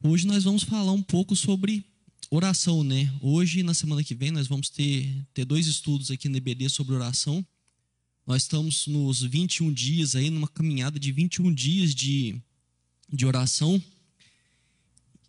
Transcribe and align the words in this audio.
Hoje 0.00 0.28
nós 0.28 0.44
vamos 0.44 0.62
falar 0.62 0.92
um 0.92 1.02
pouco 1.02 1.34
sobre 1.34 1.84
oração, 2.30 2.84
né? 2.84 3.12
Hoje, 3.20 3.64
na 3.64 3.74
semana 3.74 4.04
que 4.04 4.14
vem, 4.14 4.30
nós 4.30 4.46
vamos 4.46 4.70
ter, 4.70 5.26
ter 5.34 5.44
dois 5.44 5.66
estudos 5.66 6.08
aqui 6.08 6.28
no 6.28 6.36
EBD 6.36 6.68
sobre 6.68 6.94
oração. 6.94 7.44
Nós 8.24 8.42
estamos 8.42 8.86
nos 8.86 9.22
21 9.22 9.72
dias 9.72 10.14
aí, 10.14 10.30
numa 10.30 10.46
caminhada 10.46 11.00
de 11.00 11.10
21 11.10 11.52
dias 11.52 11.92
de, 11.96 12.40
de 13.12 13.26
oração. 13.26 13.82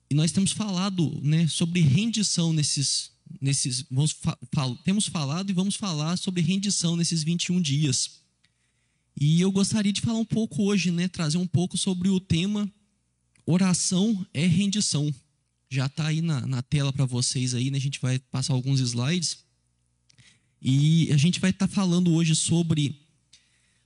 E 0.08 0.14
nós 0.14 0.32
temos 0.32 0.52
falado 0.52 1.20
né, 1.24 1.48
sobre 1.48 1.80
rendição 1.80 2.54
nesses. 2.54 3.10
nesses 3.42 3.84
vamos, 3.90 4.16
fal, 4.54 4.76
temos 4.86 5.08
falado 5.08 5.50
e 5.50 5.54
vamos 5.54 5.76
falar 5.78 6.16
sobre 6.16 6.44
rendição 6.44 6.96
nesses 6.96 7.24
21 7.24 7.60
dias. 7.60 8.22
E 9.20 9.42
eu 9.42 9.52
gostaria 9.52 9.92
de 9.92 10.02
falar 10.02 10.20
um 10.20 10.26
pouco 10.26 10.62
hoje, 10.62 10.92
né, 10.92 11.08
trazer 11.08 11.40
um 11.40 11.48
pouco 11.48 11.76
sobre 11.76 12.08
o 12.08 12.20
tema 12.20 12.72
oração 13.52 14.26
é 14.34 14.46
rendição. 14.46 15.14
Já 15.70 15.88
está 15.88 16.08
aí 16.08 16.22
na, 16.22 16.46
na 16.46 16.62
tela 16.62 16.94
para 16.94 17.06
vocês 17.06 17.54
aí, 17.54 17.72
né? 17.72 17.78
A 17.78 17.82
gente 17.82 18.00
vai 18.00 18.20
passar 18.20 18.54
alguns 18.54 18.80
slides. 18.80 19.40
E 20.62 21.12
a 21.12 21.18
gente 21.18 21.40
vai 21.40 21.50
estar 21.50 21.68
tá 21.68 21.74
falando 21.74 22.14
hoje 22.14 22.36
sobre 22.36 22.96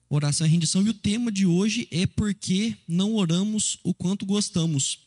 oração 0.09 0.45
e 0.45 0.49
rendição. 0.49 0.85
E 0.85 0.89
o 0.89 0.93
tema 0.93 1.31
de 1.31 1.45
hoje 1.45 1.87
é 1.91 2.05
porque 2.05 2.75
não 2.87 3.13
oramos 3.15 3.79
o 3.83 3.93
quanto 3.93 4.25
gostamos. 4.25 4.99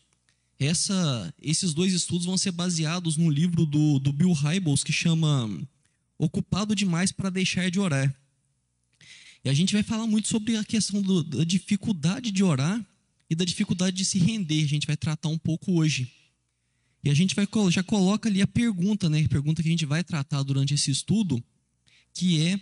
Essa, 0.59 1.35
esses 1.41 1.75
dois 1.75 1.93
estudos 1.93 2.25
vão 2.25 2.39
ser 2.39 2.53
baseados 2.53 3.17
no 3.19 3.29
livro 3.29 3.67
do, 3.67 3.99
do 3.99 4.11
Bill 4.11 4.33
Hybels, 4.33 4.83
que 4.83 4.93
chama 4.93 5.51
Ocupado 6.19 6.75
Demais 6.75 7.13
para 7.13 7.29
Deixar 7.29 7.71
de 7.71 7.79
Orar. 7.79 8.15
E 9.45 9.51
a 9.51 9.55
gente 9.55 9.75
vai 9.75 9.83
falar 9.83 10.07
muito 10.07 10.29
sobre 10.29 10.57
a 10.57 10.65
questão 10.65 11.03
do, 11.03 11.23
da 11.23 11.45
dificuldade 11.45 12.31
de 12.31 12.43
orar 12.43 12.83
e 13.29 13.35
da 13.35 13.45
dificuldade 13.45 13.97
de 13.97 14.05
se 14.05 14.19
render. 14.19 14.63
A 14.63 14.69
gente 14.69 14.87
vai 14.87 14.97
tratar 14.97 15.29
um 15.29 15.39
pouco 15.39 15.73
hoje. 15.73 16.13
E 17.05 17.11
a 17.11 17.15
gente 17.15 17.35
vai, 17.35 17.47
já 17.71 17.83
coloca 17.83 18.29
ali 18.29 18.43
a 18.43 18.47
pergunta, 18.47 19.09
né? 19.09 19.23
A 19.23 19.29
pergunta 19.29 19.63
que 19.63 19.69
a 19.69 19.71
gente 19.71 19.87
vai 19.87 20.03
tratar 20.03 20.43
durante 20.43 20.75
esse 20.75 20.91
estudo, 20.91 21.43
que 22.13 22.43
é 22.43 22.61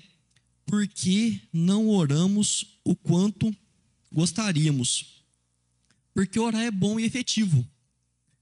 por 0.67 0.87
que 0.87 1.41
não 1.53 1.89
oramos 1.89 2.79
o 2.85 2.95
quanto 2.95 3.55
gostaríamos? 4.13 5.25
Porque 6.13 6.39
orar 6.39 6.63
é 6.63 6.71
bom 6.71 6.99
e 6.99 7.05
efetivo. 7.05 7.67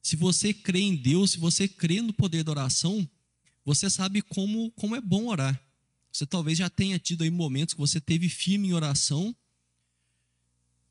Se 0.02 0.16
você 0.16 0.52
crê 0.52 0.80
em 0.80 0.96
Deus, 0.96 1.32
se 1.32 1.38
você 1.38 1.68
crê 1.68 2.02
no 2.02 2.12
poder 2.12 2.42
da 2.42 2.50
oração, 2.50 3.08
você 3.64 3.88
sabe 3.88 4.20
como, 4.22 4.70
como 4.72 4.96
é 4.96 5.00
bom 5.00 5.28
orar. 5.28 5.60
Você 6.12 6.26
talvez 6.26 6.58
já 6.58 6.68
tenha 6.68 6.98
tido 6.98 7.22
aí 7.22 7.30
momentos 7.30 7.74
que 7.74 7.80
você 7.80 8.00
teve 8.00 8.28
firme 8.28 8.68
em 8.68 8.72
oração, 8.72 9.34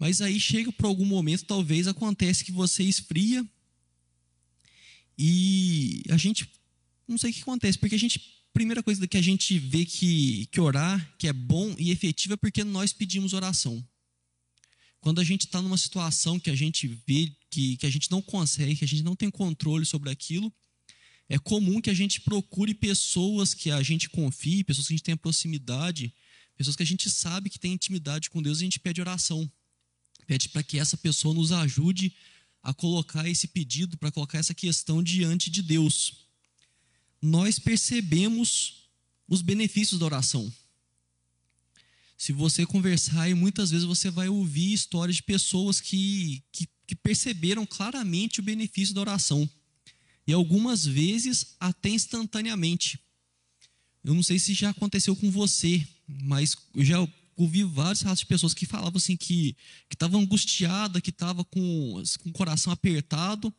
mas 0.02 0.20
aí 0.20 0.40
chega 0.40 0.72
para 0.72 0.88
algum 0.88 1.06
momento, 1.06 1.46
talvez 1.46 1.88
acontece 1.88 2.44
que 2.44 2.52
você 2.52 2.82
esfria 2.82 3.48
e 5.16 6.02
a 6.10 6.18
gente 6.18 6.50
não 7.08 7.20
sei 7.20 7.30
o 7.30 7.34
que 7.36 7.42
acontece, 7.42 7.78
porque 7.78 7.94
a 7.94 8.00
gente 8.00 8.20
primeira 8.52 8.82
coisa 8.82 9.08
que 9.08 9.16
a 9.16 9.22
gente 9.22 9.60
vê 9.60 9.86
que, 9.86 10.48
que 10.48 10.60
orar, 10.60 11.16
que 11.20 11.28
é 11.28 11.34
bom 11.34 11.76
e 11.78 11.92
efetivo, 11.92 12.34
é 12.34 12.38
porque 12.38 12.64
nós 12.64 12.92
pedimos 12.92 13.34
oração. 13.34 13.88
Quando 15.02 15.22
a 15.22 15.24
gente 15.24 15.46
está 15.46 15.62
numa 15.62 15.78
situação 15.78 16.40
que 16.40 16.50
a 16.50 16.56
gente 16.56 16.88
vê 17.06 17.32
que, 17.52 17.78
que 17.78 17.86
a 17.86 17.90
gente 17.92 18.10
não 18.10 18.24
consegue, 18.24 18.78
que 18.78 18.84
a 18.84 18.88
gente 18.88 19.04
não 19.04 19.16
tem 19.16 19.30
controle 19.30 19.86
sobre 19.86 20.10
aquilo, 20.10 20.52
é 21.30 21.38
comum 21.38 21.80
que 21.80 21.92
a 21.92 21.94
gente 21.94 22.22
procure 22.22 22.74
pessoas 22.74 23.54
que 23.54 23.70
a 23.70 23.84
gente 23.84 24.10
confie, 24.10 24.64
pessoas 24.64 24.88
que 24.88 24.94
a 24.94 24.98
gente 24.98 25.06
tenha 25.06 25.18
proximidade, 25.18 26.12
pessoas 26.58 26.76
que 26.76 26.82
a 26.82 26.88
gente 26.88 27.08
sabe 27.08 27.52
que 27.52 27.60
tem 27.60 27.74
intimidade 27.74 28.32
com 28.32 28.42
Deus 28.42 28.58
e 28.58 28.64
a 28.64 28.66
gente 28.66 28.80
pede 28.80 29.00
oração. 29.00 29.48
Pede 30.28 30.50
para 30.50 30.64
que 30.64 30.80
essa 30.80 30.98
pessoa 30.98 31.34
nos 31.34 31.52
ajude 31.52 32.14
a 32.64 32.74
colocar 32.74 33.28
esse 33.28 33.48
pedido, 33.48 33.98
para 33.98 34.12
colocar 34.12 34.38
essa 34.38 34.54
questão 34.54 35.02
diante 35.02 35.50
de 35.50 35.62
Deus. 35.62 36.28
Nós 37.22 37.60
percebemos 37.60 38.90
os 39.28 39.42
benefícios 39.42 40.00
da 40.00 40.06
oração. 40.06 40.52
Se 42.18 42.32
você 42.32 42.66
conversar, 42.66 43.30
e 43.30 43.34
muitas 43.34 43.72
vezes 43.72 43.86
você 43.86 44.12
vai 44.12 44.30
ouvir 44.30 44.74
histórias 44.74 45.16
de 45.16 45.24
pessoas 45.24 45.82
que, 45.82 46.44
que, 46.52 46.68
que 46.86 46.96
perceberam 46.96 47.66
claramente 47.66 48.40
o 48.40 48.44
benefício 48.44 48.94
da 48.94 49.02
oração. 49.02 49.50
E 50.28 50.34
algumas 50.34 50.86
vezes 50.86 51.56
até 51.60 51.90
instantaneamente. 51.90 53.00
Eu 54.04 54.14
não 54.14 54.22
sei 54.22 54.38
se 54.38 54.54
já 54.54 54.70
aconteceu 54.70 55.16
com 55.16 55.32
você, 55.32 55.86
mas 56.08 56.56
eu 56.76 56.84
já 56.84 57.08
ouvi 57.36 57.64
vários 57.64 58.02
relatos 58.02 58.22
de 58.22 58.26
pessoas 58.26 58.54
que 58.54 58.66
falavam 58.66 58.98
assim 58.98 59.16
que 59.16 59.56
estava 59.92 60.18
angustiada, 60.18 61.02
que 61.02 61.10
estava 61.10 61.44
com, 61.44 62.04
com 62.22 62.30
o 62.30 62.34
coração 62.34 62.72
apertado, 62.72 63.54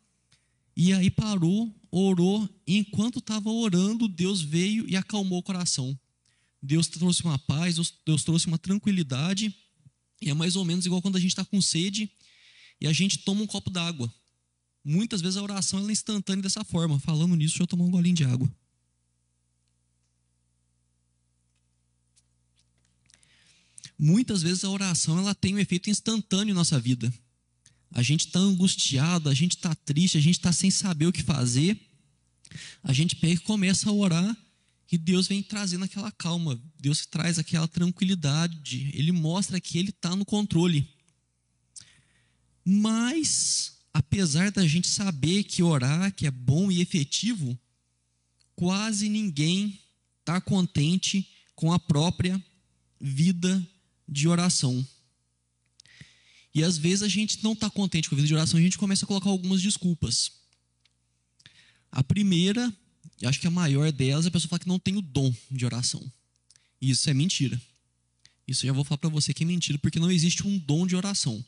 e 0.77 0.93
aí 0.93 1.11
parou, 1.11 1.75
orou, 1.91 2.49
e 2.67 2.79
enquanto 2.79 3.19
estava 3.19 3.51
orando, 3.51 4.09
Deus 4.09 4.41
veio 4.41 4.89
e 4.89 4.97
acalmou 4.97 5.39
o 5.39 5.43
coração. 5.43 5.99
Deus 6.63 6.87
trouxe 6.87 7.25
uma 7.25 7.39
paz, 7.39 7.77
Deus 8.07 8.23
trouxe 8.23 8.47
uma 8.47 8.59
tranquilidade, 8.59 9.55
e 10.21 10.31
é 10.31 10.35
mais 10.35 10.55
ou 10.55 10.65
menos 10.65 10.87
igual 10.87 11.03
quando 11.03 11.17
a 11.17 11.21
gente 11.21 11.33
está 11.33 11.45
com 11.45 11.61
sede 11.61 12.11
e 12.81 12.87
a 12.87 12.93
gente 12.93 13.19
toma 13.19 13.43
um 13.43 13.47
copo 13.47 13.71
d'água. 13.71 14.13
Muitas 14.85 15.21
vezes 15.21 15.37
a 15.37 15.43
oração 15.43 15.89
é 15.89 15.93
instantânea 15.93 16.43
dessa 16.43 16.65
forma. 16.65 16.99
Falando 16.99 17.37
nisso, 17.37 17.55
deixa 17.55 17.63
eu 17.63 17.67
tomar 17.67 17.85
um 17.85 17.91
golinho 17.91 18.17
de 18.17 18.25
água. 18.25 18.51
Muitas 24.05 24.43
vezes 24.43 24.65
a 24.65 24.69
oração 24.69 25.17
ela 25.17 25.33
tem 25.33 25.55
um 25.55 25.61
efeito 25.61 25.89
instantâneo 25.89 26.51
em 26.51 26.57
nossa 26.57 26.77
vida. 26.77 27.15
A 27.89 28.03
gente 28.03 28.27
está 28.27 28.41
angustiado, 28.41 29.29
a 29.29 29.35
gente 29.35 29.53
está 29.55 29.73
triste, 29.77 30.19
a 30.19 30.21
gente 30.21 30.39
está 30.39 30.53
sem 30.53 30.73
saber 30.73 31.07
o 31.07 31.13
que 31.13 31.23
fazer. 31.23 31.81
A 32.83 32.93
gente 32.93 33.15
pega 33.15 33.35
e 33.35 33.39
começa 33.39 33.89
a 33.89 33.93
orar 33.93 34.37
e 34.91 34.99
Deus 34.99 35.29
vem 35.29 35.41
trazendo 35.41 35.85
aquela 35.85 36.11
calma. 36.11 36.61
Deus 36.81 37.07
traz 37.07 37.39
aquela 37.39 37.69
tranquilidade. 37.69 38.91
Ele 38.93 39.13
mostra 39.13 39.61
que 39.61 39.79
Ele 39.79 39.91
está 39.91 40.17
no 40.17 40.25
controle. 40.25 40.85
Mas, 42.65 43.79
apesar 43.95 44.51
da 44.51 44.67
gente 44.67 44.89
saber 44.89 45.45
que 45.45 45.63
orar 45.63 46.13
que 46.13 46.27
é 46.27 46.31
bom 46.33 46.73
e 46.73 46.81
efetivo, 46.81 47.57
quase 48.57 49.09
ninguém 49.09 49.79
está 50.19 50.41
contente 50.41 51.31
com 51.55 51.73
a 51.73 51.79
própria 51.79 52.45
vida 53.01 53.65
de 54.13 54.29
oração. 54.29 54.87
E 56.55 56.63
às 56.63 56.77
vezes 56.77 57.03
a 57.03 57.09
gente 57.09 57.43
não 57.43 57.55
está 57.55 57.71
contente 57.71 58.09
com 58.09 58.15
a 58.15 58.17
vida 58.17 58.29
de 58.29 58.35
oração, 58.35 58.59
a 58.61 58.63
gente 58.63 58.77
começa 58.77 59.05
a 59.05 59.09
colocar 59.09 59.31
algumas 59.31 59.63
desculpas. 59.63 60.33
A 61.91 62.05
primeira, 62.05 62.73
e 63.21 63.27
acho 63.27 63.41
que 63.41 63.47
a 63.47 63.51
maior 63.51 63.91
delas, 63.91 64.27
é 64.27 64.29
a 64.29 64.31
pessoa 64.31 64.51
falar 64.51 64.61
que 64.61 64.69
não 64.69 64.79
tem 64.79 64.97
o 64.97 65.03
dom 65.03 65.35
de 65.51 65.65
oração. 65.65 66.03
E 66.81 66.91
isso 66.91 67.09
é 67.09 67.15
mentira. 67.15 67.61
Isso 68.47 68.65
eu 68.65 68.69
já 68.69 68.73
vou 68.73 68.85
falar 68.85 68.99
para 68.99 69.09
você 69.09 69.33
que 69.33 69.45
é 69.45 69.47
mentira, 69.47 69.79
porque 69.79 69.99
não 69.99 70.11
existe 70.11 70.47
um 70.47 70.59
dom 70.59 70.87
de 70.87 70.95
oração. 70.95 71.43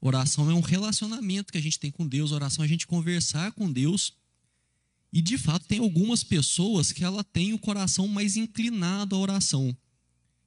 Oração 0.00 0.50
é 0.50 0.54
um 0.54 0.60
relacionamento 0.60 1.52
que 1.52 1.58
a 1.58 1.62
gente 1.62 1.78
tem 1.78 1.90
com 1.90 2.06
Deus, 2.06 2.32
oração 2.32 2.64
é 2.64 2.66
a 2.66 2.68
gente 2.68 2.86
conversar 2.86 3.52
com 3.52 3.70
Deus. 3.70 4.14
E 5.12 5.20
de 5.20 5.36
fato 5.38 5.66
tem 5.66 5.78
algumas 5.78 6.22
pessoas 6.22 6.92
que 6.92 7.04
ela 7.04 7.24
tem 7.24 7.52
o 7.52 7.58
coração 7.58 8.06
mais 8.06 8.36
inclinado 8.36 9.14
à 9.14 9.18
oração. 9.18 9.76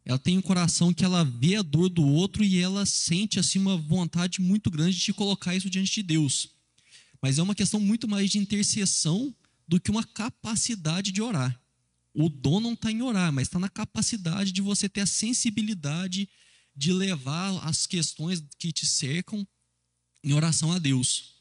Ela 0.06 0.19
tem 0.19 0.38
um 0.38 0.41
coração 0.41 0.94
que 0.94 1.06
ela 1.06 1.24
vê 1.24 1.56
a 1.56 1.62
dor 1.62 1.90
do 1.90 2.06
outro 2.06 2.44
e 2.44 2.59
ela 2.59 2.86
sente 2.86 3.40
assim 3.40 3.59
uma 3.59 3.78
vontade 3.78 4.41
muito 4.41 4.69
grande 4.69 4.97
de 4.97 5.14
colocar 5.14 5.56
isso 5.56 5.69
diante 5.69 5.94
de 5.94 6.03
Deus. 6.03 6.50
Mas 7.22 7.40
é 7.40 7.44
uma 7.44 7.56
questão 7.56 7.80
muito 7.80 8.08
mais 8.08 8.30
de 8.30 8.38
intercessão 8.38 9.34
do 9.68 9.80
que 9.80 9.90
uma 9.90 10.03
capacidade 10.03 11.12
de 11.12 11.22
orar. 11.22 11.58
O 12.13 12.28
dom 12.28 12.59
não 12.59 12.74
está 12.74 12.92
em 12.92 13.02
orar, 13.02 13.31
mas 13.31 13.47
está 13.47 13.58
na 13.58 13.69
capacidade 13.69 14.52
de 14.52 14.62
você 14.62 14.90
ter 14.90 15.02
a 15.02 15.06
sensibilidade 15.06 16.30
de 16.75 16.92
levar 16.92 17.58
as 17.66 17.88
questões 17.88 18.44
que 18.59 18.72
te 18.72 18.86
cercam 18.86 19.47
em 20.24 20.34
oração 20.34 20.72
a 20.72 20.80
Deus. 20.80 21.34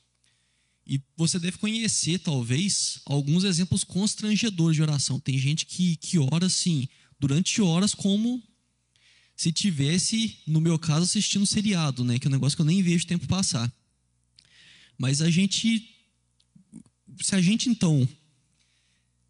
E 0.86 1.00
você 1.16 1.38
deve 1.38 1.58
conhecer, 1.58 2.19
talvez, 2.19 3.00
alguns 3.04 3.44
exemplos 3.44 3.84
constrangedores 3.84 4.76
de 4.76 4.82
oração. 4.82 5.20
Tem 5.20 5.38
gente 5.38 5.66
que, 5.66 5.96
que 5.96 6.19
ora 6.19 6.46
assim, 6.46 6.88
durante 7.19 7.60
horas, 7.62 7.94
como 7.94 8.42
se 9.42 9.50
tivesse, 9.50 10.36
no 10.46 10.60
meu 10.60 10.78
caso, 10.78 11.02
assistindo 11.02 11.44
seriado, 11.44 12.04
né? 12.04 12.16
Que 12.16 12.28
é 12.28 12.30
um 12.30 12.32
negócio 12.32 12.54
que 12.54 12.62
eu 12.62 12.66
nem 12.66 12.80
vejo 12.80 13.02
o 13.02 13.08
tempo 13.08 13.26
passar. 13.26 13.70
Mas 14.96 15.20
a 15.20 15.28
gente. 15.28 15.96
Se 17.20 17.34
a 17.34 17.42
gente 17.42 17.68
então. 17.68 18.08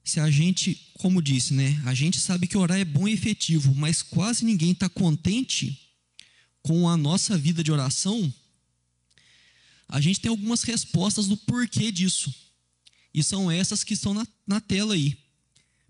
Se 0.05 0.21
a 0.21 0.31
gente, 0.31 0.79
como 0.99 1.23
disse, 1.23 1.55
né? 1.55 1.81
A 1.87 1.95
gente 1.95 2.21
sabe 2.21 2.47
que 2.47 2.59
orar 2.59 2.79
é 2.79 2.85
bom 2.85 3.09
e 3.09 3.13
efetivo, 3.13 3.75
mas 3.75 4.03
quase 4.03 4.45
ninguém 4.45 4.73
está 4.73 4.87
contente 4.87 5.81
com 6.61 6.87
a 6.91 6.95
nossa 6.95 7.39
vida 7.39 7.65
de 7.65 7.73
oração. 7.73 8.31
A 9.89 9.99
gente 9.99 10.21
tem 10.21 10.29
algumas 10.29 10.63
respostas 10.63 11.27
do 11.27 11.39
porquê 11.39 11.91
disso. 11.91 12.31
E 13.15 13.23
são 13.23 13.51
essas 13.51 13.83
que 13.83 13.95
estão 13.95 14.13
na, 14.13 14.27
na 14.47 14.61
tela 14.61 14.93
aí. 14.93 15.17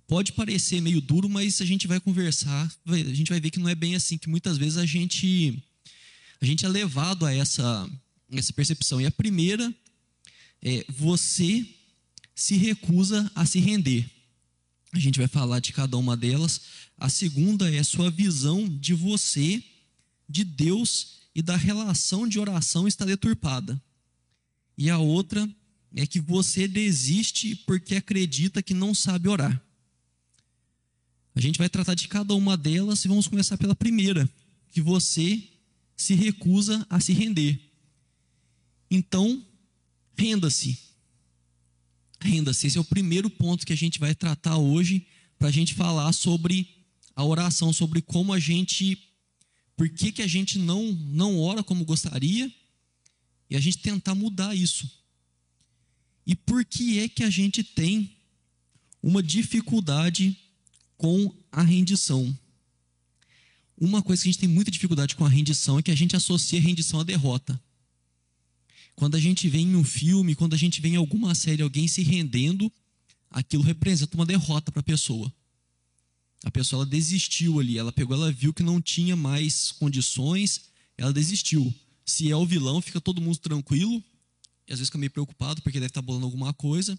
Pode 0.06 0.32
parecer 0.32 0.80
meio 0.80 1.00
duro, 1.00 1.28
mas 1.28 1.60
a 1.60 1.64
gente 1.64 1.86
vai 1.86 1.98
conversar, 1.98 2.70
a 2.86 3.14
gente 3.14 3.30
vai 3.30 3.40
ver 3.40 3.50
que 3.50 3.58
não 3.58 3.68
é 3.68 3.74
bem 3.74 3.94
assim, 3.94 4.18
que 4.18 4.28
muitas 4.28 4.58
vezes 4.58 4.76
a 4.76 4.84
gente 4.84 5.62
a 6.40 6.44
gente 6.44 6.66
é 6.66 6.68
levado 6.68 7.24
a 7.24 7.32
essa 7.32 7.88
essa 8.30 8.52
percepção. 8.52 9.00
E 9.00 9.06
a 9.06 9.10
primeira 9.10 9.72
é 10.62 10.84
você 10.88 11.66
se 12.34 12.56
recusa 12.56 13.30
a 13.34 13.44
se 13.44 13.60
render. 13.60 14.08
A 14.92 14.98
gente 14.98 15.18
vai 15.18 15.28
falar 15.28 15.60
de 15.60 15.72
cada 15.72 15.96
uma 15.96 16.16
delas. 16.16 16.60
A 16.98 17.08
segunda 17.08 17.72
é 17.72 17.78
a 17.78 17.84
sua 17.84 18.10
visão 18.10 18.68
de 18.68 18.94
você, 18.94 19.62
de 20.28 20.44
Deus 20.44 21.22
e 21.34 21.40
da 21.40 21.56
relação 21.56 22.28
de 22.28 22.38
oração 22.38 22.86
está 22.86 23.04
deturpada. 23.04 23.80
E 24.76 24.90
a 24.90 24.98
outra 24.98 25.48
é 25.94 26.06
que 26.06 26.20
você 26.20 26.66
desiste 26.66 27.54
porque 27.54 27.94
acredita 27.94 28.62
que 28.62 28.74
não 28.74 28.94
sabe 28.94 29.28
orar. 29.28 29.62
A 31.34 31.40
gente 31.40 31.58
vai 31.58 31.68
tratar 31.68 31.94
de 31.94 32.08
cada 32.08 32.34
uma 32.34 32.56
delas 32.56 33.04
e 33.04 33.08
vamos 33.08 33.26
começar 33.26 33.56
pela 33.56 33.74
primeira, 33.74 34.28
que 34.70 34.80
você 34.80 35.42
se 35.96 36.14
recusa 36.14 36.86
a 36.90 37.00
se 37.00 37.12
render. 37.12 37.60
Então, 38.90 39.44
renda-se. 40.16 40.78
Renda-se. 42.20 42.66
Esse 42.66 42.78
é 42.78 42.80
o 42.80 42.84
primeiro 42.84 43.30
ponto 43.30 43.64
que 43.66 43.72
a 43.72 43.76
gente 43.76 43.98
vai 43.98 44.14
tratar 44.14 44.58
hoje 44.58 45.06
para 45.38 45.48
a 45.48 45.50
gente 45.52 45.74
falar 45.74 46.12
sobre 46.12 46.68
a 47.16 47.24
oração, 47.24 47.72
sobre 47.72 48.02
como 48.02 48.32
a 48.32 48.38
gente, 48.38 48.98
por 49.76 49.88
que, 49.88 50.12
que 50.12 50.22
a 50.22 50.26
gente 50.26 50.58
não, 50.58 50.92
não 50.92 51.38
ora 51.38 51.62
como 51.62 51.84
gostaria 51.84 52.52
e 53.48 53.56
a 53.56 53.60
gente 53.60 53.78
tentar 53.78 54.14
mudar 54.14 54.54
isso. 54.54 54.90
E 56.26 56.34
por 56.34 56.64
que 56.64 57.00
é 57.00 57.08
que 57.08 57.24
a 57.24 57.30
gente 57.30 57.64
tem 57.64 58.16
uma 59.02 59.22
dificuldade 59.22 60.38
com 61.02 61.34
a 61.50 61.62
rendição? 61.62 62.32
Uma 63.76 64.00
coisa 64.00 64.22
que 64.22 64.28
a 64.28 64.30
gente 64.30 64.40
tem 64.40 64.48
muita 64.48 64.70
dificuldade 64.70 65.16
com 65.16 65.24
a 65.24 65.28
rendição 65.28 65.76
é 65.76 65.82
que 65.82 65.90
a 65.90 65.96
gente 65.96 66.14
associa 66.14 66.60
a 66.60 66.62
rendição 66.62 67.00
à 67.00 67.02
derrota. 67.02 67.60
Quando 68.94 69.16
a 69.16 69.18
gente 69.18 69.48
vê 69.48 69.58
em 69.58 69.74
um 69.74 69.82
filme, 69.82 70.36
quando 70.36 70.54
a 70.54 70.56
gente 70.56 70.80
vê 70.80 70.90
em 70.90 70.96
alguma 70.96 71.34
série 71.34 71.60
alguém 71.60 71.88
se 71.88 72.04
rendendo, 72.04 72.70
aquilo 73.28 73.64
representa 73.64 74.16
uma 74.16 74.24
derrota 74.24 74.70
para 74.70 74.78
a 74.78 74.84
pessoa. 74.84 75.34
A 76.44 76.52
pessoa 76.52 76.82
ela 76.82 76.90
desistiu 76.90 77.58
ali, 77.58 77.76
ela 77.78 77.90
pegou, 77.90 78.16
ela 78.16 78.30
viu 78.30 78.54
que 78.54 78.62
não 78.62 78.80
tinha 78.80 79.16
mais 79.16 79.72
condições, 79.72 80.66
ela 80.96 81.12
desistiu. 81.12 81.74
Se 82.06 82.30
é 82.30 82.36
o 82.36 82.46
vilão, 82.46 82.80
fica 82.80 83.00
todo 83.00 83.20
mundo 83.20 83.38
tranquilo, 83.38 84.00
e 84.68 84.72
às 84.72 84.78
vezes 84.78 84.86
fica 84.86 84.98
meio 84.98 85.10
preocupado 85.10 85.62
porque 85.62 85.80
deve 85.80 85.90
estar 85.90 86.02
bolando 86.02 86.26
alguma 86.26 86.52
coisa. 86.52 86.96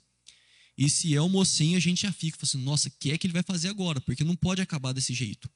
E 0.77 0.89
se 0.89 1.13
é 1.15 1.21
o 1.21 1.29
mocinho, 1.29 1.77
a 1.77 1.79
gente 1.79 2.01
já 2.01 2.11
fica 2.11 2.37
assim, 2.41 2.57
nossa, 2.57 2.89
o 2.89 2.91
que 2.99 3.11
é 3.11 3.17
que 3.17 3.27
ele 3.27 3.33
vai 3.33 3.43
fazer 3.43 3.69
agora? 3.69 4.01
Porque 4.01 4.23
não 4.23 4.35
pode 4.35 4.61
acabar 4.61 4.91
desse 4.91 5.13
jeito. 5.13 5.49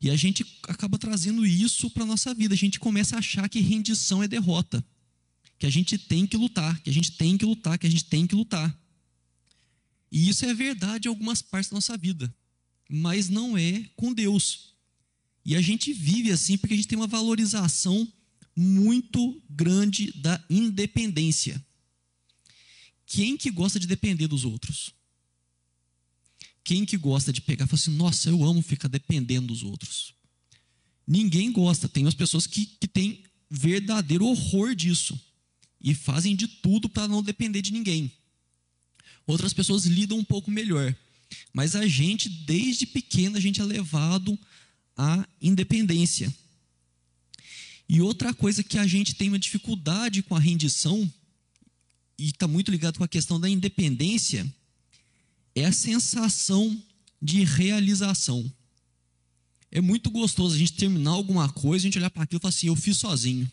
E 0.00 0.10
a 0.10 0.16
gente 0.16 0.44
acaba 0.64 0.98
trazendo 0.98 1.44
isso 1.44 1.90
para 1.90 2.02
a 2.04 2.06
nossa 2.06 2.32
vida. 2.34 2.54
A 2.54 2.56
gente 2.56 2.78
começa 2.78 3.16
a 3.16 3.18
achar 3.18 3.48
que 3.48 3.60
rendição 3.60 4.22
é 4.22 4.28
derrota. 4.28 4.84
Que 5.58 5.66
a 5.66 5.70
gente 5.70 5.96
tem 5.96 6.26
que 6.26 6.36
lutar, 6.36 6.80
que 6.82 6.90
a 6.90 6.92
gente 6.92 7.12
tem 7.12 7.36
que 7.36 7.44
lutar, 7.44 7.78
que 7.78 7.86
a 7.86 7.90
gente 7.90 8.04
tem 8.04 8.26
que 8.26 8.34
lutar. 8.34 8.78
E 10.12 10.28
isso 10.28 10.44
é 10.44 10.54
verdade 10.54 11.08
em 11.08 11.10
algumas 11.10 11.42
partes 11.42 11.70
da 11.70 11.76
nossa 11.76 11.96
vida. 11.96 12.32
Mas 12.88 13.28
não 13.28 13.56
é 13.56 13.84
com 13.96 14.12
Deus. 14.12 14.74
E 15.44 15.56
a 15.56 15.60
gente 15.60 15.92
vive 15.92 16.30
assim 16.30 16.56
porque 16.58 16.74
a 16.74 16.76
gente 16.76 16.88
tem 16.88 16.98
uma 16.98 17.06
valorização 17.06 18.06
muito 18.54 19.42
grande 19.48 20.12
da 20.20 20.42
independência. 20.48 21.64
Quem 23.06 23.36
que 23.36 23.50
gosta 23.50 23.78
de 23.78 23.86
depender 23.86 24.26
dos 24.26 24.44
outros? 24.44 24.92
Quem 26.64 26.84
que 26.84 26.96
gosta 26.96 27.32
de 27.32 27.40
pegar 27.40 27.64
e 27.64 27.68
falar 27.68 27.80
assim, 27.80 27.92
nossa, 27.92 28.28
eu 28.28 28.42
amo 28.44 28.60
ficar 28.60 28.88
dependendo 28.88 29.46
dos 29.46 29.62
outros? 29.62 30.12
Ninguém 31.06 31.52
gosta. 31.52 31.88
Tem 31.88 32.06
as 32.06 32.14
pessoas 32.14 32.46
que, 32.46 32.66
que 32.66 32.88
têm 32.88 33.22
verdadeiro 33.48 34.26
horror 34.26 34.74
disso 34.74 35.18
e 35.80 35.94
fazem 35.94 36.34
de 36.34 36.48
tudo 36.48 36.88
para 36.88 37.06
não 37.06 37.22
depender 37.22 37.62
de 37.62 37.72
ninguém. 37.72 38.10
Outras 39.24 39.52
pessoas 39.52 39.86
lidam 39.86 40.18
um 40.18 40.24
pouco 40.24 40.50
melhor. 40.50 40.94
Mas 41.52 41.76
a 41.76 41.86
gente, 41.86 42.28
desde 42.28 42.86
pequeno, 42.86 43.36
a 43.36 43.40
gente 43.40 43.60
é 43.60 43.64
levado 43.64 44.38
à 44.96 45.26
independência. 45.40 46.34
E 47.88 48.00
outra 48.00 48.34
coisa 48.34 48.64
que 48.64 48.78
a 48.78 48.86
gente 48.86 49.14
tem 49.14 49.28
uma 49.28 49.38
dificuldade 49.38 50.22
com 50.22 50.34
a 50.34 50.40
rendição, 50.40 51.10
e 52.18 52.28
está 52.28 52.48
muito 52.48 52.70
ligado 52.70 52.98
com 52.98 53.04
a 53.04 53.08
questão 53.08 53.38
da 53.38 53.48
independência, 53.48 54.46
é 55.54 55.64
a 55.64 55.72
sensação 55.72 56.82
de 57.20 57.44
realização. 57.44 58.50
É 59.70 59.80
muito 59.80 60.10
gostoso 60.10 60.54
a 60.54 60.58
gente 60.58 60.74
terminar 60.74 61.10
alguma 61.10 61.48
coisa, 61.48 61.82
a 61.82 61.86
gente 61.86 61.98
olhar 61.98 62.10
para 62.10 62.22
aquilo 62.22 62.38
e 62.38 62.42
falar 62.42 62.50
assim: 62.50 62.68
eu 62.68 62.76
fiz 62.76 62.96
sozinho. 62.96 63.50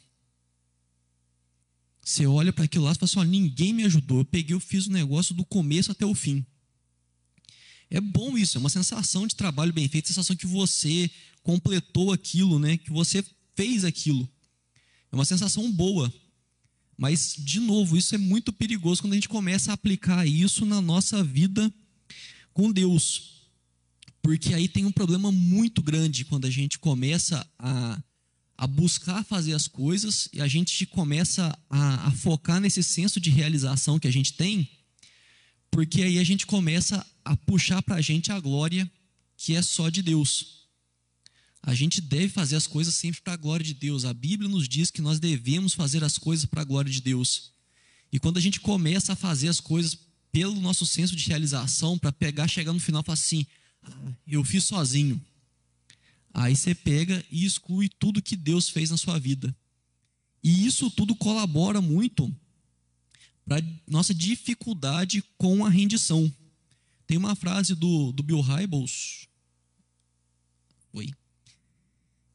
Você 2.04 2.26
olha 2.26 2.52
para 2.52 2.66
aquilo 2.66 2.86
lá 2.86 2.92
e 2.92 2.96
fala 2.96 3.24
assim: 3.24 3.30
ninguém 3.30 3.74
me 3.74 3.84
ajudou, 3.84 4.20
eu 4.20 4.26
peguei, 4.26 4.56
eu 4.56 4.60
fiz 4.60 4.88
o 4.88 4.92
negócio 4.92 5.34
do 5.34 5.46
começo 5.46 5.92
até 5.92 6.06
o 6.06 6.14
fim. 6.14 6.46
É 7.90 8.02
bom 8.02 8.38
isso, 8.38 8.58
é 8.58 8.60
uma 8.60 8.70
sensação 8.70 9.28
de 9.28 9.36
trabalho 9.36 9.72
bem 9.72 9.88
feito, 9.88 10.08
sensação 10.08 10.36
que 10.36 10.48
você 10.48 11.10
completou 11.42 12.12
aquilo, 12.12 12.58
né? 12.58 12.78
Que 12.78 12.92
você 12.92 13.24
fez 13.56 13.86
aquilo. 13.86 14.28
É 15.12 15.16
uma 15.16 15.26
sensação 15.26 15.72
boa. 15.72 16.12
Mas, 16.98 17.36
de 17.38 17.60
novo, 17.60 17.98
isso 17.98 18.16
é 18.16 18.18
muito 18.18 18.54
perigoso 18.54 19.02
quando 19.02 19.14
a 19.14 19.16
gente 19.16 19.30
começa 19.30 19.72
a 19.72 19.74
aplicar 19.74 20.28
isso 20.28 20.66
na 20.66 20.82
nossa 20.82 21.24
vida 21.24 21.74
com 22.54 22.72
Deus. 22.72 23.34
Porque 24.22 24.54
aí 24.54 24.68
tem 24.68 24.86
um 24.86 24.92
problema 24.92 25.32
muito 25.32 25.82
grande 25.82 26.24
quando 26.24 26.46
a 26.46 26.50
gente 26.50 26.80
começa 26.80 27.46
a, 27.60 28.02
a 28.58 28.68
buscar 28.68 29.26
fazer 29.26 29.54
as 29.54 29.68
coisas 29.68 30.30
e 30.32 30.42
a 30.42 30.48
gente 30.48 30.86
começa 30.86 31.58
a, 31.70 32.08
a 32.08 32.12
focar 32.12 32.62
nesse 32.62 32.84
senso 32.84 33.20
de 33.20 33.30
realização 33.30 34.00
que 34.00 34.08
a 34.08 34.12
gente 34.12 34.34
tem, 34.34 34.70
porque 35.70 36.04
aí 36.04 36.20
a 36.20 36.24
gente 36.24 36.46
começa 36.46 37.06
a 37.26 37.36
puxar 37.36 37.82
para 37.82 37.96
a 37.96 38.02
gente 38.02 38.32
a 38.32 38.40
glória 38.40 38.90
que 39.36 39.56
é 39.56 39.62
só 39.62 39.90
de 39.90 40.02
Deus. 40.02 40.63
A 41.66 41.74
gente 41.74 42.02
deve 42.02 42.28
fazer 42.28 42.58
as 42.58 42.68
coisas 42.68 42.94
sempre 42.94 43.22
para 43.22 43.34
a 43.34 43.38
glória 43.38 43.64
de 43.66 43.74
Deus. 43.74 44.04
A 44.04 44.14
Bíblia 44.14 44.50
nos 44.50 44.68
diz 44.68 44.92
que 44.92 45.02
nós 45.02 45.18
devemos 45.18 45.74
fazer 45.74 46.04
as 46.04 46.18
coisas 46.18 46.46
para 46.46 46.62
a 46.62 46.66
glória 46.66 46.92
de 46.92 47.02
Deus. 47.02 47.54
E 48.12 48.20
quando 48.20 48.38
a 48.38 48.42
gente 48.42 48.60
começa 48.60 49.14
a 49.14 49.16
fazer 49.16 49.48
as 49.48 49.62
coisas 49.62 49.98
pelo 50.30 50.60
nosso 50.60 50.86
senso 50.86 51.16
de 51.16 51.26
realização, 51.26 51.98
para 51.98 52.12
pegar, 52.12 52.50
chegar 52.50 52.74
no 52.74 52.82
final 52.82 53.02
e 53.02 53.06
falar 53.06 53.14
assim: 53.14 53.46
ah, 53.82 54.12
eu 54.28 54.44
fiz 54.44 54.66
sozinho. 54.66 55.24
Aí 56.34 56.54
você 56.54 56.76
pega 56.76 57.24
e 57.32 57.46
exclui 57.46 57.88
tudo 57.88 58.22
que 58.22 58.36
Deus 58.36 58.68
fez 58.68 58.90
na 58.90 58.98
sua 58.98 59.18
vida. 59.18 59.56
E 60.44 60.66
isso 60.66 60.92
tudo 60.92 61.16
colabora 61.16 61.80
muito 61.80 62.36
para 63.46 63.64
nossa 63.88 64.14
dificuldade 64.14 65.24
com 65.38 65.66
a 65.66 65.70
rendição. 65.70 66.32
Tem 67.08 67.18
uma 67.18 67.36
frase 67.36 67.74
do, 67.74 68.12
do 68.12 68.22
Bill 68.22 68.42
Hybels, 68.42 69.28
oi, 70.92 71.14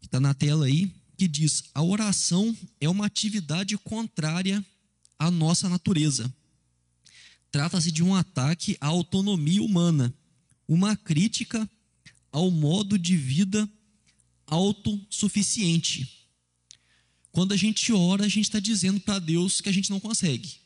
que 0.09 0.17
está 0.17 0.21
na 0.21 0.33
tela 0.33 0.65
aí, 0.65 0.91
que 1.19 1.29
diz: 1.29 1.65
a 1.75 1.83
oração 1.83 2.57
é 2.81 2.89
uma 2.89 3.05
atividade 3.05 3.77
contrária 3.77 4.65
à 5.19 5.31
nossa 5.31 5.69
natureza. 5.69 6.33
Trata-se 7.51 7.93
de 7.93 8.03
um 8.03 8.15
ataque 8.15 8.77
à 8.81 8.87
autonomia 8.87 9.63
humana, 9.63 10.13
uma 10.67 10.97
crítica 10.97 11.69
ao 12.33 12.51
modo 12.51 12.99
de 12.99 13.17
vida 13.17 13.69
autossuficiente. 14.47 16.27
Quando 17.31 17.53
a 17.53 17.57
gente 17.57 17.93
ora, 17.93 18.25
a 18.25 18.29
gente 18.29 18.45
está 18.45 18.59
dizendo 18.59 18.99
para 19.01 19.19
Deus 19.19 19.61
que 19.61 19.69
a 19.69 19.73
gente 19.73 19.91
não 19.91 20.01
consegue. 20.01 20.57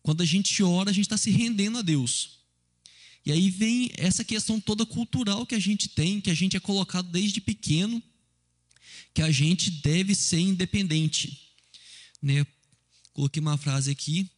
Quando 0.00 0.22
a 0.22 0.24
gente 0.24 0.62
ora, 0.62 0.90
a 0.90 0.92
gente 0.92 1.06
está 1.06 1.16
se 1.16 1.30
rendendo 1.30 1.78
a 1.78 1.82
Deus. 1.82 2.35
E 3.26 3.32
aí 3.32 3.50
vem 3.50 3.90
essa 3.96 4.24
questão 4.24 4.60
toda 4.60 4.86
cultural 4.86 5.44
que 5.44 5.56
a 5.56 5.58
gente 5.58 5.88
tem, 5.88 6.20
que 6.20 6.30
a 6.30 6.34
gente 6.34 6.56
é 6.56 6.60
colocado 6.60 7.10
desde 7.10 7.40
pequeno, 7.40 8.00
que 9.12 9.20
a 9.20 9.32
gente 9.32 9.68
deve 9.68 10.14
ser 10.14 10.38
independente. 10.38 11.36
Né? 12.22 12.46
Coloquei 13.12 13.40
uma 13.40 13.58
frase 13.58 13.90
aqui 13.90 14.30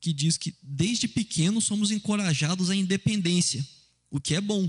que 0.00 0.12
diz 0.12 0.36
que 0.36 0.52
desde 0.60 1.06
pequeno 1.06 1.60
somos 1.60 1.92
encorajados 1.92 2.70
à 2.70 2.74
independência, 2.74 3.64
o 4.10 4.20
que 4.20 4.34
é 4.34 4.40
bom. 4.40 4.68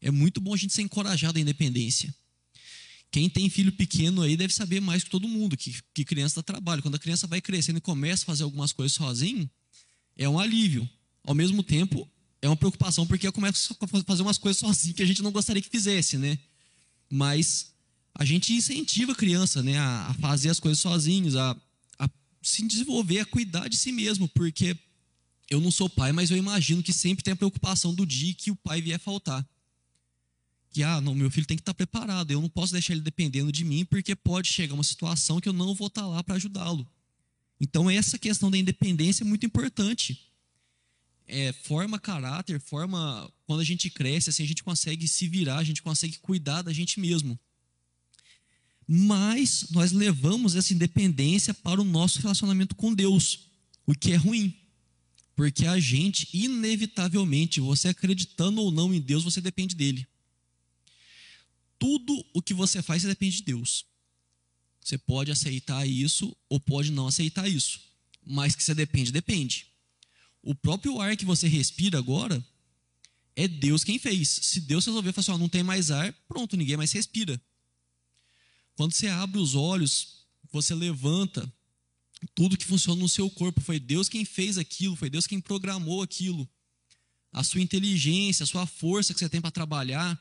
É 0.00 0.10
muito 0.10 0.40
bom 0.40 0.54
a 0.54 0.56
gente 0.56 0.74
ser 0.74 0.82
encorajado 0.82 1.38
à 1.38 1.40
independência. 1.40 2.12
Quem 3.08 3.30
tem 3.30 3.48
filho 3.48 3.70
pequeno 3.70 4.22
aí 4.22 4.36
deve 4.36 4.52
saber 4.52 4.80
mais 4.80 5.04
que 5.04 5.10
todo 5.10 5.28
mundo 5.28 5.56
que, 5.56 5.80
que 5.94 6.04
criança 6.04 6.36
dá 6.36 6.42
trabalho. 6.42 6.82
Quando 6.82 6.96
a 6.96 6.98
criança 6.98 7.28
vai 7.28 7.40
crescendo 7.40 7.78
e 7.78 7.80
começa 7.80 8.24
a 8.24 8.26
fazer 8.26 8.42
algumas 8.42 8.72
coisas 8.72 8.92
sozinho, 8.92 9.48
é 10.16 10.28
um 10.28 10.40
alívio. 10.40 10.88
Ao 11.28 11.34
mesmo 11.34 11.62
tempo, 11.62 12.08
é 12.40 12.48
uma 12.48 12.56
preocupação 12.56 13.06
porque 13.06 13.30
começa 13.30 13.76
a 13.78 14.02
fazer 14.02 14.22
umas 14.22 14.38
coisas 14.38 14.58
sozinho 14.58 14.94
que 14.94 15.02
a 15.02 15.06
gente 15.06 15.22
não 15.22 15.30
gostaria 15.30 15.60
que 15.60 15.68
fizesse, 15.68 16.16
né? 16.16 16.38
Mas 17.10 17.74
a 18.14 18.24
gente 18.24 18.54
incentiva 18.54 19.12
a 19.12 19.14
criança 19.14 19.62
né, 19.62 19.78
a, 19.78 20.16
fazer 20.22 20.48
as 20.48 20.58
coisas 20.58 20.78
sozinhos, 20.78 21.36
a, 21.36 21.54
se 22.40 22.66
desenvolver, 22.66 23.18
a 23.18 23.26
cuidar 23.26 23.68
de 23.68 23.76
si 23.76 23.92
mesmo, 23.92 24.26
porque 24.26 24.74
eu 25.50 25.60
não 25.60 25.70
sou 25.70 25.90
pai, 25.90 26.12
mas 26.12 26.30
eu 26.30 26.36
imagino 26.38 26.82
que 26.82 26.94
sempre 26.94 27.22
tem 27.22 27.34
a 27.34 27.36
preocupação 27.36 27.94
do 27.94 28.06
dia 28.06 28.32
que 28.32 28.50
o 28.50 28.56
pai 28.56 28.80
vier 28.80 28.98
faltar. 28.98 29.46
Que, 30.70 30.82
ah, 30.82 31.02
não, 31.02 31.14
meu 31.14 31.30
filho 31.30 31.46
tem 31.46 31.58
que 31.58 31.60
estar 31.60 31.74
preparado, 31.74 32.30
eu 32.30 32.40
não 32.40 32.48
posso 32.48 32.72
deixar 32.72 32.94
ele 32.94 33.02
dependendo 33.02 33.52
de 33.52 33.66
mim, 33.66 33.84
porque 33.84 34.16
pode 34.16 34.48
chegar 34.48 34.72
uma 34.72 34.82
situação 34.82 35.42
que 35.42 35.48
eu 35.50 35.52
não 35.52 35.74
vou 35.74 35.88
estar 35.88 36.06
lá 36.06 36.24
para 36.24 36.36
ajudá-lo. 36.36 36.90
Então, 37.60 37.90
essa 37.90 38.18
questão 38.18 38.50
da 38.50 38.56
independência 38.56 39.24
é 39.24 39.26
muito 39.26 39.44
importante. 39.44 40.27
É, 41.28 41.52
forma 41.52 41.98
caráter, 41.98 42.58
forma. 42.58 43.30
Quando 43.46 43.60
a 43.60 43.64
gente 43.64 43.90
cresce, 43.90 44.30
assim, 44.30 44.42
a 44.42 44.46
gente 44.46 44.64
consegue 44.64 45.06
se 45.06 45.28
virar, 45.28 45.58
a 45.58 45.64
gente 45.64 45.82
consegue 45.82 46.18
cuidar 46.18 46.62
da 46.62 46.72
gente 46.72 46.98
mesmo. 46.98 47.38
Mas 48.86 49.66
nós 49.70 49.92
levamos 49.92 50.56
essa 50.56 50.72
independência 50.72 51.52
para 51.52 51.80
o 51.80 51.84
nosso 51.84 52.20
relacionamento 52.20 52.74
com 52.74 52.94
Deus, 52.94 53.50
o 53.86 53.94
que 53.94 54.12
é 54.12 54.16
ruim. 54.16 54.56
Porque 55.36 55.66
a 55.66 55.78
gente, 55.78 56.26
inevitavelmente, 56.32 57.60
você 57.60 57.88
acreditando 57.88 58.62
ou 58.62 58.72
não 58.72 58.92
em 58.92 59.00
Deus, 59.00 59.22
você 59.22 59.40
depende 59.40 59.76
dele. 59.76 60.06
Tudo 61.78 62.24
o 62.32 62.42
que 62.42 62.54
você 62.54 62.82
faz, 62.82 63.02
você 63.02 63.08
depende 63.08 63.36
de 63.36 63.42
Deus. 63.42 63.84
Você 64.80 64.96
pode 64.96 65.30
aceitar 65.30 65.86
isso 65.86 66.34
ou 66.48 66.58
pode 66.58 66.90
não 66.90 67.06
aceitar 67.06 67.46
isso. 67.46 67.80
Mas 68.26 68.56
que 68.56 68.64
você 68.64 68.74
depende, 68.74 69.12
depende. 69.12 69.67
O 70.42 70.54
próprio 70.54 71.00
ar 71.00 71.16
que 71.16 71.24
você 71.24 71.48
respira 71.48 71.98
agora 71.98 72.44
é 73.34 73.46
Deus 73.46 73.84
quem 73.84 73.98
fez. 73.98 74.28
Se 74.28 74.60
Deus 74.60 74.84
resolver 74.86 75.12
falar 75.12 75.34
assim, 75.34 75.40
não 75.40 75.48
tem 75.48 75.62
mais 75.62 75.90
ar, 75.90 76.12
pronto, 76.26 76.56
ninguém 76.56 76.76
mais 76.76 76.92
respira. 76.92 77.40
Quando 78.74 78.92
você 78.92 79.08
abre 79.08 79.38
os 79.38 79.54
olhos, 79.54 80.26
você 80.50 80.74
levanta, 80.74 81.52
tudo 82.34 82.56
que 82.56 82.64
funciona 82.64 83.00
no 83.00 83.08
seu 83.08 83.28
corpo 83.30 83.60
foi 83.60 83.78
Deus 83.78 84.08
quem 84.08 84.24
fez 84.24 84.58
aquilo, 84.58 84.96
foi 84.96 85.10
Deus 85.10 85.26
quem 85.26 85.40
programou 85.40 86.02
aquilo. 86.02 86.48
A 87.32 87.44
sua 87.44 87.60
inteligência, 87.60 88.44
a 88.44 88.46
sua 88.46 88.66
força 88.66 89.12
que 89.12 89.20
você 89.20 89.28
tem 89.28 89.40
para 89.40 89.50
trabalhar, 89.50 90.20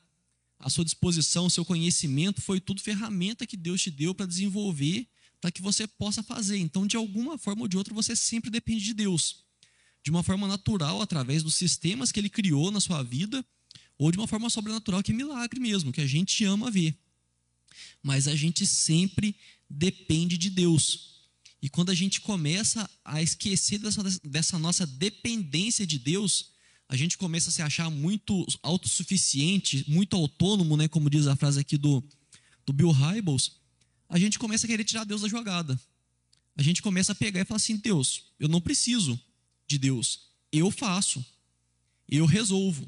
a 0.59 0.69
sua 0.69 0.83
disposição, 0.83 1.45
o 1.45 1.49
seu 1.49 1.63
conhecimento, 1.63 2.41
foi 2.41 2.59
tudo 2.59 2.81
ferramenta 2.81 3.45
que 3.45 3.55
Deus 3.55 3.81
te 3.81 3.91
deu 3.91 4.13
para 4.13 4.25
desenvolver, 4.25 5.07
para 5.39 5.51
que 5.51 5.61
você 5.61 5.87
possa 5.87 6.21
fazer. 6.21 6.57
Então, 6.57 6.85
de 6.85 6.97
alguma 6.97 7.37
forma 7.37 7.61
ou 7.61 7.67
de 7.67 7.77
outra, 7.77 7.93
você 7.93 8.15
sempre 8.15 8.49
depende 8.49 8.83
de 8.83 8.93
Deus. 8.93 9.46
De 10.07 10.11
uma 10.11 10.23
forma 10.23 10.47
natural, 10.47 11.01
através 11.01 11.43
dos 11.43 11.55
sistemas 11.55 12.11
que 12.11 12.19
Ele 12.19 12.29
criou 12.29 12.71
na 12.71 12.79
sua 12.79 13.03
vida, 13.03 13.45
ou 13.97 14.09
de 14.09 14.17
uma 14.17 14.27
forma 14.27 14.49
sobrenatural, 14.49 15.03
que 15.03 15.11
é 15.11 15.15
milagre 15.15 15.59
mesmo, 15.59 15.91
que 15.91 15.99
a 15.99 16.07
gente 16.07 16.45
ama 16.45 16.71
ver 16.71 16.97
mas 18.01 18.27
a 18.27 18.35
gente 18.35 18.65
sempre 18.65 19.35
depende 19.69 20.37
de 20.37 20.49
Deus. 20.49 21.17
E 21.61 21.69
quando 21.69 21.89
a 21.89 21.95
gente 21.95 22.21
começa 22.21 22.89
a 23.03 23.21
esquecer 23.21 23.79
dessa, 23.79 24.03
dessa 24.23 24.59
nossa 24.59 24.85
dependência 24.85 25.85
de 25.85 25.97
Deus, 25.97 26.51
a 26.87 26.95
gente 26.95 27.17
começa 27.17 27.49
a 27.49 27.51
se 27.51 27.61
achar 27.61 27.89
muito 27.89 28.45
autossuficiente, 28.61 29.83
muito 29.87 30.15
autônomo, 30.15 30.77
né, 30.77 30.87
como 30.87 31.09
diz 31.09 31.27
a 31.27 31.35
frase 31.35 31.59
aqui 31.59 31.77
do, 31.77 32.03
do 32.65 32.71
Bill 32.71 32.91
Hybels, 32.91 33.57
a 34.07 34.17
gente 34.17 34.39
começa 34.39 34.65
a 34.65 34.69
querer 34.69 34.85
tirar 34.85 35.03
Deus 35.03 35.21
da 35.21 35.27
jogada. 35.27 35.77
A 36.55 36.63
gente 36.63 36.81
começa 36.81 37.11
a 37.11 37.15
pegar 37.15 37.41
e 37.41 37.45
falar 37.45 37.57
assim: 37.57 37.75
Deus, 37.75 38.31
eu 38.39 38.47
não 38.47 38.61
preciso 38.61 39.19
de 39.67 39.77
Deus, 39.77 40.21
eu 40.51 40.71
faço, 40.71 41.25
eu 42.07 42.25
resolvo. 42.25 42.85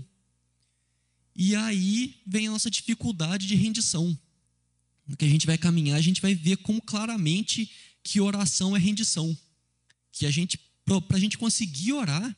E 1.35 1.55
aí 1.55 2.21
vem 2.25 2.47
a 2.47 2.51
nossa 2.51 2.69
dificuldade 2.69 3.47
de 3.47 3.55
rendição 3.55 4.17
que 5.17 5.25
a 5.25 5.29
gente 5.29 5.45
vai 5.45 5.57
caminhar, 5.57 5.97
a 5.97 6.01
gente 6.01 6.21
vai 6.21 6.35
ver 6.35 6.57
como 6.57 6.81
claramente 6.81 7.69
que 8.03 8.19
oração 8.19 8.75
é 8.75 8.79
rendição. 8.79 9.35
Que 10.11 10.25
a 10.25 10.31
gente, 10.31 10.59
para 10.85 11.17
a 11.17 11.19
gente 11.19 11.37
conseguir 11.37 11.93
orar, 11.93 12.35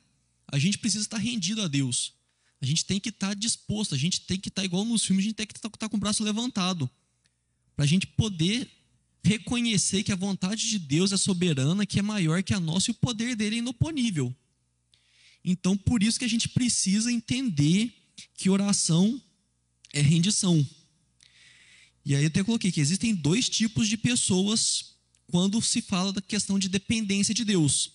a 0.48 0.60
gente 0.60 0.78
precisa 0.78 1.04
estar 1.04 1.18
rendido 1.18 1.62
a 1.62 1.68
Deus. 1.68 2.14
A 2.62 2.66
gente 2.66 2.86
tem 2.86 3.00
que 3.00 3.10
estar 3.10 3.34
disposto, 3.34 3.96
a 3.96 3.98
gente 3.98 4.22
tem 4.22 4.40
que 4.40 4.50
estar 4.50 4.64
igual 4.64 4.86
nos 4.86 5.04
filmes, 5.04 5.26
a 5.26 5.28
gente 5.28 5.36
tem 5.36 5.48
que 5.48 5.58
estar 5.58 5.90
com 5.90 5.98
o 5.98 6.00
braço 6.00 6.24
levantado. 6.24 6.90
Para 7.76 7.86
a 7.86 7.88
gente 7.88 8.06
poder 8.06 8.70
reconhecer 9.24 10.04
que 10.04 10.12
a 10.12 10.16
vontade 10.16 10.68
de 10.68 10.80
Deus 10.80 11.12
é 11.12 11.18
soberana, 11.18 11.86
que 11.86 12.00
é 12.00 12.02
maior 12.02 12.42
que 12.44 12.54
a 12.54 12.60
nossa 12.60 12.90
e 12.90 12.94
o 12.94 12.96
poder 12.96 13.36
dele 13.36 13.58
é 13.58 13.60
inoponível. 13.60 14.36
Então, 15.44 15.78
por 15.78 16.04
isso 16.04 16.20
que 16.20 16.26
a 16.26 16.30
gente 16.30 16.50
precisa 16.50 17.12
entender 17.12 17.94
que 18.36 18.50
oração 18.50 19.22
é 19.94 20.02
rendição. 20.02 20.66
E 22.06 22.16
aí 22.16 22.24
eu 22.24 22.28
até 22.28 22.44
coloquei 22.44 22.72
que 22.72 22.82
existem 22.82 23.14
dois 23.14 23.48
tipos 23.48 23.88
de 23.88 23.98
pessoas 23.98 24.96
quando 25.28 25.62
se 25.62 25.82
fala 25.82 26.12
da 26.12 26.22
questão 26.22 26.58
de 26.58 26.68
dependência 26.68 27.34
de 27.34 27.46
Deus. 27.46 27.94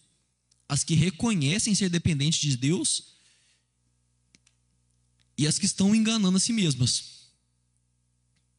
As 0.69 0.83
que 0.83 0.95
reconhecem 0.95 1.75
ser 1.75 1.89
dependentes 1.89 2.41
de 2.41 2.57
Deus 2.57 3.17
e 5.39 5.47
as 5.47 5.59
que 5.59 5.67
estão 5.67 5.95
enganando 5.95 6.37
a 6.37 6.41
si 6.41 6.53
mesmas. 6.53 7.16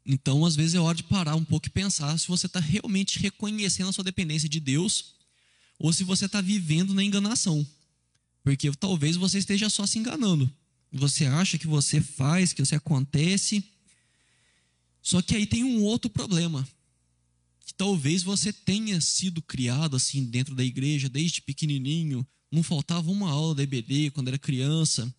Então, 0.08 0.46
às 0.46 0.56
vezes 0.56 0.74
é 0.74 0.80
hora 0.80 0.96
de 0.96 1.04
parar 1.04 1.36
um 1.36 1.44
pouco 1.44 1.68
e 1.68 1.70
pensar 1.70 2.18
se 2.18 2.28
você 2.28 2.46
está 2.46 2.60
realmente 2.60 3.20
reconhecendo 3.20 3.90
a 3.90 3.94
sua 3.94 4.04
dependência 4.04 4.48
de 4.48 4.60
Deus 4.60 5.16
ou 5.78 5.92
se 5.92 6.04
você 6.04 6.26
está 6.26 6.40
vivendo 6.40 6.94
na 6.94 7.04
enganação. 7.04 7.68
Porque 8.42 8.72
talvez 8.72 9.18
você 9.18 9.38
esteja 9.38 9.70
só 9.70 9.86
se 9.86 10.00
enganando. 10.00 10.50
Você 10.92 11.26
acha 11.26 11.58
que 11.58 11.68
você 11.68 12.00
faz, 12.00 12.54
que 12.54 12.64
você 12.66 12.76
acontece 12.76 13.64
só 15.08 15.22
que 15.22 15.34
aí 15.34 15.46
tem 15.46 15.64
um 15.64 15.84
outro 15.84 16.10
problema. 16.10 16.68
Que 17.66 17.74
talvez 17.74 18.24
você 18.24 18.52
tenha 18.52 19.00
sido 19.00 19.42
criado 19.42 19.96
assim 19.96 20.26
dentro 20.26 20.54
da 20.54 20.66
igreja 20.66 21.08
desde 21.08 21.42
pequenininho, 21.42 22.28
não 22.52 22.62
faltava 22.62 23.10
uma 23.10 23.30
aula 23.30 23.56
da 23.56 23.64
EBD 23.64 24.12
quando 24.12 24.28
era 24.28 24.38
criança. 24.38 25.10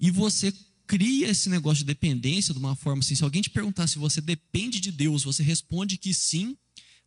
E 0.00 0.10
você 0.10 0.54
cria 0.90 1.28
esse 1.28 1.48
negócio 1.48 1.84
de 1.84 1.84
dependência 1.84 2.52
de 2.52 2.58
uma 2.58 2.74
forma 2.74 2.98
assim, 2.98 3.14
se 3.14 3.22
alguém 3.22 3.40
te 3.40 3.48
perguntar 3.48 3.86
se 3.86 3.96
você 3.96 4.20
depende 4.20 4.80
de 4.80 4.90
Deus, 4.90 5.22
você 5.22 5.40
responde 5.40 5.96
que 5.96 6.12
sim, 6.12 6.56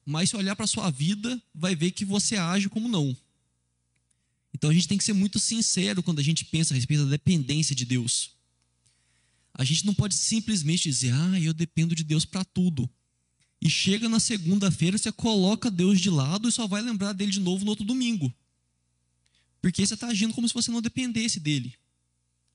mas 0.06 0.30
se 0.30 0.38
olhar 0.38 0.56
para 0.56 0.64
a 0.64 0.68
sua 0.70 0.90
vida, 0.90 1.42
vai 1.54 1.76
ver 1.76 1.92
que 1.92 2.06
você 2.06 2.38
age 2.38 2.70
como 2.70 2.88
não. 2.88 3.14
Então 4.54 4.70
a 4.70 4.74
gente 4.74 4.88
tem 4.88 4.98
que 4.98 5.04
ser 5.04 5.12
muito 5.12 5.38
sincero 5.38 6.02
quando 6.02 6.20
a 6.20 6.24
gente 6.24 6.46
pensa 6.46 6.74
a 6.74 6.76
respeito 6.76 7.04
da 7.04 7.10
dependência 7.10 7.76
de 7.76 7.84
Deus. 7.84 8.32
A 9.54 9.66
gente 9.66 9.86
não 9.86 9.94
pode 9.94 10.16
simplesmente 10.16 10.84
dizer, 10.84 11.14
ah, 11.14 11.38
eu 11.42 11.54
dependo 11.54 11.94
de 11.94 12.06
Deus 12.06 12.24
para 12.24 12.46
tudo. 12.46 12.90
E 13.62 13.70
chega 13.70 14.08
na 14.08 14.22
segunda-feira, 14.22 14.98
você 14.98 15.12
coloca 15.12 15.70
Deus 15.70 16.00
de 16.00 16.10
lado 16.10 16.48
e 16.48 16.54
só 16.54 16.68
vai 16.68 16.82
lembrar 16.82 17.12
dele 17.12 17.34
de 17.34 17.42
novo 17.42 17.66
no 17.66 17.72
outro 17.72 17.84
domingo. 17.84 18.34
Porque 19.62 19.86
você 19.86 19.94
está 19.94 20.08
agindo 20.08 20.34
como 20.34 20.48
se 20.48 20.54
você 20.54 20.72
não 20.72 20.82
dependesse 20.82 21.38
dele. 21.38 21.76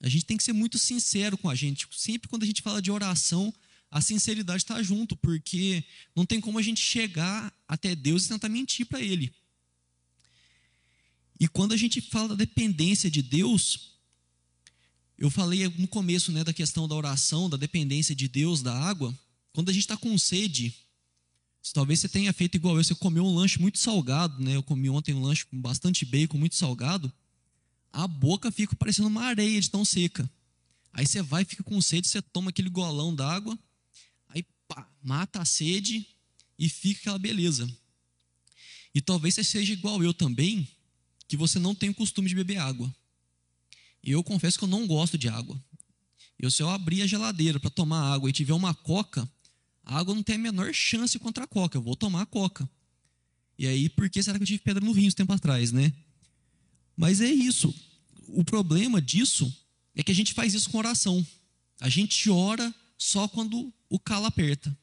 A 0.01 0.09
gente 0.09 0.25
tem 0.25 0.37
que 0.37 0.43
ser 0.43 0.53
muito 0.53 0.77
sincero 0.79 1.37
com 1.37 1.49
a 1.49 1.55
gente. 1.55 1.87
Sempre 1.91 2.29
quando 2.29 2.43
a 2.43 2.45
gente 2.45 2.61
fala 2.61 2.81
de 2.81 2.89
oração, 2.89 3.53
a 3.91 4.01
sinceridade 4.01 4.63
está 4.63 4.81
junto, 4.81 5.15
porque 5.15 5.83
não 6.15 6.25
tem 6.25 6.39
como 6.39 6.59
a 6.59 6.61
gente 6.61 6.81
chegar 6.81 7.53
até 7.67 7.95
Deus 7.95 8.25
e 8.25 8.29
tentar 8.29 8.49
mentir 8.49 8.85
para 8.85 9.01
Ele. 9.01 9.33
E 11.39 11.47
quando 11.47 11.73
a 11.73 11.77
gente 11.77 12.01
fala 12.01 12.29
da 12.29 12.35
dependência 12.35 13.09
de 13.09 13.21
Deus, 13.21 13.93
eu 15.17 15.29
falei 15.29 15.67
no 15.67 15.87
começo 15.87 16.31
né, 16.31 16.43
da 16.43 16.53
questão 16.53 16.87
da 16.87 16.95
oração, 16.95 17.49
da 17.49 17.57
dependência 17.57 18.15
de 18.15 18.27
Deus, 18.27 18.61
da 18.61 18.73
água. 18.73 19.17
Quando 19.51 19.69
a 19.69 19.73
gente 19.73 19.83
está 19.83 19.97
com 19.97 20.17
sede, 20.17 20.73
talvez 21.73 21.99
você 21.99 22.07
tenha 22.07 22.31
feito 22.31 22.55
igual 22.55 22.77
eu, 22.77 22.83
você 22.83 22.95
comeu 22.95 23.25
um 23.25 23.35
lanche 23.35 23.59
muito 23.59 23.79
salgado, 23.79 24.41
né? 24.41 24.55
Eu 24.55 24.63
comi 24.63 24.89
ontem 24.89 25.13
um 25.13 25.21
lanche 25.21 25.45
com 25.45 25.59
bastante 25.59 26.05
bacon, 26.05 26.37
muito 26.37 26.55
salgado. 26.55 27.11
A 27.91 28.07
boca 28.07 28.51
fica 28.51 28.75
parecendo 28.75 29.07
uma 29.07 29.23
areia 29.23 29.59
de 29.59 29.69
tão 29.69 29.83
seca. 29.83 30.29
Aí 30.93 31.05
você 31.05 31.21
vai, 31.21 31.45
fica 31.45 31.63
com 31.63 31.81
sede, 31.81 32.07
você 32.07 32.21
toma 32.21 32.49
aquele 32.49 32.69
golão 32.69 33.13
d'água, 33.13 33.57
aí 34.29 34.43
pá, 34.67 34.87
mata 35.01 35.41
a 35.41 35.45
sede 35.45 36.05
e 36.57 36.67
fica 36.67 36.99
aquela 37.01 37.19
beleza. 37.19 37.69
E 38.93 39.01
talvez 39.01 39.35
você 39.35 39.43
seja 39.43 39.73
igual 39.73 40.03
eu 40.03 40.13
também, 40.13 40.67
que 41.27 41.37
você 41.37 41.59
não 41.59 41.75
tem 41.75 41.89
o 41.89 41.95
costume 41.95 42.27
de 42.27 42.35
beber 42.35 42.57
água. 42.57 42.93
Eu 44.03 44.23
confesso 44.23 44.57
que 44.57 44.63
eu 44.63 44.69
não 44.69 44.87
gosto 44.87 45.17
de 45.17 45.29
água. 45.29 45.61
Eu, 46.39 46.49
se 46.49 46.63
eu 46.63 46.69
abrir 46.69 47.01
a 47.01 47.07
geladeira 47.07 47.59
para 47.59 47.69
tomar 47.69 48.13
água 48.13 48.29
e 48.29 48.33
tiver 48.33 48.53
uma 48.53 48.73
coca, 48.73 49.29
a 49.83 49.97
água 49.99 50.15
não 50.15 50.23
tem 50.23 50.35
a 50.35 50.39
menor 50.39 50.73
chance 50.73 51.19
contra 51.19 51.43
a 51.43 51.47
coca. 51.47 51.77
Eu 51.77 51.81
vou 51.81 51.95
tomar 51.95 52.21
a 52.21 52.25
coca. 52.25 52.69
E 53.57 53.67
aí, 53.67 53.89
por 53.89 54.09
que 54.09 54.23
será 54.23 54.37
que 54.37 54.43
eu 54.43 54.47
tive 54.47 54.59
pedra 54.59 54.83
no 54.83 54.91
rim 54.91 55.07
um 55.07 55.11
tempo 55.11 55.33
atrás, 55.33 55.71
né? 55.71 55.93
Mas 56.99 57.21
é 57.21 57.31
isso. 57.31 57.73
O 58.27 58.43
problema 58.43 59.01
disso 59.01 59.49
é 59.95 60.03
que 60.03 60.11
a 60.11 60.13
gente 60.13 60.33
faz 60.33 60.53
isso 60.53 60.69
com 60.69 60.79
oração. 60.79 61.25
A 61.79 61.87
gente 61.87 62.29
ora 62.29 62.75
só 62.97 63.25
quando 63.25 63.73
o 63.89 63.97
calo 63.97 64.25
aperta. 64.25 64.77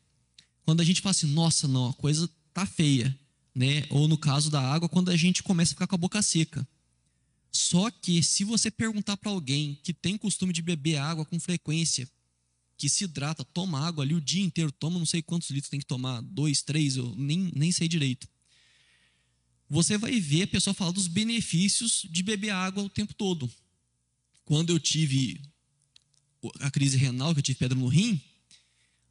Quando 0.63 0.81
a 0.81 0.85
gente 0.85 1.03
fala 1.03 1.11
assim, 1.11 1.27
nossa, 1.27 1.69
não, 1.69 1.91
a 1.91 1.93
coisa 1.93 2.27
tá 2.55 2.65
feia. 2.65 3.15
Né? 3.55 3.85
Ou 3.91 4.09
no 4.09 4.17
caso 4.17 4.51
da 4.51 4.63
água, 4.63 4.89
quando 4.89 5.11
a 5.11 5.17
gente 5.17 5.43
começa 5.43 5.73
a 5.73 5.75
ficar 5.75 5.87
com 5.87 5.95
a 5.95 5.99
boca 5.99 6.23
seca. 6.23 6.67
Só 7.53 7.91
que 7.91 8.23
se 8.23 8.45
você 8.45 8.71
perguntar 8.71 9.19
para 9.19 9.31
alguém 9.31 9.79
que 9.83 9.93
tem 9.93 10.17
costume 10.17 10.55
de 10.55 10.63
beber 10.63 10.97
água 10.97 11.27
com 11.27 11.39
frequência, 11.39 12.09
que 12.79 12.89
se 12.89 13.05
hidrata, 13.05 13.45
toma 13.45 13.87
água 13.87 14.03
ali 14.03 14.15
o 14.15 14.23
dia 14.23 14.43
inteiro, 14.43 14.73
toma 14.73 14.99
não 14.99 15.07
sei 15.07 15.21
quantos 15.21 15.51
litros 15.51 15.69
tem 15.69 15.81
que 15.81 15.87
tomar, 15.87 16.23
dois, 16.23 16.63
três, 16.63 16.97
eu 16.97 17.15
nem, 17.15 17.53
nem 17.55 17.71
sei 17.71 17.87
direito. 17.87 18.27
Você 19.69 19.99
vai 19.99 20.21
ver 20.21 20.43
a 20.43 20.47
pessoa 20.47 20.75
falar 20.75 20.93
dos 20.93 21.09
benefícios 21.09 22.07
de 22.09 22.23
beber 22.23 22.51
água 22.51 22.85
o 22.85 22.89
tempo 22.89 23.13
todo. 23.15 23.51
Quando 24.45 24.71
eu 24.71 24.79
tive 24.79 25.41
a 26.61 26.71
crise 26.71 26.97
renal, 26.97 27.33
que 27.33 27.41
eu 27.41 27.43
tive 27.43 27.59
pedra 27.59 27.79
no 27.79 27.89
rim, 27.89 28.21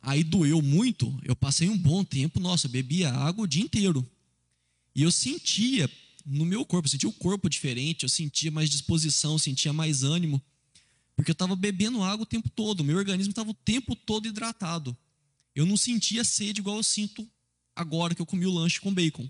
aí 0.01 0.23
doeu 0.23 0.61
muito, 0.61 1.17
eu 1.23 1.35
passei 1.35 1.67
um 1.67 1.77
bom 1.77 2.03
tempo, 2.03 2.39
nossa, 2.39 2.67
bebia 2.67 3.11
água 3.11 3.43
o 3.43 3.47
dia 3.47 3.63
inteiro. 3.63 4.07
E 4.95 5.01
eu 5.01 5.11
sentia 5.11 5.89
no 6.25 6.45
meu 6.45 6.65
corpo, 6.65 6.87
eu 6.87 6.91
sentia 6.91 7.09
o 7.09 7.13
corpo 7.13 7.49
diferente, 7.49 8.03
eu 8.03 8.09
sentia 8.09 8.49
mais 8.49 8.69
disposição, 8.69 9.33
eu 9.33 9.39
sentia 9.39 9.73
mais 9.73 10.03
ânimo, 10.03 10.41
porque 11.15 11.31
eu 11.31 11.33
estava 11.33 11.55
bebendo 11.55 12.01
água 12.01 12.23
o 12.23 12.27
tempo 12.27 12.49
todo, 12.49 12.83
meu 12.83 12.97
organismo 12.97 13.31
estava 13.31 13.51
o 13.51 13.53
tempo 13.53 13.95
todo 13.95 14.27
hidratado. 14.27 14.95
Eu 15.53 15.65
não 15.65 15.77
sentia 15.77 16.23
sede 16.23 16.61
igual 16.61 16.77
eu 16.77 16.83
sinto 16.83 17.27
agora 17.75 18.15
que 18.15 18.21
eu 18.21 18.25
comi 18.25 18.45
o 18.45 18.51
lanche 18.51 18.79
com 18.79 18.93
bacon. 18.93 19.29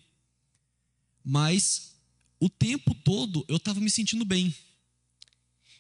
Mas 1.26 1.96
o 2.40 2.48
tempo 2.48 2.94
todo 2.94 3.44
eu 3.48 3.58
estava 3.58 3.80
me 3.80 3.90
sentindo 3.90 4.24
bem. 4.24 4.56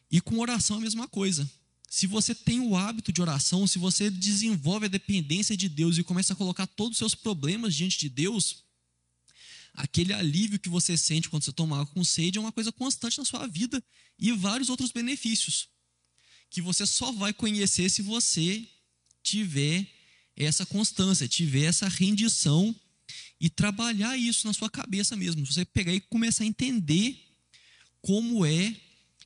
E 0.09 0.19
com 0.19 0.39
oração 0.39 0.77
é 0.77 0.79
a 0.79 0.83
mesma 0.83 1.07
coisa. 1.07 1.49
Se 1.89 2.07
você 2.07 2.33
tem 2.33 2.59
o 2.59 2.75
hábito 2.75 3.11
de 3.11 3.21
oração, 3.21 3.67
se 3.67 3.77
você 3.77 4.09
desenvolve 4.09 4.87
a 4.87 4.89
dependência 4.89 5.55
de 5.55 5.69
Deus 5.69 5.97
e 5.97 6.03
começa 6.03 6.33
a 6.33 6.35
colocar 6.35 6.65
todos 6.65 6.93
os 6.93 6.97
seus 6.97 7.15
problemas 7.15 7.75
diante 7.75 7.99
de 7.99 8.09
Deus, 8.09 8.63
aquele 9.73 10.11
alívio 10.11 10.59
que 10.59 10.67
você 10.67 10.97
sente 10.97 11.29
quando 11.29 11.43
você 11.43 11.53
toma 11.53 11.79
água 11.79 11.93
com 11.93 12.03
sede 12.03 12.37
é 12.37 12.41
uma 12.41 12.51
coisa 12.51 12.71
constante 12.71 13.19
na 13.19 13.25
sua 13.25 13.45
vida 13.47 13.81
e 14.17 14.31
vários 14.31 14.69
outros 14.69 14.91
benefícios 14.91 15.69
que 16.49 16.61
você 16.61 16.85
só 16.85 17.11
vai 17.11 17.33
conhecer 17.33 17.89
se 17.89 18.01
você 18.01 18.65
tiver 19.21 19.85
essa 20.35 20.65
constância, 20.65 21.27
tiver 21.27 21.65
essa 21.65 21.87
rendição 21.87 22.73
e 23.45 23.49
trabalhar 23.49 24.17
isso 24.17 24.47
na 24.47 24.53
sua 24.53 24.71
cabeça 24.71 25.15
mesmo. 25.15 25.45
Você 25.45 25.63
pegar 25.63 25.93
e 25.93 26.01
começar 26.01 26.43
a 26.43 26.47
entender 26.47 27.15
como 28.01 28.43
é 28.43 28.75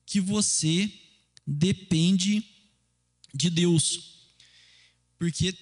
que 0.05 0.19
você 0.19 0.91
depende 1.47 2.43
de 3.33 3.49
Deus. 3.49 4.27
Porque 5.17 5.57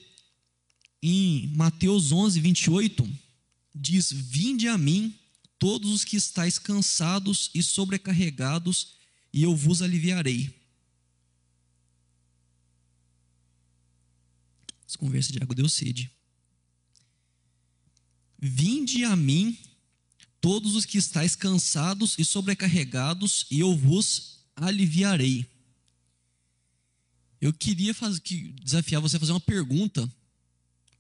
em 1.03 1.53
Mateus 1.55 2.11
11, 2.11 2.41
28, 2.41 3.07
diz: 3.75 4.11
Vinde 4.11 4.67
a 4.67 4.75
mim, 4.75 5.13
todos 5.59 5.91
os 5.91 6.03
que 6.03 6.17
estáis 6.17 6.57
cansados 6.57 7.51
e 7.53 7.61
sobrecarregados, 7.61 8.95
e 9.31 9.43
eu 9.43 9.55
vos 9.55 9.83
aliviarei. 9.83 10.51
Essa 14.87 14.97
conversa 14.97 15.31
de 15.31 15.43
água 15.43 15.53
deu 15.53 15.69
sede. 15.69 16.16
Vinde 18.39 19.03
a 19.03 19.15
mim, 19.15 19.58
todos 20.39 20.75
os 20.75 20.86
que 20.86 20.98
estáis 20.98 21.36
cansados 21.36 22.15
e 22.17 22.25
sobrecarregados, 22.25 23.46
e 23.50 23.60
eu 23.60 23.75
vos 23.75 24.46
aliviarei. 24.56 25.46
Eu 27.39 27.53
queria 27.53 27.94
fazer, 27.94 28.22
desafiar 28.63 29.01
você 29.01 29.17
a 29.17 29.20
fazer 29.20 29.32
uma 29.32 29.39
pergunta 29.39 30.12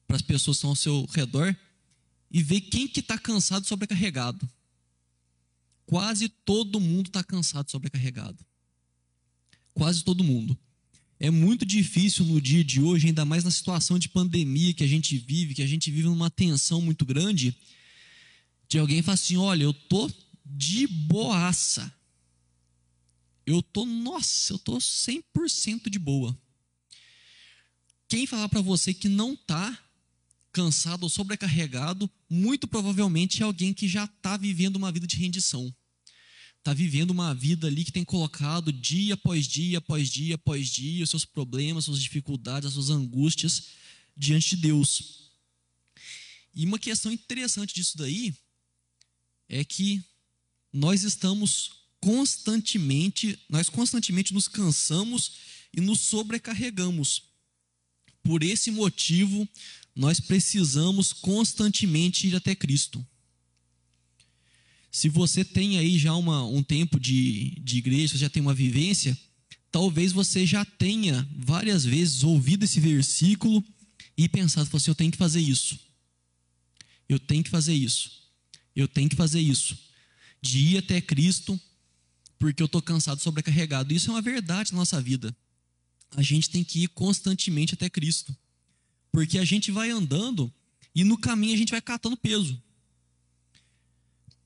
para 0.07 0.15
as 0.15 0.21
pessoas 0.21 0.57
que 0.57 0.59
estão 0.59 0.69
ao 0.71 0.75
seu 0.75 1.05
redor 1.11 1.55
e 2.29 2.43
ver 2.43 2.61
quem 2.61 2.87
que 2.87 2.99
está 2.99 3.17
cansado 3.17 3.65
e 3.65 3.67
sobrecarregado. 3.67 4.47
Quase 5.85 6.29
todo 6.29 6.79
mundo 6.79 7.07
está 7.07 7.23
cansado 7.23 7.67
e 7.67 7.71
sobrecarregado. 7.71 8.37
Quase 9.73 10.03
todo 10.03 10.23
mundo. 10.23 10.57
É 11.19 11.31
muito 11.31 11.65
difícil 11.65 12.25
no 12.25 12.39
dia 12.39 12.63
de 12.63 12.81
hoje, 12.81 13.07
ainda 13.07 13.25
mais 13.25 13.43
na 13.43 13.49
situação 13.49 13.97
de 13.97 14.07
pandemia 14.07 14.73
que 14.73 14.83
a 14.83 14.87
gente 14.87 15.17
vive, 15.17 15.55
que 15.55 15.63
a 15.63 15.67
gente 15.67 15.89
vive 15.89 16.07
numa 16.07 16.29
tensão 16.29 16.79
muito 16.79 17.05
grande, 17.05 17.55
de 18.67 18.77
alguém 18.77 19.01
falar 19.01 19.15
assim: 19.15 19.35
olha, 19.37 19.63
eu 19.63 19.73
tô 19.73 20.09
de 20.45 20.85
boaça. 20.85 21.91
Eu 23.45 23.61
tô, 23.61 23.85
nossa, 23.85 24.53
eu 24.53 24.59
tô 24.59 24.77
100% 24.77 25.89
de 25.89 25.97
boa. 25.97 26.37
Quem 28.09 28.27
falar 28.27 28.49
para 28.49 28.61
você 28.61 28.93
que 28.93 29.07
não 29.07 29.35
tá 29.35 29.77
cansado 30.51 31.03
ou 31.03 31.09
sobrecarregado, 31.09 32.09
muito 32.29 32.67
provavelmente 32.67 33.41
é 33.41 33.45
alguém 33.45 33.73
que 33.73 33.87
já 33.87 34.03
está 34.03 34.37
vivendo 34.37 34.75
uma 34.75 34.91
vida 34.91 35.07
de 35.07 35.15
rendição 35.15 35.73
está 36.67 36.73
vivendo 36.73 37.11
uma 37.11 37.33
vida 37.33 37.67
ali 37.67 37.85
que 37.85 37.93
tem 37.93 38.03
colocado 38.03 38.73
dia 38.73 39.13
após 39.13 39.47
dia, 39.47 39.77
após 39.77 40.09
dia, 40.09 40.35
após 40.35 40.67
dia, 40.67 41.01
os 41.01 41.09
seus 41.09 41.23
problemas, 41.23 41.85
suas 41.85 42.01
dificuldades, 42.01 42.67
as 42.67 42.73
suas 42.73 42.89
angústias 42.89 43.67
diante 44.17 44.49
de 44.49 44.63
Deus. 44.63 45.31
E 46.53 46.65
uma 46.65 46.77
questão 46.77 47.09
interessante 47.09 47.73
disso 47.73 47.97
daí 47.97 48.35
é 49.47 49.63
que 49.63 50.03
nós 50.73 51.03
estamos 51.03 51.71
constantemente, 52.01 53.39
nós 53.47 53.69
constantemente 53.69 54.33
nos 54.33 54.49
cansamos 54.49 55.31
e 55.73 55.79
nos 55.79 56.01
sobrecarregamos. 56.01 57.29
Por 58.21 58.43
esse 58.43 58.71
motivo, 58.71 59.47
nós 59.95 60.19
precisamos 60.19 61.13
constantemente 61.13 62.27
ir 62.27 62.35
até 62.35 62.53
Cristo. 62.53 63.05
Se 64.91 65.09
você 65.09 65.43
tem 65.43 65.77
aí 65.77 65.97
já 65.97 66.13
uma, 66.15 66.45
um 66.45 66.63
tempo 66.63 66.99
de, 66.99 67.51
de 67.61 67.77
igreja, 67.77 68.13
você 68.13 68.19
já 68.19 68.29
tem 68.29 68.41
uma 68.41 68.53
vivência, 68.53 69.17
talvez 69.71 70.11
você 70.11 70.45
já 70.45 70.65
tenha 70.65 71.27
várias 71.35 71.85
vezes 71.85 72.23
ouvido 72.23 72.63
esse 72.63 72.79
versículo 72.79 73.63
e 74.17 74.27
pensado 74.27 74.69
assim: 74.73 74.89
eu 74.89 74.95
tenho 74.95 75.11
que 75.11 75.17
fazer 75.17 75.41
isso. 75.41 75.79
Eu 77.07 77.19
tenho 77.19 77.43
que 77.43 77.49
fazer 77.49 77.73
isso. 77.73 78.11
Eu 78.75 78.87
tenho 78.87 79.09
que 79.09 79.15
fazer 79.15 79.39
isso. 79.39 79.77
De 80.41 80.59
ir 80.59 80.77
até 80.77 80.99
Cristo, 80.99 81.59
porque 82.37 82.61
eu 82.61 82.65
estou 82.65 82.81
cansado, 82.81 83.21
sobrecarregado. 83.21 83.93
Isso 83.93 84.09
é 84.09 84.13
uma 84.13 84.21
verdade 84.21 84.71
na 84.71 84.79
nossa 84.79 85.01
vida. 85.01 85.35
A 86.11 86.21
gente 86.21 86.49
tem 86.49 86.63
que 86.63 86.83
ir 86.83 86.87
constantemente 86.89 87.73
até 87.73 87.89
Cristo. 87.89 88.35
Porque 89.11 89.37
a 89.37 89.45
gente 89.45 89.71
vai 89.71 89.89
andando 89.89 90.53
e 90.93 91.03
no 91.03 91.17
caminho 91.17 91.53
a 91.53 91.57
gente 91.57 91.71
vai 91.71 91.81
catando 91.81 92.17
peso. 92.17 92.61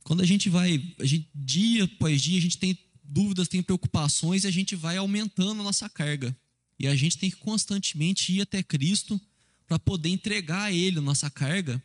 Quando 0.03 0.21
a 0.21 0.25
gente 0.25 0.49
vai, 0.49 0.81
a 0.99 1.05
gente, 1.05 1.29
dia 1.33 1.83
após 1.83 2.21
dia, 2.21 2.37
a 2.37 2.41
gente 2.41 2.57
tem 2.57 2.77
dúvidas, 3.03 3.47
tem 3.47 3.61
preocupações 3.61 4.43
e 4.43 4.47
a 4.47 4.51
gente 4.51 4.75
vai 4.75 4.97
aumentando 4.97 5.61
a 5.61 5.63
nossa 5.63 5.89
carga. 5.89 6.35
E 6.79 6.87
a 6.87 6.95
gente 6.95 7.17
tem 7.17 7.29
que 7.29 7.37
constantemente 7.37 8.33
ir 8.33 8.41
até 8.41 8.63
Cristo 8.63 9.19
para 9.67 9.77
poder 9.77 10.09
entregar 10.09 10.63
a 10.63 10.71
Ele 10.71 10.97
a 10.97 11.01
nossa 11.01 11.29
carga. 11.29 11.81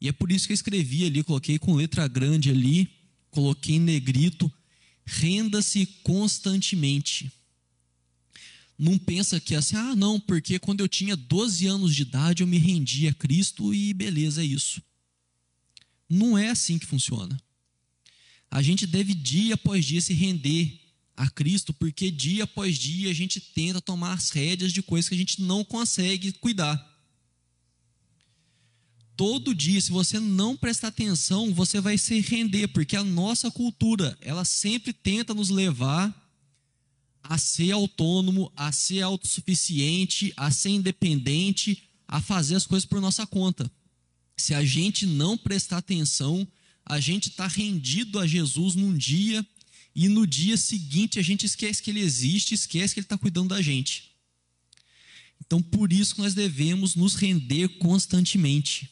E 0.00 0.08
é 0.08 0.12
por 0.12 0.30
isso 0.30 0.46
que 0.46 0.52
eu 0.52 0.54
escrevi 0.54 1.04
ali, 1.04 1.24
coloquei 1.24 1.58
com 1.58 1.74
letra 1.74 2.06
grande 2.06 2.50
ali, 2.50 2.88
coloquei 3.30 3.76
em 3.76 3.80
negrito, 3.80 4.52
renda-se 5.04 5.86
constantemente. 6.04 7.32
Não 8.78 8.96
pensa 8.96 9.40
que 9.40 9.56
é 9.56 9.58
assim, 9.58 9.74
ah, 9.74 9.96
não, 9.96 10.20
porque 10.20 10.60
quando 10.60 10.80
eu 10.80 10.88
tinha 10.88 11.16
12 11.16 11.66
anos 11.66 11.96
de 11.96 12.02
idade 12.02 12.44
eu 12.44 12.46
me 12.46 12.58
rendi 12.58 13.08
a 13.08 13.14
Cristo 13.14 13.74
e 13.74 13.92
beleza, 13.92 14.42
é 14.42 14.46
isso. 14.46 14.80
Não 16.08 16.38
é 16.38 16.50
assim 16.50 16.78
que 16.78 16.86
funciona 16.86 17.36
a 18.50 18.62
gente 18.62 18.86
deve 18.86 19.14
dia 19.14 19.54
após 19.54 19.84
dia 19.84 20.00
se 20.00 20.14
render 20.14 20.80
a 21.16 21.28
Cristo, 21.28 21.72
porque 21.72 22.10
dia 22.10 22.44
após 22.44 22.78
dia 22.78 23.10
a 23.10 23.14
gente 23.14 23.40
tenta 23.40 23.80
tomar 23.80 24.14
as 24.14 24.30
rédeas 24.30 24.72
de 24.72 24.82
coisas 24.82 25.08
que 25.08 25.14
a 25.14 25.18
gente 25.18 25.42
não 25.42 25.64
consegue 25.64 26.32
cuidar. 26.32 26.86
Todo 29.16 29.52
dia, 29.52 29.80
se 29.80 29.90
você 29.90 30.20
não 30.20 30.56
prestar 30.56 30.88
atenção, 30.88 31.52
você 31.52 31.80
vai 31.80 31.98
se 31.98 32.20
render, 32.20 32.68
porque 32.68 32.94
a 32.94 33.02
nossa 33.02 33.50
cultura, 33.50 34.16
ela 34.20 34.44
sempre 34.44 34.92
tenta 34.92 35.34
nos 35.34 35.50
levar 35.50 36.14
a 37.20 37.36
ser 37.36 37.72
autônomo, 37.72 38.50
a 38.56 38.70
ser 38.70 39.02
autossuficiente, 39.02 40.32
a 40.36 40.52
ser 40.52 40.70
independente, 40.70 41.82
a 42.06 42.22
fazer 42.22 42.54
as 42.54 42.64
coisas 42.64 42.86
por 42.86 43.00
nossa 43.00 43.26
conta. 43.26 43.70
Se 44.36 44.54
a 44.54 44.64
gente 44.64 45.04
não 45.04 45.36
prestar 45.36 45.78
atenção, 45.78 46.46
a 46.88 46.98
gente 46.98 47.28
está 47.28 47.46
rendido 47.46 48.18
a 48.18 48.26
Jesus 48.26 48.74
num 48.74 48.96
dia 48.96 49.46
e 49.94 50.08
no 50.08 50.26
dia 50.26 50.56
seguinte 50.56 51.18
a 51.18 51.22
gente 51.22 51.44
esquece 51.44 51.82
que 51.82 51.90
ele 51.90 52.00
existe, 52.00 52.54
esquece 52.54 52.94
que 52.94 53.00
ele 53.00 53.04
está 53.04 53.18
cuidando 53.18 53.50
da 53.50 53.60
gente. 53.60 54.10
Então, 55.44 55.62
por 55.62 55.92
isso 55.92 56.14
que 56.14 56.20
nós 56.20 56.34
devemos 56.34 56.94
nos 56.94 57.14
render 57.14 57.68
constantemente. 57.78 58.90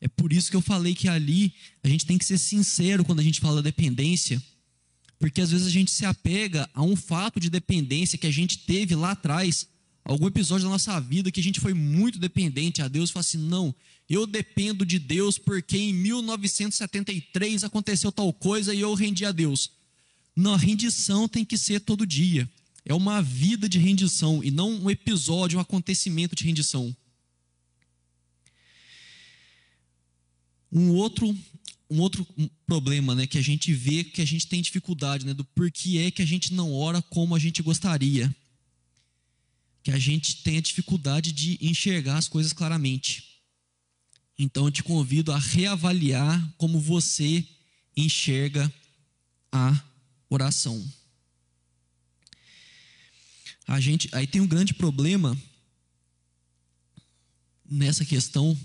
É 0.00 0.08
por 0.08 0.32
isso 0.32 0.50
que 0.50 0.56
eu 0.56 0.60
falei 0.60 0.94
que 0.94 1.08
ali 1.08 1.54
a 1.82 1.88
gente 1.88 2.04
tem 2.04 2.18
que 2.18 2.24
ser 2.24 2.38
sincero 2.38 3.04
quando 3.04 3.20
a 3.20 3.22
gente 3.22 3.40
fala 3.40 3.62
dependência, 3.62 4.42
porque 5.18 5.40
às 5.40 5.50
vezes 5.50 5.66
a 5.66 5.70
gente 5.70 5.90
se 5.90 6.04
apega 6.04 6.68
a 6.74 6.82
um 6.82 6.96
fato 6.96 7.38
de 7.38 7.48
dependência 7.48 8.18
que 8.18 8.26
a 8.26 8.30
gente 8.30 8.58
teve 8.58 8.94
lá 8.94 9.12
atrás, 9.12 9.68
algum 10.04 10.26
episódio 10.26 10.64
da 10.64 10.70
nossa 10.70 10.98
vida 11.00 11.30
que 11.30 11.40
a 11.40 11.42
gente 11.42 11.60
foi 11.60 11.74
muito 11.74 12.18
dependente 12.18 12.82
a 12.82 12.88
Deus 12.88 13.10
e 13.10 13.12
fala 13.12 13.20
assim: 13.20 13.38
não, 13.38 13.74
eu 14.08 14.26
dependo 14.26 14.84
de 14.84 14.98
Deus 14.98 15.38
porque 15.38 15.78
em 15.78 15.92
1973 15.92 17.64
aconteceu 17.64 18.10
tal 18.10 18.32
coisa 18.32 18.74
e 18.74 18.80
eu 18.80 18.92
rendi 18.94 19.24
a 19.24 19.32
Deus. 19.32 19.70
Não, 20.34 20.54
a 20.54 20.58
rendição 20.58 21.28
tem 21.28 21.44
que 21.44 21.56
ser 21.56 21.80
todo 21.80 22.06
dia. 22.06 22.48
É 22.84 22.94
uma 22.94 23.22
vida 23.22 23.68
de 23.68 23.78
rendição 23.78 24.42
e 24.42 24.50
não 24.50 24.70
um 24.72 24.90
episódio, 24.90 25.58
um 25.58 25.62
acontecimento 25.62 26.34
de 26.34 26.44
rendição. 26.44 26.94
Um 30.72 30.90
outro, 30.90 31.36
um 31.88 32.00
outro 32.00 32.26
problema 32.66 33.14
né, 33.14 33.26
que 33.26 33.38
a 33.38 33.42
gente 33.42 33.72
vê 33.72 34.02
que 34.02 34.22
a 34.22 34.24
gente 34.24 34.48
tem 34.48 34.62
dificuldade, 34.62 35.26
né, 35.26 35.34
do 35.34 35.44
porquê 35.44 35.98
é 35.98 36.10
que 36.10 36.22
a 36.22 36.26
gente 36.26 36.54
não 36.54 36.72
ora 36.72 37.02
como 37.02 37.36
a 37.36 37.38
gente 37.38 37.62
gostaria. 37.62 38.34
Que 39.82 39.90
a 39.90 39.98
gente 39.98 40.42
tem 40.42 40.58
a 40.58 40.62
dificuldade 40.62 41.32
de 41.32 41.58
enxergar 41.60 42.16
as 42.16 42.28
coisas 42.28 42.52
claramente 42.52 43.40
Então 44.38 44.66
eu 44.66 44.70
te 44.70 44.82
convido 44.82 45.32
a 45.32 45.38
reavaliar 45.38 46.54
como 46.56 46.80
você 46.80 47.46
enxerga 47.96 48.72
a 49.50 49.82
oração. 50.28 50.82
A 53.66 53.80
gente, 53.80 54.08
aí 54.12 54.26
tem 54.26 54.40
um 54.40 54.46
grande 54.46 54.74
problema 54.74 55.36
nessa 57.64 58.04
questão 58.04 58.58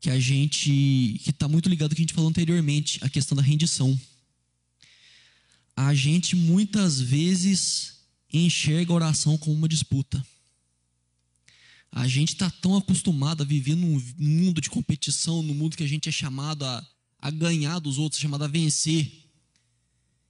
que 0.00 0.10
a 0.10 0.20
gente 0.20 1.18
que 1.24 1.30
está 1.30 1.48
muito 1.48 1.68
ligado 1.68 1.92
ao 1.92 1.96
que 1.96 2.02
a 2.02 2.04
gente 2.04 2.14
falou 2.14 2.28
anteriormente, 2.28 2.98
a 3.02 3.08
questão 3.08 3.34
da 3.34 3.42
rendição. 3.42 3.98
A 5.74 5.94
gente 5.94 6.36
muitas 6.36 7.00
vezes 7.00 7.93
enxerga 8.38 8.92
a 8.92 8.96
oração 8.96 9.36
como 9.38 9.56
uma 9.56 9.68
disputa. 9.68 10.24
A 11.90 12.08
gente 12.08 12.32
está 12.32 12.50
tão 12.50 12.76
acostumado 12.76 13.42
a 13.42 13.46
viver 13.46 13.76
num 13.76 14.02
mundo 14.18 14.60
de 14.60 14.68
competição, 14.68 15.42
no 15.42 15.54
mundo 15.54 15.76
que 15.76 15.84
a 15.84 15.88
gente 15.88 16.08
é 16.08 16.12
chamado 16.12 16.64
a, 16.64 16.84
a 17.20 17.30
ganhar 17.30 17.78
dos 17.78 17.98
outros, 17.98 18.20
chamado 18.20 18.42
a 18.42 18.48
vencer, 18.48 19.30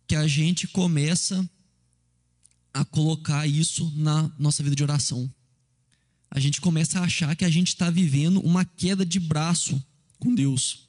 que 0.07 0.15
a 0.15 0.27
gente 0.27 0.69
começa 0.69 1.49
a 2.75 2.85
colocar 2.85 3.47
isso 3.47 3.91
na 3.97 4.31
nossa 4.39 4.63
vida 4.63 4.77
de 4.77 4.83
oração. 4.83 5.33
A 6.31 6.41
gente 6.41 6.61
começa 6.61 6.99
a 6.99 7.05
achar 7.05 7.35
que 7.35 7.45
a 7.45 7.51
gente 7.51 7.69
está 7.69 7.89
vivendo 7.89 8.41
uma 8.41 8.65
queda 8.65 9.07
de 9.07 9.21
braço 9.21 9.83
com 10.19 10.35
Deus. 10.35 10.84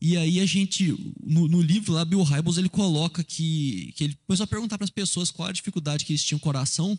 E 0.00 0.16
aí 0.16 0.40
a 0.40 0.46
gente, 0.46 0.94
no, 1.24 1.48
no 1.48 1.60
livro 1.60 1.92
lá, 1.92 2.04
Bill 2.04 2.22
Hybels, 2.22 2.58
ele 2.58 2.68
coloca 2.68 3.24
que, 3.24 3.92
que 3.96 4.04
ele 4.04 4.18
começou 4.26 4.44
a 4.44 4.46
perguntar 4.46 4.76
para 4.76 4.84
as 4.84 4.90
pessoas 4.90 5.30
qual 5.30 5.48
a 5.48 5.52
dificuldade 5.52 6.04
que 6.04 6.12
eles 6.12 6.22
tinham 6.22 6.36
no 6.36 6.42
coração. 6.42 6.98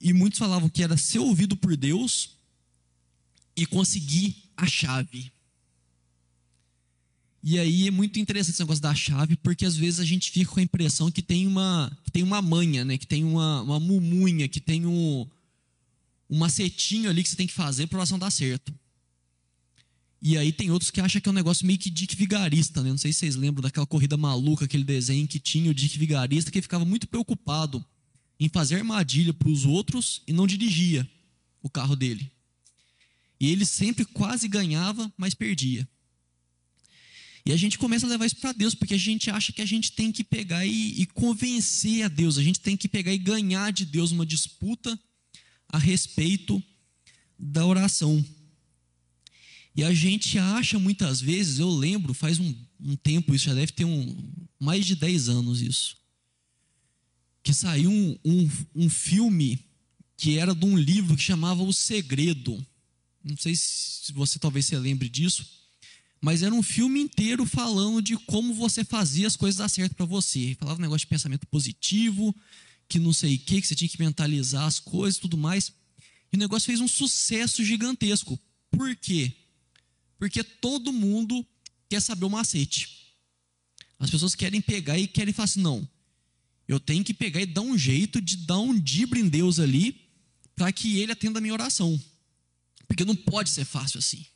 E 0.00 0.12
muitos 0.12 0.38
falavam 0.38 0.68
que 0.68 0.82
era 0.82 0.96
ser 0.96 1.18
ouvido 1.18 1.56
por 1.56 1.76
Deus 1.76 2.30
e 3.56 3.66
conseguir 3.66 4.36
a 4.56 4.66
chave. 4.66 5.30
E 7.42 7.58
aí 7.58 7.86
é 7.86 7.90
muito 7.90 8.18
interessante 8.18 8.54
esse 8.54 8.60
negócio 8.60 8.82
da 8.82 8.94
chave, 8.94 9.36
porque 9.36 9.64
às 9.64 9.76
vezes 9.76 10.00
a 10.00 10.04
gente 10.04 10.30
fica 10.30 10.50
com 10.50 10.60
a 10.60 10.62
impressão 10.62 11.10
que 11.10 11.22
tem 11.22 11.46
uma, 11.46 11.90
que 12.04 12.10
tem 12.10 12.22
uma 12.22 12.42
manha, 12.42 12.84
né? 12.84 12.98
que 12.98 13.06
tem 13.06 13.24
uma, 13.24 13.62
uma 13.62 13.80
mumunha, 13.80 14.46
que 14.48 14.60
tem 14.60 14.84
um, 14.84 15.26
um 16.28 16.38
macetinho 16.38 17.08
ali 17.08 17.22
que 17.22 17.28
você 17.28 17.36
tem 17.36 17.46
que 17.46 17.54
fazer 17.54 17.86
para 17.86 17.98
oração 17.98 18.18
dar 18.18 18.30
certo. 18.30 18.74
E 20.22 20.36
aí 20.36 20.52
tem 20.52 20.70
outros 20.70 20.90
que 20.90 21.00
acham 21.00 21.20
que 21.20 21.28
é 21.28 21.32
um 21.32 21.34
negócio 21.34 21.66
meio 21.66 21.78
que 21.78 21.88
Dick 21.88 22.14
Vigarista, 22.14 22.82
né? 22.82 22.90
Não 22.90 22.98
sei 22.98 23.12
se 23.12 23.20
vocês 23.20 23.36
lembram 23.36 23.62
daquela 23.62 23.86
corrida 23.86 24.16
maluca, 24.16 24.66
aquele 24.66 24.84
desenho 24.84 25.26
que 25.26 25.40
tinha 25.40 25.70
o 25.70 25.74
Dick 25.74 25.98
Vigarista, 25.98 26.50
que 26.50 26.60
ficava 26.60 26.84
muito 26.84 27.08
preocupado 27.08 27.84
em 28.38 28.48
fazer 28.48 28.76
armadilha 28.76 29.32
para 29.32 29.48
os 29.48 29.64
outros 29.64 30.22
e 30.26 30.32
não 30.32 30.46
dirigia 30.46 31.08
o 31.62 31.70
carro 31.70 31.96
dele. 31.96 32.30
E 33.40 33.48
ele 33.50 33.64
sempre 33.64 34.04
quase 34.04 34.46
ganhava, 34.46 35.10
mas 35.16 35.34
perdia. 35.34 35.88
E 37.44 37.52
a 37.52 37.56
gente 37.56 37.78
começa 37.78 38.04
a 38.04 38.08
levar 38.08 38.26
isso 38.26 38.36
para 38.36 38.52
Deus, 38.52 38.74
porque 38.74 38.94
a 38.94 38.98
gente 38.98 39.30
acha 39.30 39.52
que 39.52 39.62
a 39.62 39.66
gente 39.66 39.92
tem 39.92 40.12
que 40.12 40.22
pegar 40.22 40.66
e, 40.66 41.00
e, 41.00 41.06
convencer 41.06 42.02
a 42.02 42.08
Deus, 42.08 42.36
a 42.36 42.42
gente 42.42 42.60
tem 42.60 42.76
que 42.76 42.86
pegar 42.86 43.12
e 43.12 43.18
ganhar 43.18 43.72
de 43.72 43.86
Deus 43.86 44.12
uma 44.12 44.26
disputa 44.26 44.98
a 45.68 45.78
respeito 45.78 46.62
da 47.38 47.64
oração. 47.64 48.22
E 49.74 49.84
a 49.84 49.92
gente 49.94 50.38
acha 50.38 50.78
muitas 50.78 51.20
vezes, 51.20 51.58
eu 51.58 51.70
lembro, 51.70 52.12
faz 52.12 52.38
um, 52.38 52.54
um 52.80 52.96
tempo, 52.96 53.34
isso 53.34 53.46
já 53.46 53.54
deve 53.54 53.72
ter 53.72 53.84
um, 53.84 54.16
mais 54.58 54.84
de 54.84 54.96
10 54.96 55.28
anos 55.28 55.62
isso, 55.62 55.96
que 57.42 57.54
saiu 57.54 57.90
um, 57.90 58.18
um, 58.24 58.50
um 58.74 58.90
filme 58.90 59.64
que 60.16 60.38
era 60.38 60.54
de 60.54 60.66
um 60.66 60.76
livro 60.76 61.16
que 61.16 61.22
chamava 61.22 61.62
O 61.62 61.72
Segredo. 61.72 62.64
Não 63.24 63.36
sei 63.36 63.54
se 63.54 64.12
você 64.12 64.38
talvez 64.38 64.66
se 64.66 64.76
lembre 64.76 65.08
disso 65.08 65.60
mas 66.20 66.42
era 66.42 66.54
um 66.54 66.62
filme 66.62 67.00
inteiro 67.00 67.46
falando 67.46 68.02
de 68.02 68.16
como 68.16 68.52
você 68.52 68.84
fazia 68.84 69.26
as 69.26 69.36
coisas 69.36 69.58
dar 69.58 69.68
certo 69.68 69.94
para 69.94 70.04
você. 70.04 70.54
Falava 70.58 70.78
um 70.78 70.82
negócio 70.82 71.00
de 71.00 71.06
pensamento 71.06 71.46
positivo, 71.46 72.34
que 72.86 72.98
não 72.98 73.12
sei 73.12 73.36
o 73.36 73.38
que, 73.38 73.60
que 73.60 73.66
você 73.66 73.74
tinha 73.74 73.88
que 73.88 73.98
mentalizar 73.98 74.64
as 74.64 74.78
coisas 74.78 75.16
e 75.16 75.20
tudo 75.20 75.38
mais. 75.38 75.72
E 76.30 76.36
o 76.36 76.38
negócio 76.38 76.66
fez 76.66 76.80
um 76.80 76.88
sucesso 76.88 77.64
gigantesco. 77.64 78.38
Por 78.70 78.94
quê? 78.96 79.32
Porque 80.20 80.44
todo 80.44 80.92
mundo 80.92 81.44
quer 81.88 82.00
saber 82.00 82.26
o 82.26 82.30
macete. 82.30 83.16
As 83.98 84.10
pessoas 84.10 84.34
querem 84.34 84.60
pegar 84.60 84.98
e 84.98 85.08
querem 85.08 85.32
falar 85.32 85.46
assim: 85.46 85.62
não, 85.62 85.88
eu 86.68 86.78
tenho 86.78 87.02
que 87.02 87.14
pegar 87.14 87.40
e 87.40 87.46
dar 87.46 87.62
um 87.62 87.76
jeito 87.76 88.20
de 88.20 88.36
dar 88.36 88.58
um 88.58 88.78
dibre 88.78 89.18
em 89.18 89.28
Deus 89.30 89.58
ali, 89.58 89.98
para 90.54 90.70
que 90.70 90.98
ele 90.98 91.10
atenda 91.10 91.38
a 91.38 91.40
minha 91.40 91.54
oração. 91.54 91.98
Porque 92.86 93.02
não 93.02 93.16
pode 93.16 93.48
ser 93.48 93.64
fácil 93.64 93.98
assim. 93.98 94.26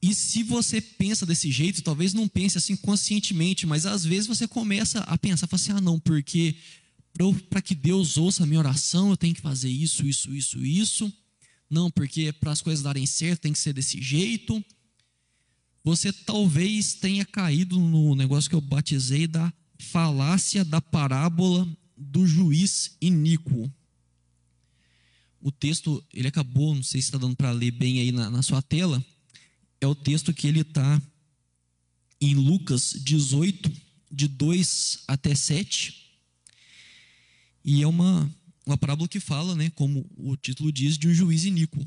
E 0.00 0.14
se 0.14 0.42
você 0.42 0.80
pensa 0.80 1.26
desse 1.26 1.50
jeito, 1.50 1.82
talvez 1.82 2.14
não 2.14 2.26
pense 2.26 2.56
assim 2.56 2.76
conscientemente, 2.76 3.66
mas 3.66 3.84
às 3.84 4.06
vezes 4.06 4.26
você 4.26 4.48
começa 4.48 5.00
a 5.00 5.18
pensar, 5.18 5.46
fala 5.46 5.60
assim, 5.60 5.72
ah 5.72 5.80
não, 5.82 6.00
porque 6.00 6.56
para 7.50 7.60
que 7.60 7.74
Deus 7.74 8.16
ouça 8.16 8.44
a 8.44 8.46
minha 8.46 8.60
oração, 8.60 9.10
eu 9.10 9.16
tenho 9.18 9.34
que 9.34 9.40
fazer 9.42 9.68
isso, 9.68 10.06
isso, 10.06 10.34
isso, 10.34 10.64
isso. 10.64 11.12
Não, 11.68 11.90
porque 11.90 12.32
para 12.32 12.52
as 12.52 12.62
coisas 12.62 12.82
darem 12.82 13.06
certo 13.06 13.42
tem 13.42 13.52
que 13.52 13.58
ser 13.58 13.72
desse 13.72 14.00
jeito. 14.00 14.64
Você 15.82 16.12
talvez 16.12 16.94
tenha 16.94 17.24
caído 17.24 17.78
no 17.78 18.14
negócio 18.14 18.50
que 18.50 18.56
eu 18.56 18.60
batizei 18.60 19.26
da 19.26 19.52
falácia 19.78 20.64
da 20.64 20.80
parábola 20.80 21.66
do 21.96 22.26
juiz 22.26 22.96
iníquo. 23.00 23.72
O 25.40 25.52
texto, 25.52 26.04
ele 26.12 26.28
acabou, 26.28 26.74
não 26.74 26.82
sei 26.82 27.00
se 27.00 27.08
está 27.08 27.18
dando 27.18 27.36
para 27.36 27.52
ler 27.52 27.70
bem 27.70 28.00
aí 28.00 28.10
na, 28.10 28.30
na 28.30 28.42
sua 28.42 28.60
tela, 28.60 29.04
é 29.80 29.86
o 29.86 29.94
texto 29.94 30.34
que 30.34 30.46
ele 30.46 30.60
está 30.60 31.00
em 32.20 32.34
Lucas 32.34 32.94
18, 32.98 33.70
de 34.10 34.26
2 34.28 35.04
até 35.06 35.34
7. 35.34 36.06
E 37.64 37.82
é 37.82 37.86
uma, 37.86 38.32
uma 38.66 38.76
parábola 38.76 39.08
que 39.08 39.20
fala, 39.20 39.54
né, 39.54 39.70
como 39.70 40.04
o 40.16 40.36
título 40.36 40.70
diz, 40.72 40.98
de 40.98 41.08
um 41.08 41.14
juiz 41.14 41.44
iníquo. 41.44 41.82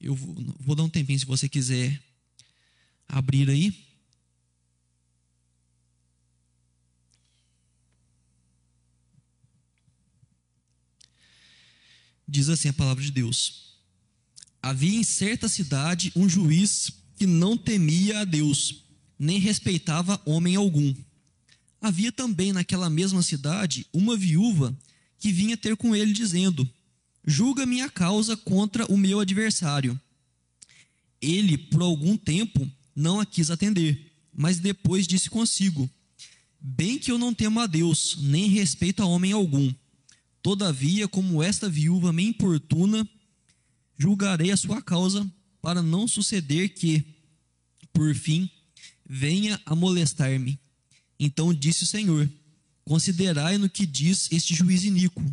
Eu 0.00 0.14
vou, 0.14 0.36
vou 0.60 0.76
dar 0.76 0.84
um 0.84 0.90
tempinho 0.90 1.18
se 1.18 1.26
você 1.26 1.48
quiser 1.48 2.00
abrir 3.08 3.48
aí. 3.50 3.74
Diz 12.28 12.48
assim 12.48 12.68
a 12.68 12.72
palavra 12.72 13.02
de 13.02 13.10
Deus 13.10 13.70
havia 14.62 14.98
em 14.98 15.04
certa 15.04 15.48
cidade 15.48 16.12
um 16.14 16.28
juiz 16.28 16.90
que 17.16 17.26
não 17.26 17.56
temia 17.56 18.20
a 18.20 18.24
Deus, 18.24 18.84
nem 19.18 19.38
respeitava 19.38 20.20
homem 20.24 20.56
algum. 20.56 20.94
Havia 21.80 22.12
também 22.12 22.52
naquela 22.52 22.90
mesma 22.90 23.22
cidade 23.22 23.86
uma 23.92 24.16
viúva 24.16 24.76
que 25.20 25.30
vinha 25.30 25.56
ter 25.56 25.76
com 25.76 25.94
ele, 25.94 26.12
dizendo: 26.12 26.68
Julga 27.24 27.66
minha 27.66 27.88
causa 27.88 28.36
contra 28.36 28.90
o 28.90 28.96
meu 28.96 29.20
adversário. 29.20 30.00
Ele, 31.20 31.58
por 31.58 31.82
algum 31.82 32.16
tempo, 32.16 32.68
não 32.96 33.20
a 33.20 33.26
quis 33.26 33.50
atender, 33.50 34.10
mas 34.34 34.58
depois 34.58 35.06
disse 35.06 35.28
consigo: 35.28 35.88
Bem 36.58 36.98
que 36.98 37.12
eu 37.12 37.18
não 37.18 37.34
temo 37.34 37.60
a 37.60 37.66
Deus, 37.66 38.16
nem 38.20 38.48
respeito 38.48 39.02
a 39.02 39.06
homem 39.06 39.32
algum. 39.32 39.72
Todavia, 40.42 41.06
como 41.06 41.42
esta 41.42 41.68
viúva 41.68 42.12
me 42.12 42.24
importuna, 42.24 43.06
julgarei 43.98 44.50
a 44.50 44.56
sua 44.56 44.80
causa 44.80 45.30
para 45.60 45.82
não 45.82 46.08
suceder 46.08 46.70
que, 46.70 47.04
por 47.92 48.14
fim, 48.14 48.50
venha 49.06 49.60
a 49.66 49.74
molestar-me. 49.76 50.58
Então 51.18 51.52
disse 51.52 51.82
o 51.82 51.86
Senhor: 51.86 52.26
Considerai 52.90 53.56
no 53.56 53.70
que 53.70 53.86
diz 53.86 54.26
este 54.32 54.52
juiz 54.52 54.82
iníquo. 54.82 55.24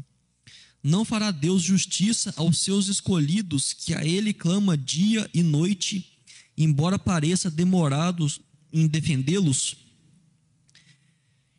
Não 0.84 1.04
fará 1.04 1.32
Deus 1.32 1.64
justiça 1.64 2.32
aos 2.38 2.60
seus 2.60 2.88
escolhidos, 2.88 3.74
que 3.74 3.96
a 3.96 4.06
ele 4.06 4.32
clama 4.32 4.78
dia 4.78 5.28
e 5.34 5.42
noite, 5.42 6.20
embora 6.56 7.00
pareça 7.00 7.50
demorados 7.50 8.40
em 8.72 8.86
defendê-los? 8.86 9.76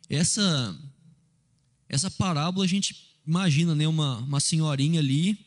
Essa 0.09 0.73
essa 1.89 2.09
parábola 2.09 2.63
a 2.63 2.69
gente 2.69 2.95
imagina, 3.27 3.75
né, 3.75 3.85
uma, 3.85 4.19
uma 4.19 4.39
senhorinha 4.39 5.01
ali 5.01 5.37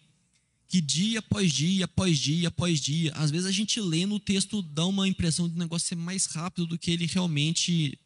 que 0.69 0.83
dia 0.83 1.21
após 1.21 1.51
dia, 1.51 1.87
após 1.87 2.19
dia, 2.19 2.49
após 2.49 2.79
dia, 2.79 3.11
às 3.15 3.31
vezes 3.31 3.47
a 3.47 3.53
gente 3.53 3.81
lê 3.81 4.05
no 4.05 4.21
texto 4.21 4.61
dá 4.61 4.85
uma 4.85 5.09
impressão 5.09 5.49
de 5.49 5.55
o 5.55 5.59
negócio 5.59 5.89
ser 5.89 5.97
mais 5.97 6.27
rápido 6.27 6.67
do 6.67 6.79
que 6.79 6.91
ele 6.91 7.07
realmente 7.07 7.99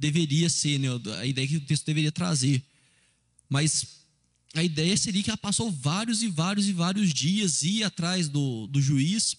deveria 0.00 0.48
ser, 0.48 0.78
né? 0.78 0.88
a 1.20 1.26
ideia 1.26 1.46
que 1.46 1.56
o 1.58 1.60
texto 1.60 1.84
deveria 1.84 2.10
trazer. 2.10 2.62
Mas 3.48 4.00
a 4.54 4.62
ideia 4.62 4.96
seria 4.96 5.22
que 5.22 5.30
ela 5.30 5.36
passou 5.36 5.70
vários 5.70 6.22
e 6.22 6.28
vários 6.28 6.66
e 6.66 6.72
vários 6.72 7.12
dias, 7.12 7.62
ia 7.62 7.86
atrás 7.86 8.28
do, 8.28 8.66
do 8.66 8.80
juiz, 8.80 9.36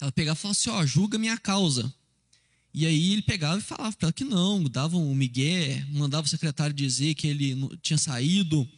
ela 0.00 0.10
pegava 0.10 0.36
e 0.38 0.40
falava 0.40 0.58
assim, 0.58 0.70
ó, 0.70 0.84
julga 0.84 1.18
minha 1.18 1.38
causa. 1.38 1.92
E 2.72 2.86
aí 2.86 3.12
ele 3.12 3.22
pegava 3.22 3.58
e 3.58 3.62
falava 3.62 3.94
para 3.94 4.06
ela 4.06 4.12
que 4.12 4.24
não, 4.24 4.64
dava 4.64 4.96
um 4.96 5.14
migué, 5.14 5.86
mandava 5.90 6.26
o 6.26 6.30
secretário 6.30 6.74
dizer 6.74 7.14
que 7.14 7.28
ele 7.28 7.56
tinha 7.82 7.98
saído, 7.98 8.68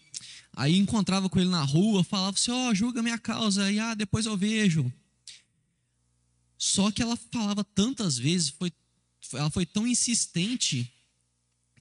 Aí 0.57 0.79
encontrava 0.79 1.29
com 1.29 1.39
ele 1.39 1.51
na 1.51 1.63
rua, 1.63 2.03
falava 2.03 2.35
assim: 2.35 2.51
Ó, 2.51 2.71
oh, 2.71 2.75
julga 2.75 3.03
minha 3.03 3.19
causa, 3.19 3.71
e 3.71 3.79
ah, 3.79 3.93
depois 3.93 4.25
eu 4.25 4.39
vejo. 4.39 4.91
Só 6.57 6.91
que 6.91 7.03
ela 7.03 7.15
falava 7.31 7.63
tantas 7.63 8.17
vezes, 8.17 8.49
foi, 8.49 8.73
ela 9.33 9.51
foi 9.51 9.67
tão 9.67 9.87
insistente, 9.87 10.93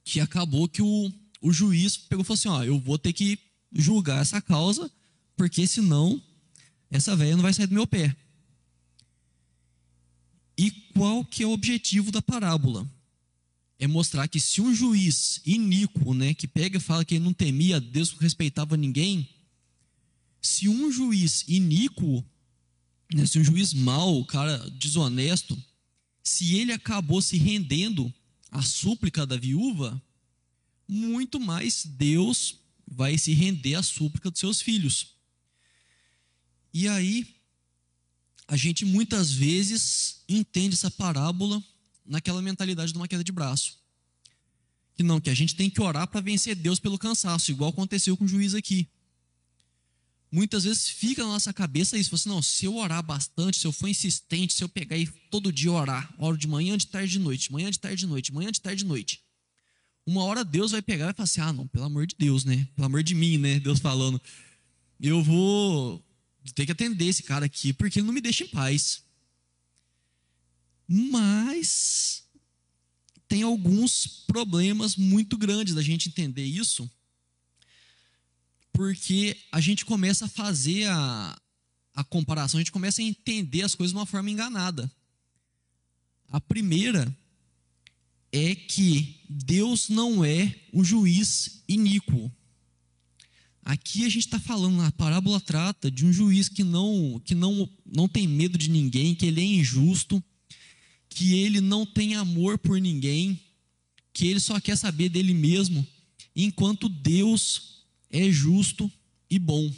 que 0.04 0.20
acabou 0.20 0.68
que 0.70 0.82
o, 0.82 1.12
o 1.42 1.52
juiz 1.52 1.98
pegou 1.98 2.24
e 2.24 2.26
falou 2.26 2.36
assim: 2.36 2.48
Ó, 2.50 2.64
eu 2.64 2.80
vou 2.80 2.98
ter 2.98 3.12
que 3.12 3.40
julgar 3.74 4.22
essa 4.22 4.42
causa, 4.42 4.90
porque 5.36 5.68
senão 5.68 6.22
essa 6.90 7.16
velha 7.16 7.36
não 7.36 7.44
vai 7.44 7.54
sair 7.54 7.68
do 7.68 7.74
meu 7.74 7.88
pé. 7.88 8.16
E 10.58 10.72
qual 10.94 11.26
que 11.26 11.44
é 11.44 11.48
o 11.48 11.52
objetivo 11.52 12.12
da 12.12 12.22
parábola? 12.22 12.90
É 13.78 13.88
mostrar 13.88 14.28
que 14.28 14.40
se 14.40 14.62
um 14.62 14.74
juiz 14.74 15.42
iníquo, 15.46 16.14
né, 16.14 16.34
que 16.34 16.48
pega 16.48 16.78
e 16.78 16.82
fala 16.82 17.04
que 17.04 17.16
ele 17.16 17.26
não 17.26 17.34
temia 17.34 17.82
Deus, 17.82 18.14
não 18.14 18.20
respeitava 18.20 18.78
ninguém, 18.78 19.28
se 20.42 20.70
um 20.70 20.90
juiz 20.90 21.44
iníquo, 21.48 22.24
né, 23.14 23.26
se 23.26 23.38
um 23.38 23.44
juiz 23.44 23.74
mau, 23.74 24.24
cara 24.24 24.58
desonesto, 24.72 25.62
se 26.26 26.56
ele 26.56 26.74
acabou 26.74 27.22
se 27.22 27.38
rendendo 27.38 28.12
à 28.50 28.64
súplica 28.64 29.28
da 29.28 29.38
viúva, 29.38 30.02
muito 30.88 31.40
mais 31.40 31.86
Deus 31.86 32.60
vai 32.88 33.16
se 33.16 33.32
render 33.34 33.76
à 33.76 33.84
súplica 33.84 34.32
dos 34.32 34.40
seus 34.40 34.60
filhos. 34.60 35.16
E 36.74 36.88
aí, 36.88 37.36
a 38.48 38.58
gente 38.58 38.84
muitas 38.84 39.32
vezes 39.32 40.24
entende 40.28 40.74
essa 40.74 40.90
parábola 40.90 41.64
naquela 42.04 42.42
mentalidade 42.42 42.92
de 42.92 42.98
uma 42.98 43.08
queda 43.08 43.24
de 43.24 43.32
braço. 43.32 43.78
Que 44.96 45.04
não, 45.04 45.22
que 45.22 45.30
a 45.30 45.34
gente 45.34 45.56
tem 45.56 45.70
que 45.70 45.82
orar 45.82 46.08
para 46.08 46.22
vencer 46.22 46.56
Deus 46.56 46.80
pelo 46.80 46.98
cansaço, 46.98 47.52
igual 47.52 47.70
aconteceu 47.70 48.18
com 48.18 48.26
o 48.26 48.28
juiz 48.28 48.56
aqui. 48.56 48.90
Muitas 50.36 50.66
vezes 50.66 50.90
fica 50.90 51.24
na 51.24 51.30
nossa 51.30 51.54
cabeça 51.54 51.98
isso, 51.98 52.14
assim, 52.14 52.28
não, 52.28 52.42
se 52.42 52.66
eu 52.66 52.76
orar 52.76 53.02
bastante, 53.02 53.58
se 53.58 53.66
eu 53.66 53.72
for 53.72 53.88
insistente, 53.88 54.54
se 54.54 54.62
eu 54.62 54.68
pegar 54.68 54.98
e 54.98 55.08
todo 55.32 55.50
dia 55.50 55.72
orar, 55.72 56.14
oro 56.18 56.38
de 56.38 56.46
manhã, 56.46 56.78
de 56.78 56.88
tarde, 56.88 57.14
de 57.14 57.20
noite, 57.20 57.54
manhã, 57.54 57.72
de 57.72 57.80
tarde, 57.80 58.02
de 58.02 58.06
noite, 58.06 58.34
manhã, 58.34 58.52
de 58.52 58.60
tarde, 58.60 58.84
de 58.84 58.86
noite. 58.86 59.22
Uma 60.06 60.26
hora 60.26 60.44
Deus 60.44 60.72
vai 60.72 60.82
pegar 60.82 61.06
e 61.06 61.08
vai 61.08 61.14
falar 61.14 61.24
assim: 61.24 61.40
ah, 61.40 61.54
não, 61.54 61.66
pelo 61.66 61.86
amor 61.86 62.06
de 62.06 62.16
Deus, 62.20 62.44
né? 62.44 62.68
Pelo 62.76 62.86
amor 62.86 63.02
de 63.02 63.16
mim, 63.16 63.38
né? 63.38 63.62
Deus 63.62 63.80
falando. 63.80 64.22
Eu 65.00 65.24
vou 65.24 66.04
ter 66.54 66.66
que 66.66 66.74
atender 66.74 67.06
esse 67.06 67.24
cara 67.24 67.46
aqui 67.46 67.72
porque 67.72 68.00
ele 68.00 68.08
não 68.08 68.14
me 68.14 68.20
deixa 68.20 68.44
em 68.44 68.50
paz. 68.50 69.04
Mas 70.86 72.26
tem 73.30 73.42
alguns 73.42 74.06
problemas 74.28 74.98
muito 74.98 75.38
grandes 75.38 75.74
da 75.74 75.82
gente 75.82 76.10
entender 76.10 76.44
isso, 76.44 76.92
porque 78.76 79.38
a 79.54 79.62
gente 79.62 79.86
começa 79.86 80.26
a 80.26 80.30
fazer 80.30 80.86
a, 80.90 81.42
a 81.94 82.04
comparação, 82.04 82.58
a 82.58 82.62
gente 82.62 82.74
começa 82.74 83.02
a 83.02 83.06
entender 83.06 83.62
as 83.62 83.74
coisas 83.74 83.94
de 83.94 83.98
uma 83.98 84.06
forma 84.06 84.30
enganada. 84.30 84.92
A 86.28 86.42
primeira 86.42 87.16
é 88.34 88.54
que 88.54 89.22
Deus 89.30 89.88
não 89.88 90.26
é 90.26 90.54
um 90.74 90.84
juiz 90.84 91.64
iníquo. 91.70 92.30
Aqui 93.64 94.04
a 94.04 94.10
gente 94.10 94.26
está 94.26 94.40
falando, 94.40 94.82
a 94.82 94.92
parábola 94.92 95.40
trata 95.40 95.90
de 95.90 96.06
um 96.06 96.12
juiz 96.12 96.50
que 96.50 96.64
não, 96.64 97.22
que 97.24 97.34
não, 97.34 97.70
não 97.86 98.10
tem 98.10 98.28
medo 98.28 98.58
de 98.58 98.70
ninguém, 98.70 99.16
que 99.16 99.26
ele 99.26 99.40
é 99.40 99.46
injusto, 99.46 100.22
que 101.08 101.36
ele 101.36 101.62
não 101.62 101.86
tem 101.86 102.16
amor 102.16 102.58
por 102.58 102.80
ninguém, 102.82 103.40
que 104.12 104.28
ele 104.28 104.42
só 104.42 104.60
quer 104.60 104.76
saber 104.76 105.08
dele 105.08 105.34
mesmo, 105.34 105.88
enquanto 106.36 106.90
Deus 106.90 107.75
é 108.16 108.32
justo 108.32 108.90
e 109.30 109.38
bom. 109.38 109.72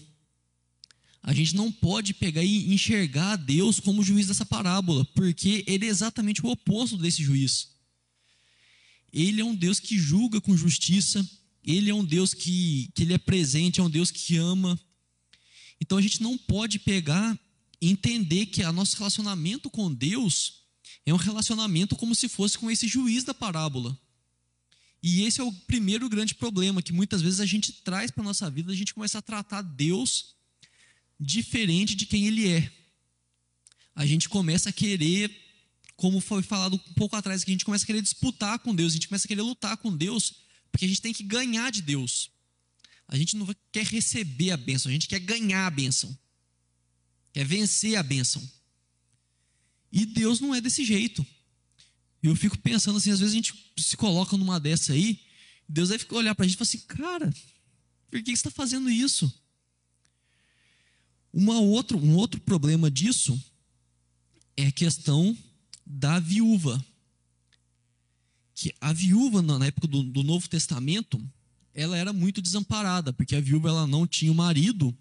A 1.23 1.33
gente 1.33 1.55
não 1.55 1.71
pode 1.71 2.13
pegar 2.13 2.43
e 2.43 2.73
enxergar 2.73 3.35
Deus 3.35 3.79
como 3.79 4.03
juiz 4.03 4.27
dessa 4.27 4.45
parábola, 4.45 5.03
porque 5.13 5.63
ele 5.67 5.85
é 5.85 5.89
exatamente 5.89 6.45
o 6.45 6.49
oposto 6.49 6.97
desse 6.97 7.23
juiz. 7.23 7.69
Ele 9.11 9.41
é 9.41 9.45
um 9.45 9.55
Deus 9.55 9.79
que 9.79 9.97
julga 9.97 10.39
com 10.39 10.55
justiça, 10.55 11.27
ele 11.63 11.89
é 11.89 11.93
um 11.93 12.05
Deus 12.05 12.33
que, 12.33 12.89
que 12.93 13.03
ele 13.03 13.13
é 13.13 13.17
presente, 13.17 13.79
é 13.79 13.83
um 13.83 13.89
Deus 13.89 14.11
que 14.11 14.37
ama. 14.37 14.79
Então 15.81 15.97
a 15.97 16.01
gente 16.01 16.21
não 16.21 16.37
pode 16.37 16.79
pegar 16.79 17.37
e 17.81 17.89
entender 17.89 18.45
que 18.45 18.63
o 18.63 18.71
nosso 18.71 18.95
relacionamento 18.97 19.69
com 19.69 19.91
Deus 19.91 20.61
é 21.05 21.13
um 21.13 21.17
relacionamento 21.17 21.95
como 21.95 22.13
se 22.13 22.29
fosse 22.29 22.57
com 22.57 22.69
esse 22.69 22.87
juiz 22.87 23.23
da 23.23 23.33
parábola. 23.33 23.97
E 25.01 25.23
esse 25.23 25.39
é 25.39 25.43
o 25.43 25.51
primeiro 25.51 26.09
grande 26.09 26.35
problema 26.35 26.81
que 26.81 26.91
muitas 26.91 27.21
vezes 27.21 27.39
a 27.39 27.45
gente 27.45 27.71
traz 27.71 28.11
para 28.11 28.23
a 28.23 28.25
nossa 28.25 28.49
vida, 28.49 28.71
a 28.71 28.75
gente 28.75 28.93
começa 28.93 29.19
a 29.19 29.21
tratar 29.21 29.61
Deus 29.61 30.35
diferente 31.19 31.95
de 31.95 32.05
quem 32.05 32.27
Ele 32.27 32.47
é. 32.47 32.71
A 33.95 34.05
gente 34.05 34.27
começa 34.27 34.69
a 34.69 34.73
querer 34.73 35.31
como 35.97 36.21
foi 36.21 36.43
falado 36.43 36.75
um 36.75 36.93
pouco 36.93 37.15
atrás, 37.15 37.43
que 37.43 37.49
a 37.49 37.53
gente 37.55 37.65
começa 37.65 37.83
a 37.83 37.87
querer 37.87 38.03
disputar 38.03 38.59
com 38.59 38.73
Deus, 38.73 38.93
a 38.93 38.95
gente 38.95 39.07
começa 39.07 39.25
a 39.25 39.27
querer 39.27 39.41
lutar 39.41 39.75
com 39.77 39.93
Deus, 39.93 40.35
porque 40.71 40.85
a 40.85 40.87
gente 40.87 41.01
tem 41.01 41.11
que 41.11 41.23
ganhar 41.23 41.71
de 41.71 41.81
Deus. 41.81 42.29
A 43.07 43.17
gente 43.17 43.35
não 43.35 43.47
quer 43.71 43.83
receber 43.85 44.51
a 44.51 44.57
bênção, 44.57 44.89
a 44.89 44.93
gente 44.93 45.07
quer 45.07 45.19
ganhar 45.19 45.65
a 45.65 45.71
bênção, 45.71 46.15
quer 47.33 47.45
vencer 47.45 47.95
a 47.95 48.03
bênção. 48.03 48.47
E 49.91 50.05
Deus 50.05 50.39
não 50.39 50.53
é 50.53 50.61
desse 50.61 50.85
jeito. 50.85 51.25
Eu 52.21 52.35
fico 52.35 52.57
pensando 52.57 52.97
assim, 52.97 53.11
às 53.11 53.19
vezes 53.19 53.33
a 53.33 53.35
gente 53.35 53.53
se 53.77 53.95
coloca 53.95 54.35
numa 54.35 54.59
dessa 54.59 54.93
aí, 54.93 55.19
Deus 55.67 55.89
vai 55.89 55.99
olhar 56.11 56.33
para 56.33 56.45
a 56.45 56.47
gente 56.47 56.55
e 56.55 56.57
falar 56.57 56.67
assim, 56.67 56.79
cara, 56.87 57.33
por 58.09 58.21
que 58.21 58.31
você 58.31 58.33
está 58.33 58.51
fazendo 58.51 58.89
isso? 58.89 59.31
Uma 61.31 61.59
outro, 61.59 61.97
um 61.97 62.15
outro 62.15 62.39
problema 62.41 62.89
disso 62.89 63.39
é 64.55 64.67
a 64.67 64.71
questão 64.71 65.37
da 65.85 66.19
viúva. 66.19 66.83
Que 68.55 68.73
a 68.81 68.91
viúva, 68.91 69.41
na 69.41 69.63
época 69.65 69.87
do, 69.87 70.01
do 70.03 70.23
Novo 70.23 70.49
Testamento, 70.49 71.21
ela 71.73 71.95
era 71.95 72.11
muito 72.11 72.41
desamparada, 72.41 73.13
porque 73.13 73.35
a 73.35 73.41
viúva 73.41 73.69
ela 73.69 73.85
não 73.85 74.07
tinha 74.07 74.33
marido 74.33 74.97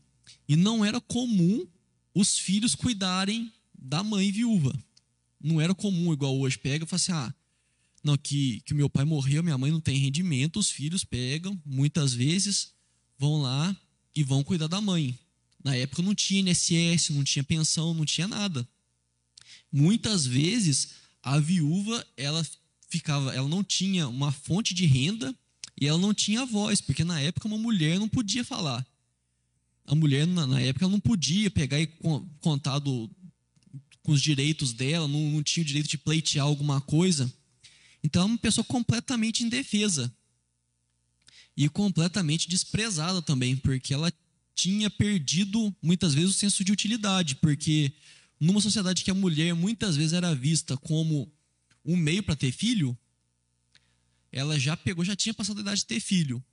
e 0.46 0.56
não 0.56 0.84
era 0.84 1.00
comum 1.00 1.66
os 2.14 2.38
filhos 2.38 2.74
cuidarem 2.74 3.50
da 3.74 4.02
mãe 4.02 4.30
viúva. 4.30 4.78
Não 5.40 5.60
era 5.60 5.74
comum, 5.74 6.12
igual 6.12 6.38
hoje. 6.38 6.58
Pega 6.58 6.84
e 6.84 6.88
fala 6.88 6.96
assim: 6.96 7.12
ah, 7.12 7.34
não, 8.02 8.16
que, 8.16 8.60
que 8.60 8.72
meu 8.72 8.88
pai 8.88 9.04
morreu, 9.04 9.42
minha 9.42 9.58
mãe 9.58 9.70
não 9.70 9.80
tem 9.80 9.98
rendimento, 9.98 10.58
os 10.58 10.70
filhos 10.70 11.02
pegam, 11.02 11.60
muitas 11.64 12.14
vezes, 12.14 12.72
vão 13.18 13.42
lá 13.42 13.76
e 14.14 14.22
vão 14.22 14.44
cuidar 14.44 14.68
da 14.68 14.80
mãe. 14.80 15.18
Na 15.62 15.74
época 15.74 16.02
não 16.02 16.14
tinha 16.14 16.40
INSS, 16.40 17.10
não 17.10 17.24
tinha 17.24 17.42
pensão, 17.42 17.92
não 17.92 18.04
tinha 18.04 18.28
nada. 18.28 18.66
Muitas 19.72 20.24
vezes 20.24 20.90
a 21.22 21.40
viúva 21.40 22.06
ela 22.16 22.46
ficava, 22.88 23.34
ela 23.34 23.48
não 23.48 23.64
tinha 23.64 24.08
uma 24.08 24.30
fonte 24.30 24.72
de 24.72 24.86
renda 24.86 25.34
e 25.80 25.86
ela 25.86 25.98
não 25.98 26.14
tinha 26.14 26.46
voz, 26.46 26.80
porque 26.80 27.02
na 27.02 27.20
época 27.20 27.48
uma 27.48 27.58
mulher 27.58 27.98
não 27.98 28.08
podia 28.08 28.44
falar. 28.44 28.86
A 29.84 29.94
mulher 29.94 30.26
na, 30.26 30.60
época 30.60 30.88
não 30.88 31.00
podia 31.00 31.50
pegar 31.50 31.80
e 31.80 31.88
contar 32.40 32.78
do, 32.78 33.10
com 34.06 34.12
os 34.12 34.22
direitos 34.22 34.72
dela, 34.72 35.08
não, 35.08 35.32
não 35.32 35.42
tinha 35.42 35.64
o 35.64 35.66
direito 35.66 35.88
de 35.88 35.98
pleitear 35.98 36.46
alguma 36.46 36.80
coisa. 36.80 37.30
Então, 38.04 38.22
é 38.22 38.24
uma 38.24 38.38
pessoa 38.38 38.64
completamente 38.64 39.42
indefesa 39.42 40.14
e 41.56 41.68
completamente 41.68 42.48
desprezada 42.48 43.20
também, 43.20 43.56
porque 43.56 43.92
ela 43.92 44.12
tinha 44.54 44.88
perdido 44.88 45.74
muitas 45.82 46.14
vezes 46.14 46.30
o 46.30 46.38
senso 46.38 46.62
de 46.62 46.70
utilidade, 46.70 47.34
porque 47.34 47.92
numa 48.38 48.60
sociedade 48.60 49.02
que 49.02 49.10
a 49.10 49.14
mulher 49.14 49.52
muitas 49.56 49.96
vezes 49.96 50.12
era 50.12 50.36
vista 50.36 50.76
como 50.76 51.28
um 51.84 51.96
meio 51.96 52.22
para 52.22 52.36
ter 52.36 52.52
filho, 52.52 52.96
ela 54.30 54.56
já 54.56 54.76
pegou, 54.76 55.04
já 55.04 55.16
tinha 55.16 55.34
passado 55.34 55.58
a 55.58 55.62
idade 55.62 55.80
de 55.80 55.86
ter 55.86 55.98
filho. 55.98 56.44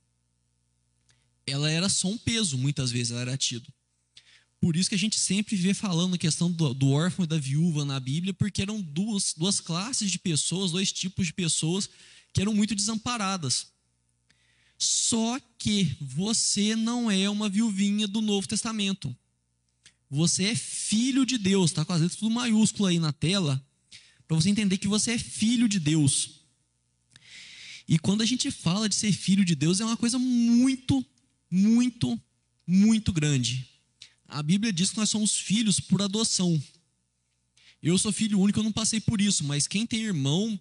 Ela 1.46 1.70
era 1.70 1.88
só 1.88 2.08
um 2.08 2.18
peso, 2.18 2.58
muitas 2.58 2.90
vezes 2.90 3.12
ela 3.12 3.20
era 3.20 3.36
tido. 3.36 3.72
Por 4.64 4.76
isso 4.76 4.88
que 4.88 4.94
a 4.94 4.98
gente 4.98 5.20
sempre 5.20 5.56
vê 5.56 5.74
falando 5.74 6.14
a 6.14 6.18
questão 6.18 6.50
do, 6.50 6.72
do 6.72 6.88
órfão 6.88 7.26
e 7.26 7.28
da 7.28 7.36
viúva 7.36 7.84
na 7.84 8.00
Bíblia, 8.00 8.32
porque 8.32 8.62
eram 8.62 8.80
duas, 8.80 9.34
duas 9.36 9.60
classes 9.60 10.10
de 10.10 10.18
pessoas, 10.18 10.72
dois 10.72 10.90
tipos 10.90 11.26
de 11.26 11.34
pessoas 11.34 11.86
que 12.32 12.40
eram 12.40 12.54
muito 12.54 12.74
desamparadas. 12.74 13.66
Só 14.78 15.38
que 15.58 15.94
você 16.00 16.74
não 16.74 17.10
é 17.10 17.28
uma 17.28 17.46
viuvinha 17.46 18.08
do 18.08 18.22
Novo 18.22 18.48
Testamento. 18.48 19.14
Você 20.08 20.44
é 20.44 20.54
filho 20.54 21.26
de 21.26 21.36
Deus, 21.36 21.70
está 21.70 21.84
com 21.84 21.92
as 21.92 22.00
letras 22.00 22.18
tudo 22.18 22.34
maiúsculo 22.34 22.86
aí 22.86 22.98
na 22.98 23.12
tela, 23.12 23.62
para 24.26 24.34
você 24.34 24.48
entender 24.48 24.78
que 24.78 24.88
você 24.88 25.10
é 25.10 25.18
filho 25.18 25.68
de 25.68 25.78
Deus. 25.78 26.40
E 27.86 27.98
quando 27.98 28.22
a 28.22 28.26
gente 28.26 28.50
fala 28.50 28.88
de 28.88 28.94
ser 28.94 29.12
filho 29.12 29.44
de 29.44 29.54
Deus, 29.54 29.82
é 29.82 29.84
uma 29.84 29.98
coisa 29.98 30.18
muito, 30.18 31.04
muito, 31.50 32.18
muito 32.66 33.12
grande. 33.12 33.73
A 34.28 34.42
Bíblia 34.42 34.72
diz 34.72 34.90
que 34.90 34.96
nós 34.96 35.10
somos 35.10 35.36
filhos 35.36 35.78
por 35.80 36.02
adoção. 36.02 36.60
Eu 37.82 37.98
sou 37.98 38.12
filho 38.12 38.40
único, 38.40 38.58
eu 38.58 38.64
não 38.64 38.72
passei 38.72 39.00
por 39.00 39.20
isso, 39.20 39.44
mas 39.44 39.66
quem 39.66 39.86
tem 39.86 40.02
irmão 40.02 40.58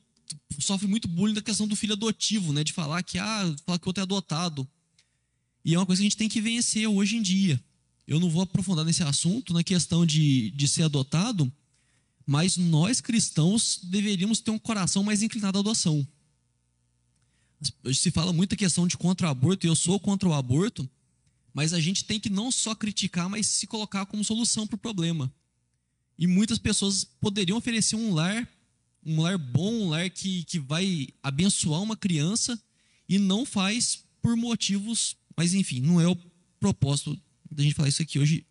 sofre 0.60 0.88
muito 0.88 1.08
bullying 1.08 1.34
da 1.34 1.42
questão 1.42 1.68
do 1.68 1.76
filho 1.76 1.94
adotivo, 1.94 2.52
né? 2.52 2.64
De 2.64 2.74
falar 2.74 3.02
que 3.04 3.18
ah, 3.18 3.56
falar 3.66 3.80
que 3.80 3.86
o 3.86 3.90
outro 3.90 4.02
é 4.02 4.04
adotado. 4.04 4.68
E 5.64 5.74
é 5.74 5.80
uma 5.80 5.86
coisa 5.86 6.02
que 6.02 6.08
a 6.08 6.10
gente 6.10 6.18
tem 6.18 6.30
que 6.30 6.42
vencer 6.42 6.88
hoje 6.88 7.16
em 7.16 7.22
dia. 7.22 7.62
Eu 8.06 8.20
não 8.20 8.30
vou 8.30 8.42
aprofundar 8.42 8.84
nesse 8.84 9.02
assunto, 9.04 9.54
na 9.54 9.64
questão 9.64 10.06
de, 10.06 10.52
de 10.52 10.68
ser 10.68 10.84
adotado, 10.84 11.52
mas 12.26 12.58
nós 12.58 13.00
cristãos 13.00 13.80
deveríamos 13.84 14.42
ter 14.42 14.52
um 14.52 14.60
coração 14.60 15.04
mais 15.04 15.24
inclinado 15.24 15.58
à 15.58 15.62
adoção. 15.62 16.06
Se 17.94 18.12
fala 18.12 18.34
muito 18.34 18.54
a 18.56 18.58
questão 18.58 18.86
de 18.86 18.98
contra 18.98 19.28
o 19.28 19.30
aborto, 19.30 19.66
e 19.66 19.70
eu 19.70 19.76
sou 19.76 19.98
contra 19.98 20.28
o 20.28 20.34
aborto, 20.34 20.90
mas 21.54 21.74
a 21.74 21.80
gente 21.80 22.04
tem 22.06 22.20
que 22.20 22.30
não 22.30 22.52
só 22.52 22.74
criticar, 22.74 23.30
mas 23.30 23.48
se 23.48 23.68
colocar 23.68 24.06
como 24.06 24.24
solução 24.24 24.66
para 24.66 24.76
o 24.76 24.80
problema. 24.80 25.32
E 26.18 26.26
muitas 26.26 26.58
pessoas 26.58 27.04
poderiam 27.04 27.58
oferecer 27.58 27.96
um 27.96 28.14
lar, 28.14 28.48
um 29.06 29.22
lar 29.22 29.38
bom, 29.38 29.72
um 29.74 29.90
lar 29.90 30.10
que, 30.10 30.44
que 30.46 30.60
vai 30.60 31.10
abençoar 31.22 31.82
uma 31.82 31.96
criança, 31.96 32.60
e 33.08 33.20
não 33.20 33.46
faz 33.46 34.04
por 34.22 34.36
motivos, 34.36 35.16
mas 35.36 35.54
enfim, 35.54 35.82
não 35.82 36.00
é 36.00 36.08
o 36.08 36.18
propósito 36.60 37.20
da 37.52 37.62
gente 37.62 37.76
falar 37.76 37.90
isso 37.90 38.02
aqui 38.02 38.18
hoje. 38.18 38.46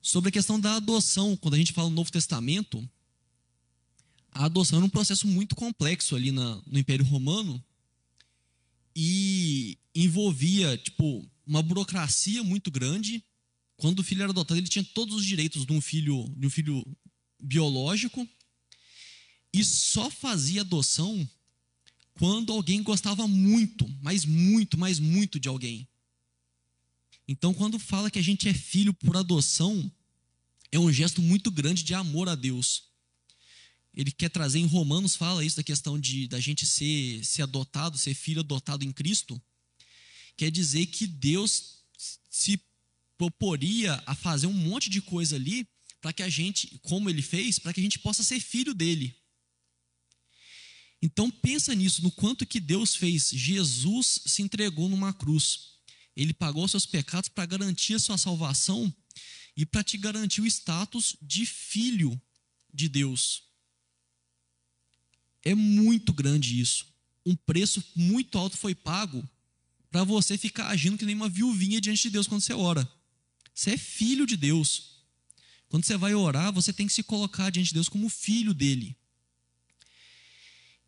Sobre 0.00 0.28
a 0.28 0.32
questão 0.32 0.60
da 0.60 0.76
adoção, 0.76 1.36
quando 1.36 1.54
a 1.54 1.58
gente 1.58 1.72
fala 1.72 1.88
no 1.88 1.96
Novo 1.96 2.12
Testamento, 2.12 2.86
a 4.30 4.44
adoção 4.44 4.78
era 4.78 4.86
um 4.86 4.90
processo 4.90 5.26
muito 5.26 5.54
complexo 5.54 6.14
ali 6.14 6.32
na, 6.32 6.60
no 6.66 6.78
Império 6.78 7.04
Romano 7.04 7.62
e 8.94 9.78
envolvia, 9.94 10.76
tipo, 10.76 11.28
uma 11.46 11.62
burocracia 11.62 12.42
muito 12.42 12.70
grande. 12.70 13.24
Quando 13.76 14.00
o 14.00 14.04
filho 14.04 14.22
era 14.22 14.30
adotado, 14.30 14.58
ele 14.58 14.68
tinha 14.68 14.84
todos 14.84 15.14
os 15.16 15.24
direitos 15.24 15.66
de 15.66 15.72
um 15.72 15.80
filho, 15.80 16.32
de 16.36 16.46
um 16.46 16.50
filho 16.50 16.84
biológico 17.40 18.28
e 19.52 19.64
só 19.64 20.10
fazia 20.10 20.62
adoção 20.62 21.28
quando 22.14 22.52
alguém 22.52 22.82
gostava 22.82 23.26
muito, 23.26 23.88
mas 24.00 24.24
muito, 24.24 24.78
mas 24.78 24.98
muito 24.98 25.38
de 25.38 25.48
alguém. 25.48 25.88
Então, 27.26 27.52
quando 27.54 27.78
fala 27.78 28.10
que 28.10 28.18
a 28.18 28.22
gente 28.22 28.48
é 28.48 28.54
filho 28.54 28.92
por 28.92 29.16
adoção, 29.16 29.90
é 30.70 30.78
um 30.78 30.92
gesto 30.92 31.20
muito 31.20 31.50
grande 31.50 31.82
de 31.82 31.94
amor 31.94 32.28
a 32.28 32.34
Deus. 32.34 32.84
Ele 33.94 34.10
quer 34.10 34.30
trazer 34.30 34.58
em 34.58 34.66
Romanos, 34.66 35.14
fala 35.14 35.44
isso 35.44 35.56
da 35.56 35.62
questão 35.62 35.98
de 35.98 36.26
da 36.26 36.40
gente 36.40 36.64
ser, 36.64 37.22
ser 37.24 37.42
adotado, 37.42 37.98
ser 37.98 38.14
filho 38.14 38.40
adotado 38.40 38.84
em 38.84 38.92
Cristo. 38.92 39.40
Quer 40.36 40.50
dizer 40.50 40.86
que 40.86 41.06
Deus 41.06 41.82
se 42.30 42.60
proporia 43.16 44.02
a 44.06 44.14
fazer 44.14 44.46
um 44.46 44.52
monte 44.52 44.90
de 44.90 45.00
coisa 45.00 45.36
ali 45.36 45.68
para 46.00 46.12
que 46.12 46.22
a 46.22 46.28
gente, 46.28 46.78
como 46.82 47.08
ele 47.08 47.22
fez, 47.22 47.58
para 47.58 47.72
que 47.72 47.80
a 47.80 47.82
gente 47.82 47.98
possa 47.98 48.24
ser 48.24 48.40
filho 48.40 48.74
dele. 48.74 49.16
Então 51.00 51.30
pensa 51.30 51.74
nisso, 51.74 52.02
no 52.02 52.10
quanto 52.10 52.46
que 52.46 52.60
Deus 52.60 52.94
fez. 52.94 53.30
Jesus 53.30 54.20
se 54.26 54.42
entregou 54.42 54.88
numa 54.88 55.12
cruz. 55.12 55.72
Ele 56.16 56.32
pagou 56.32 56.66
seus 56.68 56.86
pecados 56.86 57.28
para 57.28 57.46
garantir 57.46 57.94
a 57.94 57.98
sua 57.98 58.18
salvação 58.18 58.92
e 59.56 59.66
para 59.66 59.82
te 59.82 59.96
garantir 59.96 60.40
o 60.40 60.46
status 60.46 61.16
de 61.20 61.44
filho 61.46 62.20
de 62.72 62.88
Deus. 62.88 63.44
É 65.44 65.54
muito 65.54 66.12
grande 66.12 66.60
isso. 66.60 66.86
Um 67.26 67.34
preço 67.34 67.82
muito 67.94 68.38
alto 68.38 68.56
foi 68.56 68.74
pago 68.74 69.28
para 69.92 70.04
você 70.04 70.38
ficar 70.38 70.68
agindo 70.68 70.96
que 70.96 71.04
nem 71.04 71.14
uma 71.14 71.28
viuvinha 71.28 71.78
diante 71.78 72.04
de 72.04 72.10
Deus 72.10 72.26
quando 72.26 72.40
você 72.40 72.54
ora. 72.54 72.90
Você 73.54 73.72
é 73.72 73.76
filho 73.76 74.26
de 74.26 74.38
Deus. 74.38 75.02
Quando 75.68 75.84
você 75.84 75.98
vai 75.98 76.14
orar, 76.14 76.50
você 76.50 76.72
tem 76.72 76.86
que 76.86 76.92
se 76.94 77.02
colocar 77.02 77.50
diante 77.50 77.68
de 77.68 77.74
Deus 77.74 77.90
como 77.90 78.08
filho 78.08 78.54
dele. 78.54 78.96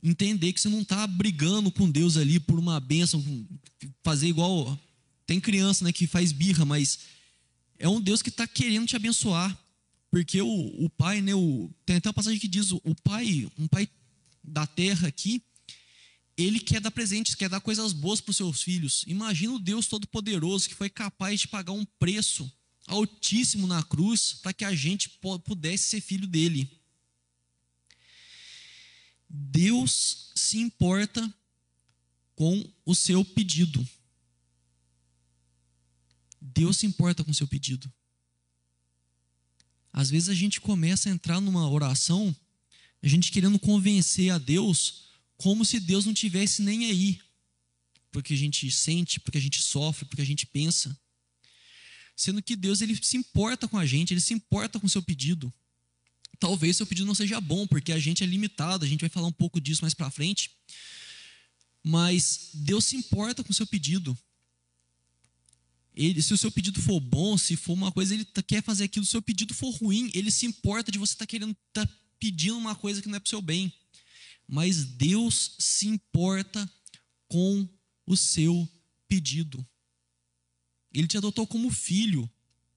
Entender 0.03 0.55
que 0.55 0.61
você 0.61 0.71
não 0.71 0.81
está 0.81 1.07
brigando 1.07 1.71
com 1.71 1.91
Deus 1.91 2.17
ali 2.17 2.41
por 2.41 2.59
uma 2.59 2.81
bênção, 2.81 3.23
fazer 4.03 4.27
igual 4.27 4.79
tem 5.27 5.39
criança 5.39 5.85
né, 5.85 5.93
que 5.93 6.07
faz 6.07 6.33
birra, 6.33 6.65
mas 6.65 7.01
é 7.79 7.89
um 7.89 8.01
Deus 8.01 8.23
que 8.23 8.31
está 8.31 8.47
querendo 8.47 8.87
te 8.87 8.97
abençoar. 8.97 9.59
Porque 10.11 10.41
o, 10.41 10.85
o 10.85 10.89
pai, 10.89 11.21
né, 11.21 11.35
o, 11.35 11.71
tem 11.85 11.97
até 11.97 12.09
uma 12.09 12.15
passagem 12.15 12.39
que 12.39 12.49
diz: 12.49 12.71
o 12.73 12.95
pai, 13.03 13.51
um 13.59 13.67
pai 13.67 13.89
da 14.43 14.67
terra 14.67 15.09
aqui, 15.09 15.43
ele 16.37 16.59
quer 16.59 16.81
dar 16.81 16.91
presentes, 16.91 17.35
quer 17.35 17.49
dar 17.49 17.61
coisas 17.61 17.93
boas 17.93 18.21
para 18.21 18.31
os 18.31 18.37
seus 18.37 18.63
filhos. 18.63 19.05
Imagina 19.07 19.55
o 19.55 19.59
Deus 19.59 19.87
Todo-Poderoso 19.87 20.69
que 20.69 20.75
foi 20.75 20.91
capaz 20.91 21.41
de 21.41 21.49
pagar 21.49 21.73
um 21.73 21.85
preço 21.85 22.51
altíssimo 22.87 23.67
na 23.67 23.83
cruz 23.83 24.35
para 24.43 24.53
que 24.53 24.65
a 24.65 24.75
gente 24.75 25.09
pudesse 25.45 25.89
ser 25.89 26.01
filho 26.01 26.27
dele. 26.27 26.69
Deus 29.29 30.33
se 30.35 30.59
importa 30.59 31.33
com 32.35 32.65
o 32.85 32.95
seu 32.95 33.25
pedido. 33.25 33.87
Deus 36.41 36.79
se 36.79 36.87
importa 36.87 37.25
com 37.25 37.31
o 37.31 37.35
seu 37.35 37.47
pedido. 37.47 37.91
Às 39.93 40.11
vezes 40.11 40.29
a 40.29 40.35
gente 40.35 40.61
começa 40.61 41.09
a 41.09 41.13
entrar 41.13 41.41
numa 41.41 41.69
oração, 41.71 42.35
a 43.03 43.07
gente 43.07 43.31
querendo 43.31 43.59
convencer 43.59 44.31
a 44.31 44.39
Deus 44.39 45.05
como 45.37 45.65
se 45.65 45.81
Deus 45.81 46.07
não 46.07 46.15
tivesse 46.15 46.63
nem 46.63 46.87
aí, 46.87 47.21
porque 48.11 48.35
a 48.35 48.37
gente 48.37 48.71
sente, 48.71 49.19
porque 49.21 49.39
a 49.39 49.41
gente 49.41 49.61
sofre, 49.61 50.05
porque 50.05 50.23
a 50.23 50.27
gente 50.27 50.47
pensa. 50.47 50.97
Sendo 52.17 52.43
que 52.43 52.55
Deus 52.55 52.81
ele 52.81 52.97
se 53.03 53.17
importa 53.17 53.67
com 53.67 53.77
a 53.77 53.85
gente, 53.85 54.13
ele 54.13 54.21
se 54.21 54.33
importa 54.33 54.79
com 54.79 54.87
o 54.87 54.91
seu 54.91 55.03
pedido. 55.03 55.53
Talvez 56.39 56.77
seu 56.77 56.87
pedido 56.87 57.07
não 57.07 57.15
seja 57.15 57.41
bom, 57.41 57.67
porque 57.67 57.93
a 57.93 57.99
gente 57.99 58.23
é 58.23 58.27
limitado, 58.27 58.85
a 58.85 58.89
gente 58.89 59.01
vai 59.01 59.11
falar 59.11 59.27
um 59.27 59.33
pouco 59.33 59.61
disso 59.61 59.83
mais 59.83 59.95
para 59.95 60.11
frente. 60.11 60.51
Mas 61.83 62.51
Deus 62.55 62.85
se 62.85 62.97
importa 62.97 63.43
com 63.43 63.51
o 63.51 63.55
seu 63.55 63.67
pedido. 63.67 64.17
Ele, 65.95 66.21
se 66.23 66.33
o 66.33 66.37
seu 66.37 66.51
pedido 66.51 66.81
for 66.81 66.99
bom, 66.99 67.39
se 67.39 67.57
for 67.57 67.73
uma 67.73 67.93
coisa, 67.93 68.15
ele 68.15 68.25
tá, 68.25 68.43
quer 68.43 68.63
fazer 68.63 68.85
aquilo. 68.85 69.05
Se 69.05 69.11
o 69.11 69.13
seu 69.13 69.23
pedido 69.23 69.55
for 69.55 69.71
ruim, 69.71 70.11
ele 70.15 70.31
se 70.31 70.47
importa 70.47 70.91
de 70.91 70.99
você 70.99 71.13
estar 71.13 71.25
tá 71.25 71.31
querendo, 71.31 71.57
tá 71.73 71.89
pedindo 72.19 72.57
uma 72.57 72.75
coisa 72.75 73.01
que 73.01 73.09
não 73.09 73.17
é 73.17 73.21
para 73.21 73.27
o 73.27 73.31
seu 73.31 73.41
bem. 73.43 73.73
Mas 74.47 74.85
Deus 74.85 75.57
se 75.59 75.87
importa 75.87 76.71
com 77.29 77.69
o 78.07 78.17
seu 78.17 78.69
pedido. 79.09 79.67
Ele 80.93 81.07
te 81.07 81.17
adotou 81.17 81.47
como 81.47 81.71
filho. 81.71 82.31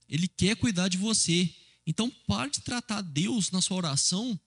Ele 0.09 0.27
quer 0.27 0.55
cuidar 0.55 0.87
de 0.87 0.97
você. 0.97 1.53
Então, 1.85 2.09
pare 2.25 2.51
de 2.51 2.61
tratar 2.61 3.01
Deus 3.01 3.51
na 3.51 3.61
sua 3.61 3.77
oração 3.77 4.39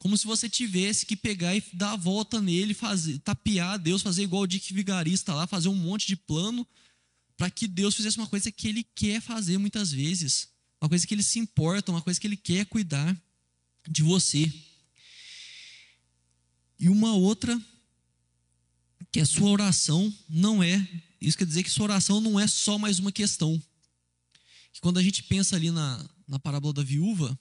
como 0.00 0.16
se 0.16 0.26
você 0.26 0.48
tivesse 0.48 1.04
que 1.04 1.14
pegar 1.14 1.54
e 1.54 1.62
dar 1.74 1.92
a 1.92 1.96
volta 1.96 2.40
nele, 2.40 2.72
fazer, 2.72 3.18
tapear 3.18 3.78
Deus, 3.78 4.00
fazer 4.00 4.22
igual 4.22 4.42
o 4.42 4.46
Dick 4.46 4.72
Vigarista 4.72 5.34
lá, 5.34 5.46
fazer 5.46 5.68
um 5.68 5.74
monte 5.74 6.06
de 6.06 6.16
plano 6.16 6.66
para 7.36 7.50
que 7.50 7.68
Deus 7.68 7.94
fizesse 7.94 8.16
uma 8.16 8.26
coisa 8.26 8.50
que 8.50 8.66
ele 8.66 8.82
quer 8.82 9.20
fazer 9.20 9.58
muitas 9.58 9.92
vezes, 9.92 10.48
uma 10.80 10.88
coisa 10.88 11.06
que 11.06 11.14
ele 11.14 11.22
se 11.22 11.38
importa, 11.38 11.92
uma 11.92 12.00
coisa 12.00 12.18
que 12.18 12.26
ele 12.26 12.36
quer 12.36 12.64
cuidar 12.64 13.14
de 13.86 14.02
você. 14.02 14.50
E 16.80 16.88
uma 16.88 17.12
outra, 17.12 17.60
que 19.12 19.20
a 19.20 19.26
sua 19.26 19.50
oração 19.50 20.12
não 20.28 20.60
é, 20.62 20.88
isso 21.20 21.38
quer 21.38 21.46
dizer 21.46 21.62
que 21.62 21.70
sua 21.70 21.84
oração 21.84 22.20
não 22.20 22.40
é 22.40 22.48
só 22.48 22.76
mais 22.76 22.98
uma 22.98 23.12
questão. 23.12 23.62
Que 24.72 24.80
quando 24.80 24.98
a 24.98 25.02
gente 25.02 25.22
pensa 25.22 25.54
ali 25.54 25.70
na, 25.70 26.04
na 26.26 26.40
parábola 26.40 26.72
da 26.72 26.82
viúva, 26.82 27.38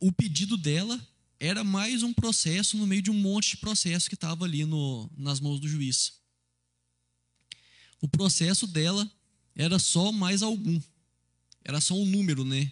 o 0.00 0.10
pedido 0.10 0.56
dela 0.56 1.00
era 1.38 1.62
mais 1.62 2.02
um 2.02 2.12
processo 2.12 2.76
no 2.76 2.86
meio 2.86 3.02
de 3.02 3.10
um 3.10 3.20
monte 3.20 3.50
de 3.50 3.56
processo 3.58 4.08
que 4.08 4.14
estava 4.14 4.44
ali 4.44 4.64
no, 4.64 5.08
nas 5.16 5.38
mãos 5.38 5.60
do 5.60 5.68
juiz 5.68 6.16
o 8.00 8.08
processo 8.08 8.66
dela 8.66 9.10
era 9.54 9.78
só 9.78 10.12
mais 10.12 10.42
algum. 10.42 10.80
Era 11.64 11.80
só 11.80 11.94
um 11.94 12.04
número, 12.04 12.44
né? 12.44 12.70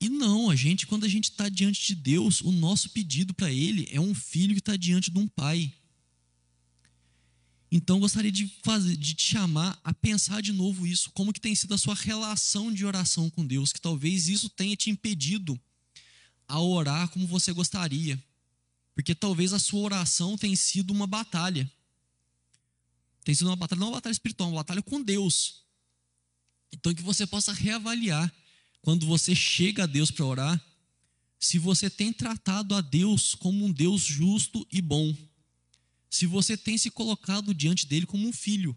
E 0.00 0.08
não, 0.08 0.48
a 0.48 0.56
gente, 0.56 0.86
quando 0.86 1.04
a 1.04 1.08
gente 1.08 1.24
está 1.24 1.48
diante 1.48 1.86
de 1.88 1.94
Deus, 1.94 2.40
o 2.40 2.50
nosso 2.50 2.88
pedido 2.90 3.34
para 3.34 3.52
Ele 3.52 3.86
é 3.92 4.00
um 4.00 4.14
filho 4.14 4.54
que 4.54 4.60
está 4.60 4.74
diante 4.74 5.10
de 5.10 5.18
um 5.18 5.28
pai. 5.28 5.72
Então 7.70 8.00
gostaria 8.00 8.32
de, 8.32 8.48
fazer, 8.62 8.96
de 8.96 9.14
te 9.14 9.22
chamar 9.22 9.78
a 9.84 9.92
pensar 9.92 10.40
de 10.40 10.52
novo 10.52 10.86
isso, 10.86 11.10
como 11.12 11.32
que 11.32 11.40
tem 11.40 11.54
sido 11.54 11.74
a 11.74 11.78
sua 11.78 11.94
relação 11.94 12.72
de 12.72 12.84
oração 12.84 13.30
com 13.30 13.46
Deus, 13.46 13.72
que 13.72 13.80
talvez 13.80 14.26
isso 14.26 14.48
tenha 14.48 14.74
te 14.74 14.90
impedido 14.90 15.60
a 16.48 16.58
orar 16.60 17.08
como 17.10 17.26
você 17.28 17.52
gostaria, 17.52 18.20
porque 18.94 19.14
talvez 19.14 19.52
a 19.52 19.58
sua 19.58 19.80
oração 19.80 20.36
tenha 20.36 20.56
sido 20.56 20.92
uma 20.92 21.06
batalha. 21.06 21.70
Tem 23.22 23.34
sido 23.34 23.48
uma 23.48 23.56
batalha, 23.56 23.78
não 23.78 23.88
uma 23.88 23.96
batalha 23.96 24.12
espiritual, 24.12 24.48
uma 24.48 24.60
batalha 24.60 24.82
com 24.82 25.00
Deus. 25.00 25.62
Então, 26.72 26.92
que 26.92 27.02
você 27.02 27.26
possa 27.26 27.52
reavaliar, 27.52 28.32
quando 28.82 29.06
você 29.06 29.34
chega 29.34 29.84
a 29.84 29.86
Deus 29.86 30.10
para 30.10 30.24
orar, 30.24 30.64
se 31.38 31.58
você 31.58 31.88
tem 31.88 32.12
tratado 32.12 32.74
a 32.74 32.80
Deus 32.80 33.34
como 33.34 33.64
um 33.64 33.72
Deus 33.72 34.02
justo 34.02 34.66
e 34.70 34.80
bom. 34.80 35.16
Se 36.08 36.26
você 36.26 36.56
tem 36.56 36.76
se 36.76 36.90
colocado 36.90 37.54
diante 37.54 37.86
dele 37.86 38.04
como 38.04 38.26
um 38.28 38.32
filho. 38.32 38.76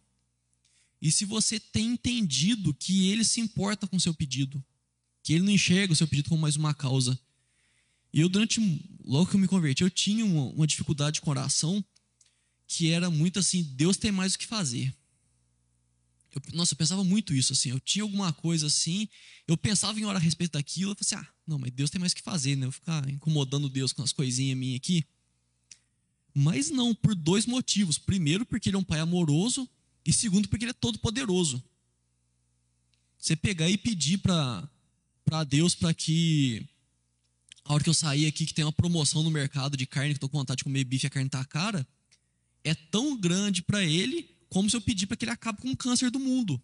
E 1.01 1.11
se 1.11 1.25
você 1.25 1.59
tem 1.59 1.87
entendido 1.87 2.73
que 2.73 3.09
ele 3.09 3.23
se 3.23 3.41
importa 3.41 3.87
com 3.87 3.97
o 3.97 3.99
seu 3.99 4.13
pedido. 4.13 4.63
Que 5.21 5.33
ele 5.33 5.43
não 5.43 5.51
enxerga 5.51 5.91
o 5.91 5.95
seu 5.95 6.07
pedido 6.07 6.29
como 6.29 6.41
mais 6.41 6.55
uma 6.55 6.73
causa. 6.73 7.19
E 8.13 8.19
eu, 8.21 8.29
durante. 8.29 8.61
Logo 9.03 9.29
que 9.29 9.35
eu 9.35 9.39
me 9.39 9.47
converti, 9.47 9.83
eu 9.83 9.89
tinha 9.89 10.23
uma, 10.23 10.45
uma 10.51 10.67
dificuldade 10.67 11.19
com 11.19 11.29
oração 11.29 11.83
que 12.67 12.89
era 12.89 13.09
muito 13.09 13.37
assim, 13.37 13.61
Deus 13.61 13.97
tem 13.97 14.11
mais 14.11 14.33
o 14.33 14.39
que 14.39 14.47
fazer. 14.47 14.93
Eu, 16.33 16.41
nossa, 16.53 16.73
eu 16.73 16.77
pensava 16.77 17.03
muito 17.03 17.33
isso, 17.33 17.53
assim. 17.53 17.69
Eu 17.69 17.79
tinha 17.79 18.03
alguma 18.03 18.33
coisa 18.33 18.67
assim, 18.67 19.07
eu 19.47 19.55
pensava 19.55 19.99
em 19.99 20.05
orar 20.05 20.21
a 20.21 20.23
respeito 20.23 20.53
daquilo, 20.53 20.91
eu 20.91 20.95
falei 20.95 21.21
assim, 21.21 21.27
ah, 21.27 21.33
não, 21.45 21.59
mas 21.59 21.71
Deus 21.71 21.91
tem 21.91 21.99
mais 21.99 22.11
o 22.11 22.15
que 22.15 22.23
fazer, 22.23 22.55
né? 22.55 22.65
Eu 22.65 22.71
ficar 22.71 23.07
incomodando 23.09 23.69
Deus 23.69 23.93
com 23.93 24.01
as 24.01 24.11
coisinhas 24.11 24.57
minhas 24.57 24.77
aqui. 24.77 25.05
Mas 26.33 26.71
não, 26.71 26.95
por 26.95 27.13
dois 27.13 27.45
motivos. 27.45 27.99
Primeiro, 27.99 28.45
porque 28.45 28.69
ele 28.69 28.75
é 28.75 28.79
um 28.79 28.83
pai 28.83 28.99
amoroso, 28.99 29.69
e 30.03 30.11
segundo, 30.11 30.49
porque 30.49 30.65
ele 30.65 30.71
é 30.71 30.73
todo 30.73 30.97
poderoso. 30.97 31.63
Você 33.17 33.35
pegar 33.35 33.69
e 33.69 33.77
pedir 33.77 34.17
para 34.17 34.67
Deus 35.47 35.75
para 35.75 35.93
que 35.93 36.67
a 37.63 37.73
hora 37.73 37.83
que 37.83 37.89
eu 37.89 37.93
sair 37.93 38.25
aqui 38.25 38.45
que 38.45 38.53
tem 38.53 38.65
uma 38.65 38.73
promoção 38.73 39.23
no 39.23 39.31
mercado 39.31 39.77
de 39.77 39.85
carne, 39.85 40.09
que 40.09 40.17
estou 40.17 40.27
com 40.27 40.39
vontade 40.39 40.57
de 40.57 40.63
comer 40.63 40.83
bife 40.83 41.07
a 41.07 41.09
carne 41.09 41.29
tá 41.29 41.45
cara, 41.45 41.87
é 42.63 42.73
tão 42.73 43.15
grande 43.15 43.61
para 43.61 43.83
ele 43.83 44.32
como 44.53 44.69
se 44.69 44.75
eu 44.75 44.81
pedir 44.81 45.07
para 45.07 45.17
que 45.17 45.25
ele 45.25 45.31
acabe 45.31 45.59
com 45.59 45.71
o 45.71 45.75
câncer 45.75 46.11
do 46.11 46.19
mundo. 46.19 46.61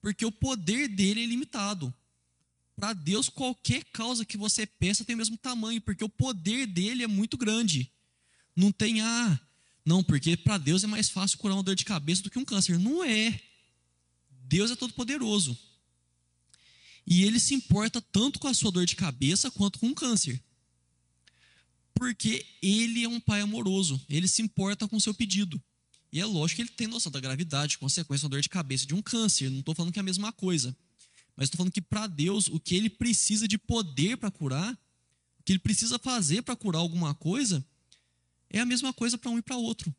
Porque 0.00 0.24
o 0.24 0.30
poder 0.30 0.86
dele 0.86 1.24
é 1.24 1.26
limitado. 1.26 1.92
Para 2.76 2.92
Deus, 2.92 3.28
qualquer 3.28 3.84
causa 3.86 4.24
que 4.24 4.36
você 4.36 4.64
peça 4.64 5.04
tem 5.04 5.16
o 5.16 5.18
mesmo 5.18 5.36
tamanho, 5.36 5.80
porque 5.80 6.04
o 6.04 6.08
poder 6.08 6.68
dele 6.68 7.02
é 7.02 7.08
muito 7.08 7.36
grande. 7.36 7.90
Não 8.54 8.70
tem, 8.70 9.00
ah, 9.00 9.40
não, 9.84 10.04
porque 10.04 10.36
para 10.36 10.56
Deus 10.56 10.84
é 10.84 10.86
mais 10.86 11.10
fácil 11.10 11.36
curar 11.36 11.54
uma 11.54 11.64
dor 11.64 11.74
de 11.74 11.84
cabeça 11.84 12.22
do 12.22 12.30
que 12.30 12.38
um 12.38 12.44
câncer. 12.44 12.78
Não 12.78 13.02
é. 13.02 13.40
Deus 14.44 14.70
é 14.70 14.76
todo 14.76 14.94
poderoso. 14.94 15.58
E 17.04 17.24
ele 17.24 17.40
se 17.40 17.54
importa 17.54 18.00
tanto 18.00 18.38
com 18.38 18.46
a 18.46 18.54
sua 18.54 18.70
dor 18.70 18.86
de 18.86 18.94
cabeça 18.94 19.50
quanto 19.50 19.80
com 19.80 19.88
o 19.88 19.94
câncer. 19.96 20.40
Porque 21.92 22.46
ele 22.62 23.02
é 23.02 23.08
um 23.08 23.18
pai 23.18 23.40
amoroso, 23.40 24.00
ele 24.08 24.28
se 24.28 24.42
importa 24.42 24.86
com 24.86 24.96
o 24.96 25.00
seu 25.00 25.12
pedido. 25.12 25.60
E 26.12 26.20
é 26.20 26.26
lógico 26.26 26.56
que 26.56 26.62
ele 26.62 26.76
tem 26.76 26.86
noção 26.86 27.10
da 27.10 27.18
gravidade, 27.18 27.78
consequência 27.78 28.28
da 28.28 28.36
dor 28.36 28.42
de 28.42 28.48
cabeça 28.48 28.84
de 28.84 28.94
um 28.94 29.00
câncer. 29.00 29.48
Não 29.48 29.60
estou 29.60 29.74
falando 29.74 29.92
que 29.92 29.98
é 29.98 30.02
a 30.02 30.04
mesma 30.04 30.30
coisa. 30.30 30.76
Mas 31.34 31.46
estou 31.46 31.56
falando 31.56 31.72
que 31.72 31.80
para 31.80 32.06
Deus, 32.06 32.48
o 32.48 32.60
que 32.60 32.74
ele 32.74 32.90
precisa 32.90 33.48
de 33.48 33.56
poder 33.56 34.18
para 34.18 34.30
curar, 34.30 34.74
o 35.40 35.42
que 35.42 35.52
ele 35.52 35.58
precisa 35.58 35.98
fazer 35.98 36.42
para 36.42 36.54
curar 36.54 36.80
alguma 36.80 37.14
coisa, 37.14 37.64
é 38.50 38.60
a 38.60 38.66
mesma 38.66 38.92
coisa 38.92 39.16
para 39.16 39.30
um 39.30 39.38
e 39.38 39.42
para 39.42 39.56
outro. 39.56 39.94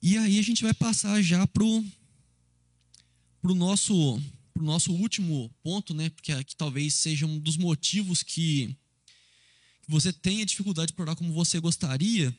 E 0.00 0.16
aí 0.16 0.38
a 0.38 0.42
gente 0.42 0.62
vai 0.62 0.72
passar 0.72 1.20
já 1.20 1.44
para 1.48 1.64
o 1.64 1.82
nosso 3.42 4.22
para 4.54 4.62
o 4.62 4.66
nosso 4.66 4.90
último 4.90 5.50
ponto, 5.62 5.92
né, 5.92 6.08
porque 6.08 6.32
aqui 6.32 6.56
talvez 6.56 6.94
seja 6.94 7.26
um 7.26 7.38
dos 7.38 7.58
motivos 7.58 8.22
que, 8.22 8.74
que 9.82 9.90
você 9.90 10.10
tenha 10.10 10.46
dificuldade 10.46 10.94
de 10.94 11.02
orar 11.02 11.14
como 11.14 11.30
você 11.30 11.60
gostaria, 11.60 12.34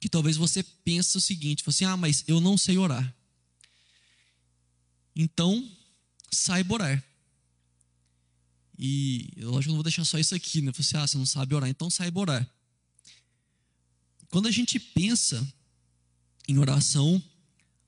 que 0.00 0.08
talvez 0.08 0.36
você 0.36 0.62
pense 0.62 1.16
o 1.16 1.20
seguinte, 1.20 1.64
assim, 1.66 1.84
ah, 1.84 1.96
mas 1.96 2.24
eu 2.26 2.40
não 2.40 2.56
sei 2.56 2.78
orar. 2.78 3.14
Então, 5.14 5.68
saiba 6.30 6.74
orar. 6.74 7.04
E 8.78 9.30
eu 9.36 9.50
não 9.50 9.74
vou 9.74 9.82
deixar 9.82 10.04
só 10.04 10.18
isso 10.18 10.34
aqui, 10.34 10.60
né? 10.60 10.70
Você, 10.72 10.96
ah, 10.96 11.06
você 11.06 11.18
não 11.18 11.26
sabe 11.26 11.54
orar, 11.54 11.68
então 11.68 11.90
saiba 11.90 12.20
orar. 12.20 12.48
Quando 14.30 14.46
a 14.46 14.50
gente 14.52 14.78
pensa 14.78 15.46
em 16.46 16.58
oração, 16.58 17.20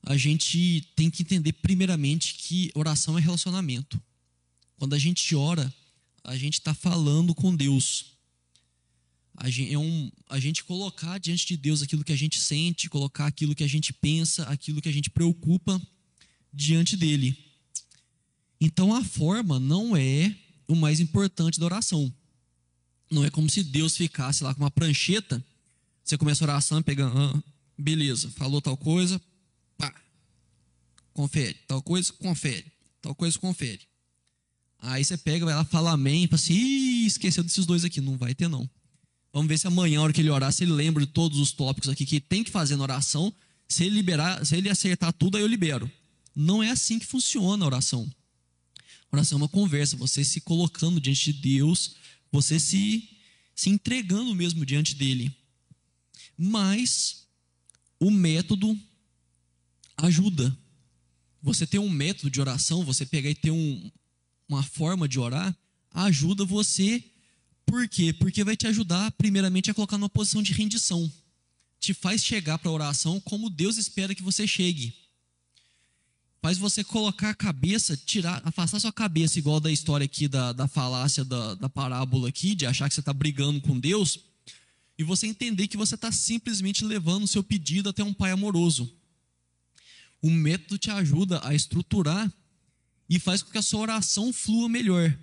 a 0.02 0.16
gente 0.16 0.88
tem 0.96 1.10
que 1.10 1.22
entender 1.22 1.52
primeiramente 1.52 2.34
que 2.34 2.72
oração 2.74 3.16
é 3.16 3.20
relacionamento. 3.20 4.02
Quando 4.76 4.94
a 4.94 4.98
gente 4.98 5.36
ora, 5.36 5.72
a 6.24 6.36
gente 6.36 6.54
está 6.54 6.74
falando 6.74 7.34
com 7.34 7.54
Deus. 7.54 8.18
A 9.36 9.48
gente, 9.48 9.72
é 9.72 9.78
um, 9.78 10.10
a 10.28 10.38
gente 10.38 10.64
colocar 10.64 11.18
diante 11.18 11.46
de 11.46 11.56
Deus 11.56 11.82
aquilo 11.82 12.04
que 12.04 12.12
a 12.12 12.16
gente 12.16 12.38
sente, 12.38 12.90
colocar 12.90 13.26
aquilo 13.26 13.54
que 13.54 13.64
a 13.64 13.68
gente 13.68 13.92
pensa, 13.92 14.44
aquilo 14.44 14.82
que 14.82 14.88
a 14.88 14.92
gente 14.92 15.08
preocupa 15.08 15.80
diante 16.52 16.96
dele. 16.96 17.36
Então 18.60 18.94
a 18.94 19.02
forma 19.02 19.58
não 19.58 19.96
é 19.96 20.34
o 20.68 20.74
mais 20.74 21.00
importante 21.00 21.58
da 21.58 21.66
oração. 21.66 22.12
Não 23.10 23.24
é 23.24 23.30
como 23.30 23.48
se 23.48 23.62
Deus 23.64 23.96
ficasse 23.96 24.44
lá 24.44 24.54
com 24.54 24.62
uma 24.62 24.70
prancheta, 24.70 25.44
você 26.04 26.18
começa 26.18 26.44
a 26.44 26.46
oração, 26.46 26.82
pegando, 26.82 27.16
ah, 27.18 27.42
beleza, 27.78 28.30
falou 28.30 28.60
tal 28.60 28.76
coisa, 28.76 29.20
confere. 31.20 31.56
Tal 31.66 31.82
coisa, 31.82 32.12
confere. 32.12 32.64
Tal 33.02 33.14
coisa, 33.14 33.38
confere. 33.38 33.80
Aí 34.78 35.04
você 35.04 35.16
pega, 35.16 35.44
vai 35.44 35.54
lá, 35.54 35.64
fala 35.64 35.92
amém, 35.92 36.26
fala 36.26 36.40
assim, 36.40 37.04
esqueceu 37.04 37.44
desses 37.44 37.66
dois 37.66 37.84
aqui. 37.84 38.00
Não 38.00 38.16
vai 38.16 38.34
ter, 38.34 38.48
não. 38.48 38.68
Vamos 39.32 39.48
ver 39.48 39.58
se 39.58 39.66
amanhã, 39.66 39.98
na 39.98 40.04
hora 40.04 40.12
que 40.12 40.20
ele 40.20 40.30
orar, 40.30 40.52
se 40.52 40.64
ele 40.64 40.72
lembra 40.72 41.04
de 41.04 41.12
todos 41.12 41.38
os 41.38 41.52
tópicos 41.52 41.88
aqui 41.88 42.04
que 42.04 42.20
tem 42.20 42.42
que 42.42 42.50
fazer 42.50 42.76
na 42.76 42.82
oração. 42.82 43.32
Se 43.68 43.84
ele 43.84 43.94
liberar, 43.94 44.44
se 44.44 44.56
ele 44.56 44.68
acertar 44.68 45.12
tudo, 45.12 45.36
aí 45.36 45.42
eu 45.42 45.46
libero. 45.46 45.90
Não 46.34 46.62
é 46.62 46.70
assim 46.70 46.98
que 46.98 47.06
funciona 47.06 47.64
a 47.64 47.66
oração. 47.66 48.10
A 49.10 49.16
oração 49.16 49.38
é 49.38 49.42
uma 49.42 49.48
conversa, 49.48 49.96
você 49.96 50.24
se 50.24 50.40
colocando 50.40 51.00
diante 51.00 51.32
de 51.32 51.40
Deus, 51.40 51.96
você 52.30 52.58
se, 52.58 53.08
se 53.54 53.70
entregando 53.70 54.34
mesmo 54.34 54.64
diante 54.66 54.94
dele. 54.94 55.34
Mas 56.36 57.26
o 57.98 58.10
método 58.10 58.78
ajuda 59.96 60.56
você 61.42 61.66
ter 61.66 61.78
um 61.78 61.88
método 61.88 62.30
de 62.30 62.40
oração, 62.40 62.84
você 62.84 63.06
pegar 63.06 63.30
e 63.30 63.34
ter 63.34 63.50
um, 63.50 63.90
uma 64.48 64.62
forma 64.62 65.08
de 65.08 65.18
orar, 65.18 65.56
ajuda 65.92 66.44
você. 66.44 67.02
Por 67.70 67.86
quê? 67.88 68.12
Porque 68.12 68.42
vai 68.42 68.56
te 68.56 68.66
ajudar, 68.66 69.12
primeiramente, 69.12 69.70
a 69.70 69.74
colocar 69.74 69.96
numa 69.96 70.08
posição 70.08 70.42
de 70.42 70.52
rendição. 70.52 71.10
Te 71.78 71.94
faz 71.94 72.24
chegar 72.24 72.58
para 72.58 72.68
a 72.68 72.74
oração 72.74 73.20
como 73.20 73.48
Deus 73.48 73.76
espera 73.76 74.12
que 74.12 74.24
você 74.24 74.44
chegue. 74.44 74.92
Faz 76.42 76.58
você 76.58 76.82
colocar 76.82 77.30
a 77.30 77.34
cabeça, 77.34 77.96
tirar, 77.96 78.42
afastar 78.44 78.80
sua 78.80 78.92
cabeça, 78.92 79.38
igual 79.38 79.60
da 79.60 79.70
história 79.70 80.04
aqui 80.04 80.26
da, 80.26 80.52
da 80.52 80.66
falácia 80.66 81.24
da, 81.24 81.54
da 81.54 81.68
parábola 81.68 82.28
aqui, 82.28 82.56
de 82.56 82.66
achar 82.66 82.88
que 82.88 82.94
você 82.94 83.00
está 83.00 83.12
brigando 83.12 83.60
com 83.60 83.78
Deus, 83.78 84.18
e 84.98 85.04
você 85.04 85.28
entender 85.28 85.68
que 85.68 85.76
você 85.76 85.94
está 85.94 86.10
simplesmente 86.10 86.84
levando 86.84 87.22
o 87.22 87.28
seu 87.28 87.42
pedido 87.42 87.90
até 87.90 88.02
um 88.02 88.12
Pai 88.12 88.32
amoroso. 88.32 88.92
O 90.20 90.28
método 90.28 90.76
te 90.76 90.90
ajuda 90.90 91.40
a 91.46 91.54
estruturar 91.54 92.32
e 93.08 93.20
faz 93.20 93.44
com 93.44 93.52
que 93.52 93.58
a 93.58 93.62
sua 93.62 93.80
oração 93.80 94.32
flua 94.32 94.68
melhor. 94.68 95.16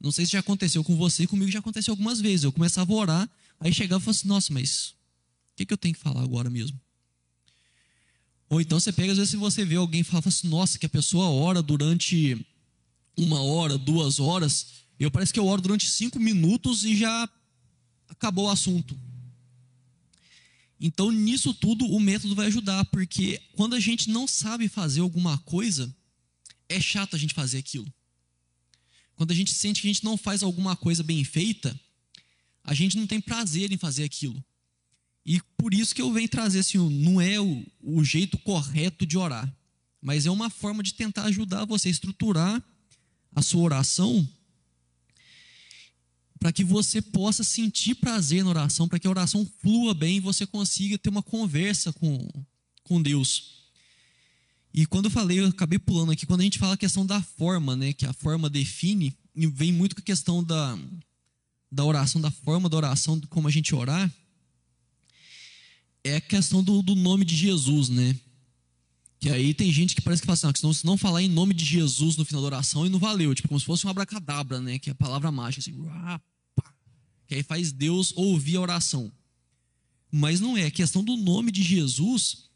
Não 0.00 0.12
sei 0.12 0.24
se 0.24 0.32
já 0.32 0.40
aconteceu 0.40 0.84
com 0.84 0.96
você, 0.96 1.26
comigo 1.26 1.50
já 1.50 1.58
aconteceu 1.58 1.92
algumas 1.92 2.20
vezes. 2.20 2.44
Eu 2.44 2.52
começava 2.52 2.92
a 2.92 2.96
orar, 2.96 3.30
aí 3.58 3.72
chegava 3.72 4.00
e 4.00 4.04
falava 4.04 4.18
assim: 4.18 4.28
nossa, 4.28 4.52
mas 4.52 4.90
o 5.52 5.56
que, 5.56 5.66
que 5.66 5.72
eu 5.72 5.78
tenho 5.78 5.94
que 5.94 6.00
falar 6.00 6.22
agora 6.22 6.48
mesmo? 6.48 6.80
Ou 8.48 8.60
então 8.60 8.78
você 8.80 8.92
pega, 8.92 9.12
às 9.12 9.18
vezes, 9.18 9.30
se 9.30 9.36
você 9.36 9.64
vê 9.64 9.76
alguém 9.76 10.02
falar 10.02 10.22
assim: 10.24 10.48
nossa, 10.48 10.78
que 10.78 10.86
a 10.86 10.88
pessoa 10.88 11.28
ora 11.28 11.62
durante 11.62 12.46
uma 13.16 13.42
hora, 13.42 13.76
duas 13.76 14.20
horas. 14.20 14.86
Eu 14.98 15.10
parece 15.10 15.32
que 15.32 15.38
eu 15.38 15.46
oro 15.46 15.62
durante 15.62 15.88
cinco 15.88 16.18
minutos 16.18 16.84
e 16.84 16.96
já 16.96 17.28
acabou 18.08 18.46
o 18.46 18.50
assunto. 18.50 18.98
Então, 20.80 21.10
nisso 21.10 21.52
tudo, 21.52 21.84
o 21.86 21.98
método 21.98 22.34
vai 22.34 22.46
ajudar, 22.46 22.84
porque 22.86 23.40
quando 23.56 23.74
a 23.74 23.80
gente 23.80 24.10
não 24.10 24.28
sabe 24.28 24.68
fazer 24.68 25.00
alguma 25.00 25.36
coisa, 25.38 25.92
é 26.68 26.80
chato 26.80 27.16
a 27.16 27.18
gente 27.18 27.34
fazer 27.34 27.58
aquilo. 27.58 27.92
Quando 29.18 29.32
a 29.32 29.34
gente 29.34 29.52
sente 29.52 29.82
que 29.82 29.88
a 29.88 29.92
gente 29.92 30.04
não 30.04 30.16
faz 30.16 30.44
alguma 30.44 30.76
coisa 30.76 31.02
bem 31.02 31.24
feita, 31.24 31.78
a 32.62 32.72
gente 32.72 32.96
não 32.96 33.04
tem 33.04 33.20
prazer 33.20 33.72
em 33.72 33.76
fazer 33.76 34.04
aquilo. 34.04 34.42
E 35.26 35.42
por 35.56 35.74
isso 35.74 35.92
que 35.92 36.00
eu 36.00 36.12
venho 36.12 36.28
trazer 36.28 36.60
assim, 36.60 36.78
não 36.78 37.20
é 37.20 37.40
o, 37.40 37.66
o 37.82 38.04
jeito 38.04 38.38
correto 38.38 39.04
de 39.04 39.18
orar, 39.18 39.52
mas 40.00 40.24
é 40.24 40.30
uma 40.30 40.48
forma 40.48 40.84
de 40.84 40.94
tentar 40.94 41.24
ajudar 41.24 41.64
você 41.64 41.88
a 41.88 41.90
estruturar 41.90 42.62
a 43.34 43.42
sua 43.42 43.62
oração 43.62 44.26
para 46.38 46.52
que 46.52 46.62
você 46.62 47.02
possa 47.02 47.42
sentir 47.42 47.96
prazer 47.96 48.44
na 48.44 48.50
oração, 48.50 48.86
para 48.86 49.00
que 49.00 49.08
a 49.08 49.10
oração 49.10 49.44
flua 49.60 49.92
bem 49.94 50.18
e 50.18 50.20
você 50.20 50.46
consiga 50.46 50.96
ter 50.96 51.10
uma 51.10 51.24
conversa 51.24 51.92
com, 51.92 52.24
com 52.84 53.02
Deus. 53.02 53.57
E 54.72 54.86
quando 54.86 55.06
eu 55.06 55.10
falei, 55.10 55.40
eu 55.40 55.46
acabei 55.46 55.78
pulando 55.78 56.12
aqui, 56.12 56.26
quando 56.26 56.40
a 56.40 56.44
gente 56.44 56.58
fala 56.58 56.74
a 56.74 56.78
questão 56.78 57.04
da 57.04 57.20
forma, 57.22 57.74
né, 57.74 57.92
que 57.92 58.06
a 58.06 58.12
forma 58.12 58.50
define, 58.50 59.16
e 59.34 59.46
vem 59.46 59.72
muito 59.72 59.94
com 59.96 60.00
a 60.00 60.04
questão 60.04 60.42
da, 60.42 60.78
da 61.70 61.84
oração, 61.84 62.20
da 62.20 62.30
forma 62.30 62.68
da 62.68 62.76
oração, 62.76 63.18
de 63.18 63.26
como 63.26 63.48
a 63.48 63.50
gente 63.50 63.74
orar, 63.74 64.12
é 66.04 66.16
a 66.16 66.20
questão 66.20 66.62
do, 66.62 66.82
do 66.82 66.94
nome 66.94 67.24
de 67.24 67.34
Jesus, 67.34 67.88
né? 67.88 68.18
Que 69.20 69.30
aí 69.30 69.52
tem 69.52 69.72
gente 69.72 69.96
que 69.96 70.00
parece 70.00 70.22
que 70.22 70.26
fala 70.26 70.34
assim, 70.34 70.62
não, 70.62 70.72
se 70.72 70.86
não 70.86 70.96
falar 70.96 71.22
em 71.22 71.28
nome 71.28 71.52
de 71.52 71.64
Jesus 71.64 72.16
no 72.16 72.24
final 72.24 72.40
da 72.40 72.46
oração 72.46 72.86
e 72.86 72.88
não 72.88 72.98
valeu, 72.98 73.34
tipo 73.34 73.48
como 73.48 73.58
se 73.58 73.66
fosse 73.66 73.86
um 73.86 73.90
abracadabra, 73.90 74.60
né? 74.60 74.78
Que 74.78 74.90
é 74.90 74.92
a 74.92 74.96
palavra 74.96 75.32
mágica, 75.32 75.60
assim, 75.60 75.76
que 77.26 77.34
aí 77.34 77.42
faz 77.42 77.72
Deus 77.72 78.12
ouvir 78.16 78.56
a 78.56 78.60
oração. 78.60 79.12
Mas 80.10 80.40
não 80.40 80.56
é, 80.56 80.66
a 80.66 80.70
questão 80.70 81.04
do 81.04 81.16
nome 81.16 81.50
de 81.50 81.62
Jesus 81.62 82.47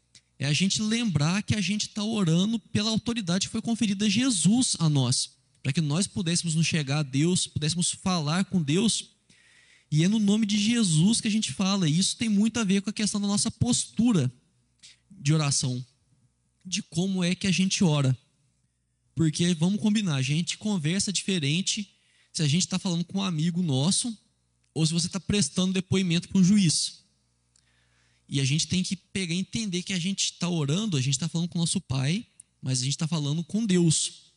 é 0.43 0.49
a 0.49 0.53
gente 0.53 0.81
lembrar 0.81 1.41
que 1.41 1.55
a 1.55 1.61
gente 1.61 1.87
está 1.87 2.03
orando 2.03 2.59
pela 2.59 2.89
autoridade 2.89 3.47
que 3.47 3.51
foi 3.51 3.61
conferida 3.61 4.05
a 4.05 4.09
Jesus 4.09 4.75
a 4.77 4.89
nós, 4.89 5.37
para 5.61 5.71
que 5.71 5.79
nós 5.79 6.05
pudéssemos 6.05 6.53
nos 6.55 6.67
chegar 6.67 6.99
a 6.99 7.03
Deus, 7.03 7.47
pudéssemos 7.47 7.91
falar 7.91 8.43
com 8.45 8.61
Deus 8.61 9.11
E 9.89 10.03
é 10.03 10.07
no 10.09 10.19
nome 10.19 10.45
de 10.45 10.57
Jesus 10.57 11.21
que 11.21 11.29
a 11.29 11.31
gente 11.31 11.53
fala. 11.53 11.87
E 11.87 11.97
isso 11.97 12.17
tem 12.17 12.27
muito 12.27 12.59
a 12.59 12.63
ver 12.63 12.81
com 12.81 12.89
a 12.89 12.93
questão 12.93 13.21
da 13.21 13.27
nossa 13.27 13.49
postura 13.51 14.29
de 15.09 15.33
oração, 15.33 15.85
de 16.65 16.81
como 16.81 17.23
é 17.23 17.35
que 17.35 17.47
a 17.47 17.51
gente 17.51 17.83
ora. 17.83 18.17
Porque 19.15 19.53
vamos 19.53 19.79
combinar, 19.79 20.15
a 20.15 20.21
gente 20.21 20.57
conversa 20.57 21.13
diferente 21.13 21.89
se 22.33 22.41
a 22.41 22.47
gente 22.47 22.63
está 22.63 22.77
falando 22.77 23.05
com 23.05 23.19
um 23.19 23.23
amigo 23.23 23.61
nosso 23.61 24.17
ou 24.73 24.85
se 24.85 24.91
você 24.91 25.07
está 25.07 25.19
prestando 25.19 25.71
depoimento 25.71 26.27
para 26.27 26.41
um 26.41 26.43
juiz. 26.43 27.02
E 28.33 28.41
a 28.41 28.43
gente 28.43 28.65
tem 28.67 28.81
que 28.81 28.95
pegar 28.95 29.35
entender 29.35 29.83
que 29.83 29.93
a 29.93 29.99
gente 29.99 30.23
está 30.23 30.49
orando, 30.49 30.97
a 30.97 30.99
gente 30.99 31.13
está 31.13 31.29
falando 31.29 31.49
com 31.49 31.59
o 31.59 31.61
nosso 31.61 31.79
Pai, 31.79 32.25
mas 32.59 32.81
a 32.81 32.83
gente 32.83 32.95
está 32.95 33.07
falando 33.07 33.43
com 33.43 33.63
Deus. 33.63 34.33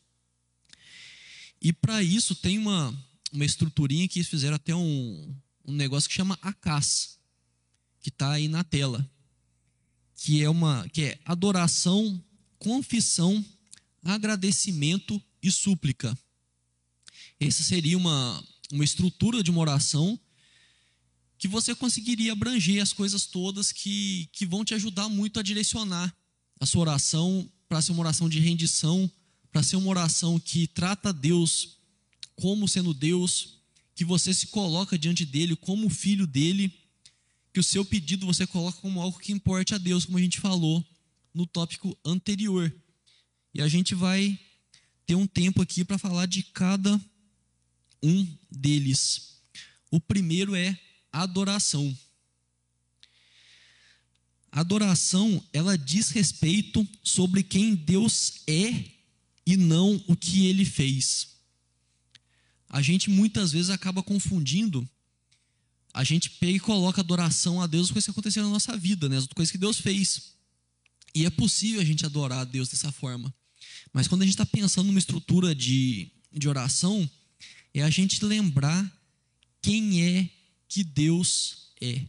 E 1.59 1.73
para 1.73 2.03
isso 2.03 2.35
tem 2.35 2.59
uma, 2.59 2.95
uma 3.33 3.43
estruturinha 3.43 4.07
que 4.07 4.19
eles 4.19 4.29
fizeram 4.29 4.55
até 4.55 4.75
um, 4.75 5.35
um 5.65 5.73
negócio 5.73 6.07
que 6.07 6.13
chama 6.13 6.37
ACAS, 6.43 7.17
que 7.99 8.09
está 8.09 8.33
aí 8.33 8.47
na 8.47 8.63
tela, 8.63 9.09
que 10.15 10.43
é 10.43 10.49
uma 10.49 10.87
que 10.89 11.01
é 11.01 11.19
adoração, 11.25 12.23
confissão, 12.59 13.43
agradecimento 14.03 15.19
e 15.41 15.51
súplica. 15.51 16.15
Essa 17.39 17.63
seria 17.63 17.97
uma, 17.97 18.43
uma 18.71 18.83
estrutura 18.83 19.41
de 19.41 19.49
uma 19.49 19.61
oração 19.61 20.19
que 21.37 21.47
você 21.47 21.75
conseguiria 21.75 22.31
abranger 22.31 22.81
as 22.81 22.91
coisas 22.91 23.25
todas 23.25 23.71
que, 23.71 24.27
que 24.31 24.45
vão 24.45 24.65
te 24.65 24.73
ajudar 24.73 25.07
muito 25.07 25.39
a 25.39 25.43
direcionar 25.43 26.13
a 26.59 26.65
sua 26.65 26.81
oração 26.81 27.49
para 27.69 27.81
ser 27.81 27.91
uma 27.91 28.01
oração 28.01 28.27
de 28.27 28.39
rendição, 28.39 29.09
para 29.51 29.61
ser 29.61 29.75
uma 29.75 29.89
oração 29.89 30.39
que 30.39 30.67
trata 30.67 31.13
Deus 31.13 31.77
como 32.35 32.67
sendo 32.67 32.93
Deus, 32.93 33.57
que 33.95 34.05
você 34.05 34.33
se 34.33 34.47
coloca 34.47 34.97
diante 34.97 35.25
dele 35.25 35.55
como 35.55 35.89
filho 35.89 36.27
dele, 36.27 36.71
que 37.51 37.59
o 37.59 37.63
seu 37.63 37.83
pedido 37.83 38.25
você 38.25 38.45
coloca 38.45 38.79
como 38.79 39.01
algo 39.01 39.17
que 39.19 39.31
importe 39.31 39.73
a 39.73 39.77
Deus, 39.77 40.05
como 40.05 40.17
a 40.17 40.21
gente 40.21 40.39
falou 40.39 40.85
no 41.33 41.45
tópico 41.45 41.97
anterior. 42.05 42.73
E 43.53 43.61
a 43.61 43.67
gente 43.67 43.95
vai 43.95 44.39
ter 45.05 45.15
um 45.15 45.25
tempo 45.25 45.61
aqui 45.61 45.83
para 45.83 45.97
falar 45.97 46.27
de 46.27 46.43
cada 46.43 47.01
um 48.03 48.27
deles. 48.51 49.41
O 49.89 49.99
primeiro 49.99 50.55
é 50.55 50.79
adoração. 51.11 51.97
Adoração, 54.51 55.43
ela 55.53 55.77
diz 55.77 56.09
respeito 56.09 56.87
sobre 57.03 57.43
quem 57.43 57.75
Deus 57.75 58.41
é 58.47 58.85
e 59.45 59.55
não 59.55 60.03
o 60.07 60.15
que 60.15 60.47
ele 60.47 60.65
fez. 60.65 61.37
A 62.69 62.81
gente 62.81 63.09
muitas 63.09 63.51
vezes 63.51 63.69
acaba 63.69 64.03
confundindo, 64.03 64.87
a 65.93 66.03
gente 66.03 66.29
pega 66.31 66.53
e 66.53 66.59
coloca 66.59 67.01
adoração 67.01 67.61
a 67.61 67.67
Deus 67.67 67.87
com 67.87 67.93
coisas 67.93 68.05
que 68.05 68.11
aconteceram 68.11 68.47
na 68.47 68.53
nossa 68.53 68.75
vida, 68.77 69.07
né? 69.07 69.17
as 69.17 69.27
coisas 69.27 69.51
que 69.51 69.57
Deus 69.57 69.79
fez. 69.79 70.33
E 71.15 71.25
é 71.25 71.29
possível 71.29 71.81
a 71.81 71.85
gente 71.85 72.05
adorar 72.05 72.39
a 72.39 72.43
Deus 72.43 72.69
dessa 72.69 72.91
forma. 72.91 73.33
Mas 73.93 74.07
quando 74.07 74.21
a 74.21 74.25
gente 74.25 74.33
está 74.33 74.45
pensando 74.45 74.87
numa 74.87 74.99
estrutura 74.99 75.55
de, 75.55 76.11
de 76.31 76.47
oração, 76.47 77.09
é 77.73 77.81
a 77.81 77.89
gente 77.89 78.23
lembrar 78.23 78.91
quem 79.61 80.03
é 80.03 80.29
que 80.67 80.83
Deus 80.83 81.69
é. 81.81 82.01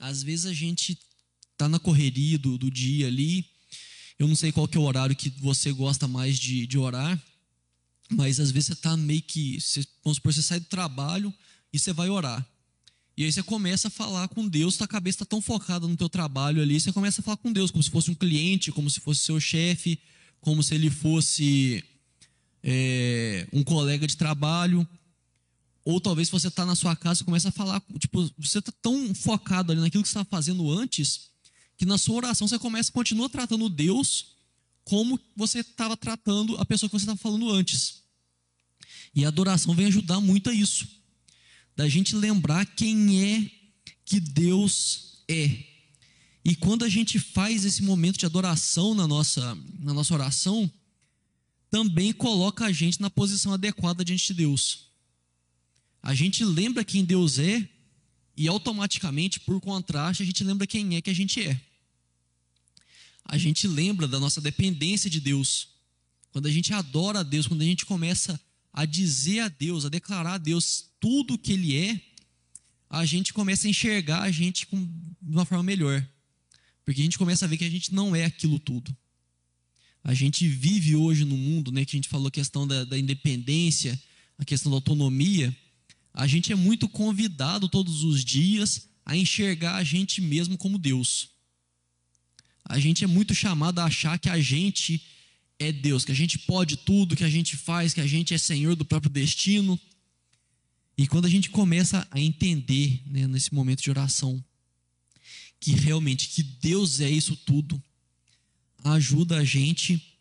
Às 0.00 0.22
vezes 0.22 0.46
a 0.46 0.52
gente 0.52 0.98
está 1.52 1.68
na 1.68 1.78
correria 1.78 2.38
do, 2.38 2.58
do 2.58 2.70
dia 2.70 3.06
ali, 3.06 3.46
eu 4.18 4.26
não 4.26 4.36
sei 4.36 4.52
qual 4.52 4.68
que 4.68 4.76
é 4.76 4.80
o 4.80 4.84
horário 4.84 5.16
que 5.16 5.30
você 5.40 5.72
gosta 5.72 6.06
mais 6.08 6.38
de, 6.38 6.66
de 6.66 6.78
orar, 6.78 7.20
mas 8.10 8.40
às 8.40 8.50
vezes 8.50 8.68
você 8.68 8.72
está 8.72 8.96
meio 8.96 9.22
que, 9.22 9.60
você, 9.60 9.84
vamos 10.04 10.16
supor, 10.16 10.32
você 10.32 10.42
sai 10.42 10.60
do 10.60 10.66
trabalho 10.66 11.32
e 11.72 11.78
você 11.78 11.92
vai 11.92 12.08
orar. 12.08 12.46
E 13.16 13.24
aí 13.24 13.32
você 13.32 13.42
começa 13.42 13.88
a 13.88 13.90
falar 13.90 14.28
com 14.28 14.46
Deus, 14.46 14.74
sua 14.74 14.86
cabeça 14.86 15.16
está 15.16 15.24
tão 15.24 15.40
focada 15.40 15.88
no 15.88 15.96
teu 15.96 16.08
trabalho 16.08 16.60
ali, 16.60 16.78
você 16.78 16.92
começa 16.92 17.20
a 17.20 17.24
falar 17.24 17.38
com 17.38 17.52
Deus 17.52 17.70
como 17.70 17.82
se 17.82 17.90
fosse 17.90 18.10
um 18.10 18.14
cliente, 18.14 18.70
como 18.70 18.90
se 18.90 19.00
fosse 19.00 19.22
seu 19.22 19.40
chefe, 19.40 19.98
como 20.40 20.62
se 20.62 20.74
ele 20.74 20.90
fosse 20.90 21.82
é, 22.62 23.48
um 23.52 23.64
colega 23.64 24.06
de 24.06 24.16
trabalho. 24.16 24.86
Ou 25.86 26.00
talvez 26.00 26.28
você 26.28 26.48
está 26.48 26.66
na 26.66 26.74
sua 26.74 26.96
casa 26.96 27.22
e 27.22 27.24
começa 27.24 27.48
a 27.48 27.52
falar, 27.52 27.80
tipo, 28.00 28.28
você 28.36 28.58
está 28.58 28.72
tão 28.82 29.14
focado 29.14 29.70
ali 29.70 29.80
naquilo 29.80 30.02
que 30.02 30.08
você 30.08 30.18
estava 30.18 30.28
fazendo 30.28 30.68
antes, 30.68 31.30
que 31.78 31.86
na 31.86 31.96
sua 31.96 32.16
oração 32.16 32.48
você 32.48 32.58
começa, 32.58 32.90
continua 32.90 33.28
tratando 33.28 33.68
Deus 33.68 34.34
como 34.82 35.16
você 35.36 35.60
estava 35.60 35.96
tratando 35.96 36.56
a 36.56 36.64
pessoa 36.66 36.90
que 36.90 36.98
você 36.98 37.04
estava 37.04 37.16
falando 37.16 37.48
antes. 37.52 38.02
E 39.14 39.24
a 39.24 39.28
adoração 39.28 39.76
vem 39.76 39.86
ajudar 39.86 40.20
muito 40.20 40.50
a 40.50 40.52
isso. 40.52 40.88
Da 41.76 41.88
gente 41.88 42.16
lembrar 42.16 42.66
quem 42.66 43.22
é 43.22 43.50
que 44.04 44.18
Deus 44.18 45.22
é. 45.28 45.56
E 46.44 46.56
quando 46.56 46.84
a 46.84 46.88
gente 46.88 47.20
faz 47.20 47.64
esse 47.64 47.84
momento 47.84 48.18
de 48.18 48.26
adoração 48.26 48.92
na 48.92 49.06
nossa, 49.06 49.56
na 49.78 49.94
nossa 49.94 50.12
oração, 50.12 50.68
também 51.70 52.12
coloca 52.12 52.64
a 52.64 52.72
gente 52.72 53.00
na 53.00 53.08
posição 53.08 53.52
adequada 53.52 54.04
diante 54.04 54.26
de 54.26 54.34
Deus. 54.34 54.85
A 56.06 56.14
gente 56.14 56.44
lembra 56.44 56.84
quem 56.84 57.04
Deus 57.04 57.36
é 57.36 57.68
e 58.36 58.46
automaticamente, 58.46 59.40
por 59.40 59.60
contraste, 59.60 60.22
a 60.22 60.26
gente 60.26 60.44
lembra 60.44 60.64
quem 60.64 60.94
é 60.94 61.00
que 61.00 61.10
a 61.10 61.12
gente 61.12 61.42
é. 61.42 61.60
A 63.24 63.36
gente 63.36 63.66
lembra 63.66 64.06
da 64.06 64.20
nossa 64.20 64.40
dependência 64.40 65.10
de 65.10 65.18
Deus. 65.18 65.66
Quando 66.30 66.46
a 66.46 66.50
gente 66.50 66.72
adora 66.72 67.18
a 67.18 67.22
Deus, 67.24 67.48
quando 67.48 67.62
a 67.62 67.64
gente 67.64 67.84
começa 67.84 68.40
a 68.72 68.84
dizer 68.84 69.40
a 69.40 69.48
Deus, 69.48 69.84
a 69.84 69.88
declarar 69.88 70.34
a 70.34 70.38
Deus 70.38 70.84
tudo 71.00 71.34
o 71.34 71.38
que 71.38 71.54
Ele 71.54 71.76
é, 71.76 72.00
a 72.88 73.04
gente 73.04 73.34
começa 73.34 73.66
a 73.66 73.70
enxergar 73.70 74.22
a 74.22 74.30
gente 74.30 74.64
de 74.70 75.34
uma 75.36 75.44
forma 75.44 75.64
melhor. 75.64 76.08
Porque 76.84 77.00
a 77.00 77.04
gente 77.04 77.18
começa 77.18 77.46
a 77.46 77.48
ver 77.48 77.56
que 77.56 77.64
a 77.64 77.70
gente 77.70 77.92
não 77.92 78.14
é 78.14 78.26
aquilo 78.26 78.60
tudo. 78.60 78.96
A 80.04 80.14
gente 80.14 80.46
vive 80.46 80.94
hoje 80.94 81.24
no 81.24 81.36
mundo, 81.36 81.72
né, 81.72 81.84
que 81.84 81.96
a 81.96 81.98
gente 81.98 82.08
falou 82.08 82.28
a 82.28 82.30
questão 82.30 82.64
da, 82.64 82.84
da 82.84 82.96
independência, 82.96 84.00
a 84.38 84.44
questão 84.44 84.70
da 84.70 84.76
autonomia. 84.76 85.52
A 86.16 86.26
gente 86.26 86.50
é 86.50 86.56
muito 86.56 86.88
convidado 86.88 87.68
todos 87.68 88.02
os 88.02 88.24
dias 88.24 88.88
a 89.04 89.14
enxergar 89.14 89.76
a 89.76 89.84
gente 89.84 90.22
mesmo 90.22 90.56
como 90.56 90.78
Deus. 90.78 91.28
A 92.64 92.78
gente 92.80 93.04
é 93.04 93.06
muito 93.06 93.34
chamado 93.34 93.80
a 93.80 93.84
achar 93.84 94.18
que 94.18 94.30
a 94.30 94.40
gente 94.40 95.02
é 95.58 95.70
Deus, 95.70 96.06
que 96.06 96.12
a 96.12 96.14
gente 96.14 96.38
pode 96.38 96.78
tudo, 96.78 97.14
que 97.14 97.22
a 97.22 97.28
gente 97.28 97.54
faz, 97.54 97.92
que 97.92 98.00
a 98.00 98.06
gente 98.06 98.32
é 98.32 98.38
senhor 98.38 98.74
do 98.74 98.84
próprio 98.84 99.12
destino. 99.12 99.78
E 100.96 101.06
quando 101.06 101.26
a 101.26 101.30
gente 101.30 101.50
começa 101.50 102.08
a 102.10 102.18
entender, 102.18 103.02
né, 103.04 103.26
nesse 103.26 103.54
momento 103.54 103.82
de 103.82 103.90
oração, 103.90 104.42
que 105.60 105.72
realmente 105.72 106.30
que 106.30 106.42
Deus 106.42 107.00
é 107.00 107.10
isso 107.10 107.36
tudo, 107.36 107.80
ajuda 108.82 109.36
a 109.36 109.44
gente 109.44 110.18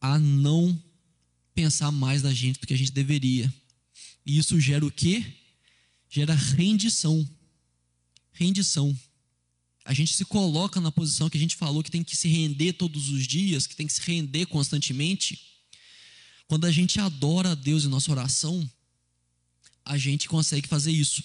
a 0.00 0.18
não 0.18 0.82
pensar 1.54 1.92
mais 1.92 2.22
da 2.22 2.32
gente 2.32 2.58
do 2.58 2.66
que 2.66 2.72
a 2.72 2.78
gente 2.78 2.92
deveria. 2.92 3.52
E 4.24 4.38
isso 4.38 4.60
gera 4.60 4.84
o 4.84 4.90
quê? 4.90 5.24
Gera 6.08 6.34
rendição. 6.34 7.28
Rendição. 8.32 8.96
A 9.84 9.94
gente 9.94 10.14
se 10.14 10.24
coloca 10.24 10.80
na 10.80 10.92
posição 10.92 11.28
que 11.30 11.36
a 11.36 11.40
gente 11.40 11.56
falou 11.56 11.82
que 11.82 11.90
tem 11.90 12.04
que 12.04 12.16
se 12.16 12.28
render 12.28 12.74
todos 12.74 13.08
os 13.08 13.26
dias, 13.26 13.66
que 13.66 13.74
tem 13.74 13.86
que 13.86 13.92
se 13.92 14.02
render 14.02 14.46
constantemente. 14.46 15.40
Quando 16.46 16.64
a 16.64 16.70
gente 16.70 17.00
adora 17.00 17.52
a 17.52 17.54
Deus 17.54 17.84
em 17.84 17.88
nossa 17.88 18.10
oração, 18.10 18.68
a 19.84 19.96
gente 19.96 20.28
consegue 20.28 20.68
fazer 20.68 20.92
isso. 20.92 21.22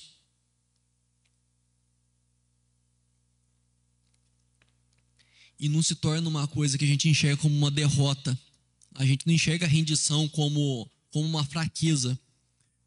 e 5.59 5.69
não 5.69 5.81
se 5.81 5.95
torna 5.95 6.27
uma 6.27 6.47
coisa 6.47 6.77
que 6.77 6.85
a 6.85 6.87
gente 6.87 7.09
enxerga 7.09 7.37
como 7.37 7.55
uma 7.55 7.71
derrota. 7.71 8.37
A 8.93 9.05
gente 9.05 9.25
não 9.25 9.33
enxerga 9.33 9.65
a 9.65 9.69
rendição 9.69 10.27
como, 10.29 10.89
como 11.11 11.25
uma 11.25 11.43
fraqueza, 11.43 12.19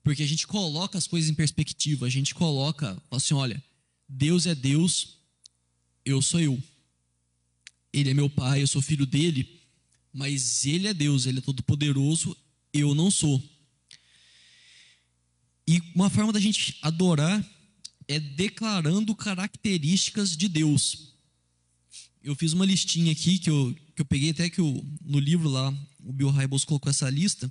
porque 0.09 0.23
a 0.23 0.27
gente 0.27 0.47
coloca 0.47 0.97
as 0.97 1.07
coisas 1.07 1.29
em 1.29 1.35
perspectiva, 1.35 2.07
a 2.07 2.09
gente 2.09 2.35
coloca, 2.35 2.97
assim, 3.11 3.35
olha, 3.35 3.63
Deus 4.09 4.47
é 4.47 4.55
Deus, 4.55 5.19
eu 6.03 6.23
sou 6.23 6.41
eu. 6.41 6.59
Ele 7.93 8.09
é 8.09 8.15
meu 8.15 8.31
pai, 8.31 8.63
eu 8.63 8.67
sou 8.67 8.81
filho 8.81 9.05
dele, 9.05 9.61
mas 10.11 10.65
ele 10.65 10.89
é 10.89 10.95
Deus, 10.95 11.27
ele 11.27 11.41
é 11.41 11.43
todo 11.43 11.63
poderoso, 11.63 12.35
eu 12.73 12.95
não 12.95 13.11
sou. 13.11 13.39
E 15.67 15.79
uma 15.95 16.09
forma 16.09 16.33
da 16.33 16.41
gente 16.41 16.79
adorar 16.81 17.47
é 18.09 18.19
declarando 18.19 19.15
características 19.15 20.35
de 20.35 20.49
Deus 20.49 21.09
eu 22.23 22.35
fiz 22.35 22.53
uma 22.53 22.67
listinha 22.67 23.13
aqui 23.13 23.39
que 23.39 23.49
eu, 23.49 23.75
que 23.95 24.03
eu 24.03 24.05
peguei 24.05 24.31
até 24.31 24.51
que 24.51 24.61
eu, 24.61 24.85
no 25.03 25.19
livro 25.19 25.49
lá, 25.49 25.73
o 26.05 26.13
Bill 26.13 26.31
Hybels 26.31 26.65
colocou 26.65 26.91
essa 26.91 27.09
lista, 27.09 27.51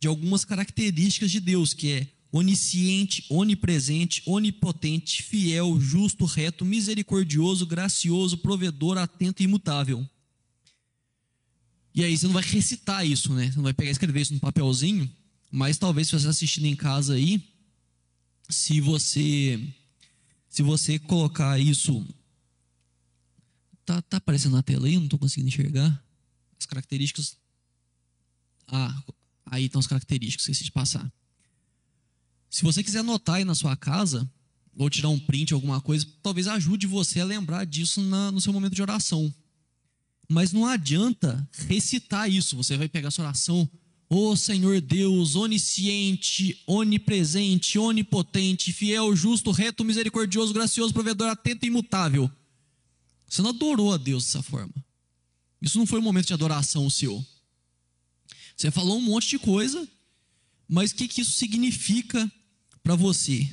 de 0.00 0.08
algumas 0.08 0.46
características 0.46 1.30
de 1.30 1.38
Deus, 1.38 1.74
que 1.74 1.92
é 1.92 2.06
onisciente, 2.32 3.24
onipresente, 3.28 4.22
onipotente, 4.24 5.22
fiel, 5.22 5.78
justo, 5.78 6.24
reto, 6.24 6.64
misericordioso, 6.64 7.66
gracioso, 7.66 8.38
provedor, 8.38 8.96
atento 8.96 9.42
e 9.42 9.44
imutável. 9.44 10.08
E 11.94 12.02
aí 12.02 12.16
você 12.16 12.26
não 12.26 12.34
vai 12.34 12.42
recitar 12.42 13.04
isso, 13.06 13.32
né? 13.34 13.50
Você 13.50 13.56
não 13.56 13.64
vai 13.64 13.74
pegar 13.74 13.90
e 13.90 13.92
escrever 13.92 14.20
isso 14.20 14.32
no 14.32 14.40
papelzinho, 14.40 15.10
mas 15.50 15.76
talvez 15.76 16.08
se 16.08 16.18
você 16.18 16.28
assistindo 16.28 16.66
em 16.66 16.76
casa 16.76 17.14
aí, 17.14 17.42
se 18.48 18.80
você 18.80 19.60
se 20.48 20.62
você 20.62 20.98
colocar 20.98 21.58
isso 21.58 22.04
tá 23.84 24.00
tá 24.02 24.16
aparecendo 24.16 24.52
na 24.52 24.62
tela 24.62 24.86
aí, 24.86 24.96
não 24.96 25.04
estou 25.04 25.18
conseguindo 25.18 25.48
enxergar 25.48 26.02
as 26.58 26.66
características. 26.66 27.36
Ah, 28.68 29.02
aí 29.50 29.66
estão 29.66 29.78
as 29.78 29.86
características, 29.86 30.44
esqueci 30.44 30.64
de 30.64 30.72
passar. 30.72 31.10
Se 32.48 32.62
você 32.62 32.82
quiser 32.82 33.00
anotar 33.00 33.36
aí 33.36 33.44
na 33.44 33.54
sua 33.54 33.76
casa, 33.76 34.28
ou 34.76 34.88
tirar 34.88 35.08
um 35.08 35.18
print, 35.18 35.52
alguma 35.52 35.80
coisa, 35.80 36.06
talvez 36.22 36.46
ajude 36.48 36.86
você 36.86 37.20
a 37.20 37.24
lembrar 37.24 37.64
disso 37.64 38.00
na, 38.00 38.32
no 38.32 38.40
seu 38.40 38.52
momento 38.52 38.74
de 38.74 38.82
oração. 38.82 39.32
Mas 40.28 40.52
não 40.52 40.66
adianta 40.66 41.48
recitar 41.68 42.30
isso. 42.30 42.56
Você 42.56 42.76
vai 42.76 42.88
pegar 42.88 43.10
sua 43.10 43.24
oração, 43.24 43.68
Ô 44.12 44.30
oh, 44.30 44.36
Senhor 44.36 44.80
Deus, 44.80 45.36
onisciente, 45.36 46.60
onipresente, 46.66 47.78
onipotente, 47.78 48.72
fiel, 48.72 49.14
justo, 49.14 49.52
reto, 49.52 49.84
misericordioso, 49.84 50.52
gracioso, 50.52 50.92
provedor, 50.92 51.28
atento 51.28 51.64
e 51.64 51.68
imutável. 51.68 52.28
Você 53.28 53.40
não 53.40 53.50
adorou 53.50 53.94
a 53.94 53.96
Deus 53.96 54.24
dessa 54.24 54.42
forma. 54.42 54.74
Isso 55.62 55.78
não 55.78 55.86
foi 55.86 56.00
um 56.00 56.02
momento 56.02 56.26
de 56.26 56.34
adoração 56.34 56.90
seu. 56.90 57.24
Você 58.60 58.70
falou 58.70 58.98
um 58.98 59.00
monte 59.00 59.26
de 59.26 59.38
coisa, 59.38 59.88
mas 60.68 60.90
o 60.90 60.94
que, 60.94 61.08
que 61.08 61.22
isso 61.22 61.32
significa 61.32 62.30
para 62.82 62.94
você? 62.94 63.48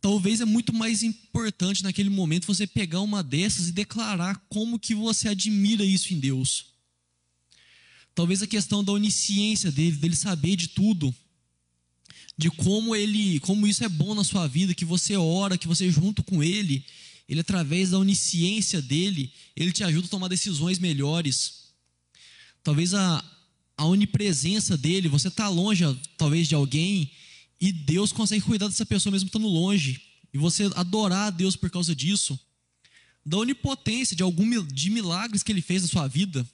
Talvez 0.00 0.40
é 0.40 0.46
muito 0.46 0.72
mais 0.72 1.02
importante 1.02 1.82
naquele 1.82 2.08
momento 2.08 2.46
você 2.46 2.66
pegar 2.66 3.02
uma 3.02 3.22
dessas 3.22 3.68
e 3.68 3.72
declarar 3.72 4.42
como 4.48 4.78
que 4.78 4.94
você 4.94 5.28
admira 5.28 5.84
isso 5.84 6.14
em 6.14 6.18
Deus. 6.18 6.68
Talvez 8.14 8.40
a 8.40 8.46
questão 8.46 8.82
da 8.82 8.90
onisciência 8.90 9.70
dele, 9.70 9.96
dele 9.98 10.16
saber 10.16 10.56
de 10.56 10.68
tudo, 10.68 11.14
de 12.38 12.50
como 12.50 12.96
ele, 12.96 13.38
como 13.40 13.66
isso 13.66 13.84
é 13.84 13.88
bom 13.90 14.14
na 14.14 14.24
sua 14.24 14.46
vida, 14.46 14.74
que 14.74 14.86
você 14.86 15.14
ora, 15.14 15.58
que 15.58 15.68
você 15.68 15.90
junto 15.90 16.24
com 16.24 16.42
ele, 16.42 16.86
ele 17.28 17.40
através 17.40 17.90
da 17.90 17.98
onisciência 17.98 18.80
dele, 18.80 19.30
ele 19.54 19.72
te 19.72 19.84
ajuda 19.84 20.06
a 20.06 20.10
tomar 20.10 20.28
decisões 20.28 20.78
melhores. 20.78 21.74
Talvez 22.64 22.94
a, 22.94 23.22
a 23.80 23.86
onipresença 23.86 24.76
dele, 24.76 25.08
você 25.08 25.28
está 25.28 25.48
longe 25.48 25.84
talvez 26.18 26.46
de 26.46 26.54
alguém 26.54 27.10
e 27.58 27.72
Deus 27.72 28.12
consegue 28.12 28.44
cuidar 28.44 28.68
dessa 28.68 28.84
pessoa 28.84 29.10
mesmo 29.10 29.28
estando 29.28 29.48
longe. 29.48 30.02
E 30.34 30.36
você 30.36 30.70
adorar 30.74 31.28
a 31.28 31.30
Deus 31.30 31.56
por 31.56 31.70
causa 31.70 31.96
disso. 31.96 32.38
Da 33.24 33.38
onipotência, 33.38 34.14
de 34.14 34.22
algum 34.22 34.62
de 34.66 34.90
milagres 34.90 35.42
que 35.42 35.50
ele 35.50 35.62
fez 35.62 35.80
na 35.80 35.88
sua 35.88 36.06
vida 36.06 36.46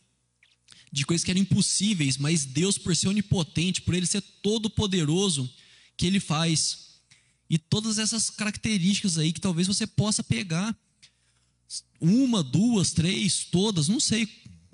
de 0.92 1.04
coisas 1.04 1.24
que 1.24 1.30
eram 1.32 1.40
impossíveis, 1.40 2.16
mas 2.16 2.44
Deus, 2.44 2.78
por 2.78 2.94
ser 2.94 3.08
onipotente, 3.08 3.82
por 3.82 3.92
ele 3.92 4.06
ser 4.06 4.20
todo 4.40 4.70
poderoso, 4.70 5.52
que 5.96 6.06
ele 6.06 6.20
faz. 6.20 7.00
E 7.50 7.58
todas 7.58 7.98
essas 7.98 8.30
características 8.30 9.18
aí 9.18 9.32
que 9.32 9.40
talvez 9.40 9.66
você 9.66 9.84
possa 9.84 10.22
pegar 10.22 10.78
uma, 12.00 12.40
duas, 12.40 12.92
três, 12.92 13.44
todas, 13.50 13.88
não 13.88 13.98
sei. 13.98 14.28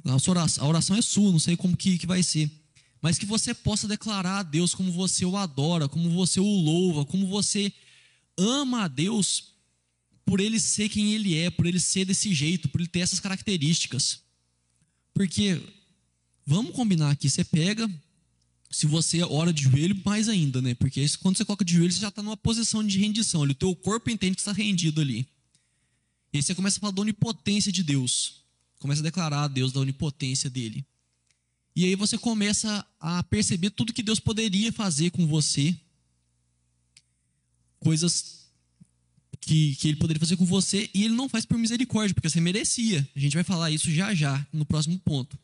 A 0.04 0.30
oração, 0.30 0.64
a 0.64 0.68
oração 0.68 0.96
é 0.96 1.02
sua, 1.02 1.30
não 1.30 1.38
sei 1.38 1.56
como 1.56 1.76
que, 1.76 1.98
que 1.98 2.06
vai 2.06 2.22
ser. 2.22 2.50
Mas 3.00 3.18
que 3.18 3.26
você 3.26 3.52
possa 3.52 3.88
declarar 3.88 4.38
a 4.38 4.42
Deus 4.42 4.74
como 4.74 4.92
você 4.92 5.24
o 5.24 5.36
adora, 5.36 5.88
como 5.88 6.10
você 6.10 6.40
o 6.40 6.44
louva, 6.44 7.04
como 7.04 7.26
você 7.26 7.72
ama 8.36 8.84
a 8.84 8.88
Deus 8.88 9.52
por 10.24 10.40
ele 10.40 10.58
ser 10.60 10.88
quem 10.88 11.12
ele 11.12 11.36
é, 11.36 11.50
por 11.50 11.66
ele 11.66 11.80
ser 11.80 12.04
desse 12.04 12.32
jeito, 12.32 12.68
por 12.68 12.80
ele 12.80 12.88
ter 12.88 13.00
essas 13.00 13.20
características. 13.20 14.20
Porque 15.12 15.60
Vamos 16.44 16.74
combinar 16.74 17.10
aqui, 17.10 17.30
você 17.30 17.44
pega, 17.44 17.88
se 18.70 18.86
você 18.86 19.22
ora 19.22 19.52
de 19.52 19.62
joelho, 19.62 20.00
mais 20.04 20.28
ainda, 20.28 20.60
né? 20.60 20.74
Porque 20.74 21.06
quando 21.20 21.36
você 21.36 21.44
coloca 21.44 21.64
de 21.64 21.74
joelho, 21.74 21.92
você 21.92 22.00
já 22.00 22.08
está 22.08 22.22
numa 22.22 22.36
posição 22.36 22.84
de 22.84 22.98
rendição. 22.98 23.42
o 23.42 23.54
teu 23.54 23.74
corpo 23.76 24.10
entende 24.10 24.34
que 24.34 24.40
está 24.40 24.52
rendido 24.52 25.00
ali. 25.00 25.26
E 26.32 26.38
aí 26.38 26.42
você 26.42 26.54
começa 26.54 26.78
a 26.78 26.80
falar 26.80 26.92
da 26.92 27.02
onipotência 27.02 27.70
de 27.70 27.82
Deus. 27.82 28.41
Começa 28.82 29.00
a 29.00 29.04
declarar 29.04 29.44
a 29.44 29.48
Deus 29.48 29.72
da 29.72 29.80
onipotência 29.80 30.50
dele. 30.50 30.84
E 31.74 31.84
aí 31.84 31.94
você 31.94 32.18
começa 32.18 32.84
a 33.00 33.22
perceber 33.22 33.70
tudo 33.70 33.92
que 33.92 34.02
Deus 34.02 34.20
poderia 34.20 34.72
fazer 34.72 35.10
com 35.10 35.26
você. 35.26 35.74
Coisas 37.78 38.46
que, 39.40 39.76
que 39.76 39.88
ele 39.88 39.96
poderia 39.96 40.20
fazer 40.20 40.36
com 40.36 40.44
você. 40.44 40.90
E 40.92 41.04
ele 41.04 41.14
não 41.14 41.28
faz 41.28 41.46
por 41.46 41.56
misericórdia, 41.56 42.12
porque 42.12 42.28
você 42.28 42.40
merecia. 42.40 43.08
A 43.14 43.18
gente 43.20 43.34
vai 43.34 43.44
falar 43.44 43.70
isso 43.70 43.90
já 43.90 44.12
já, 44.12 44.46
no 44.52 44.66
próximo 44.66 44.98
ponto 44.98 45.38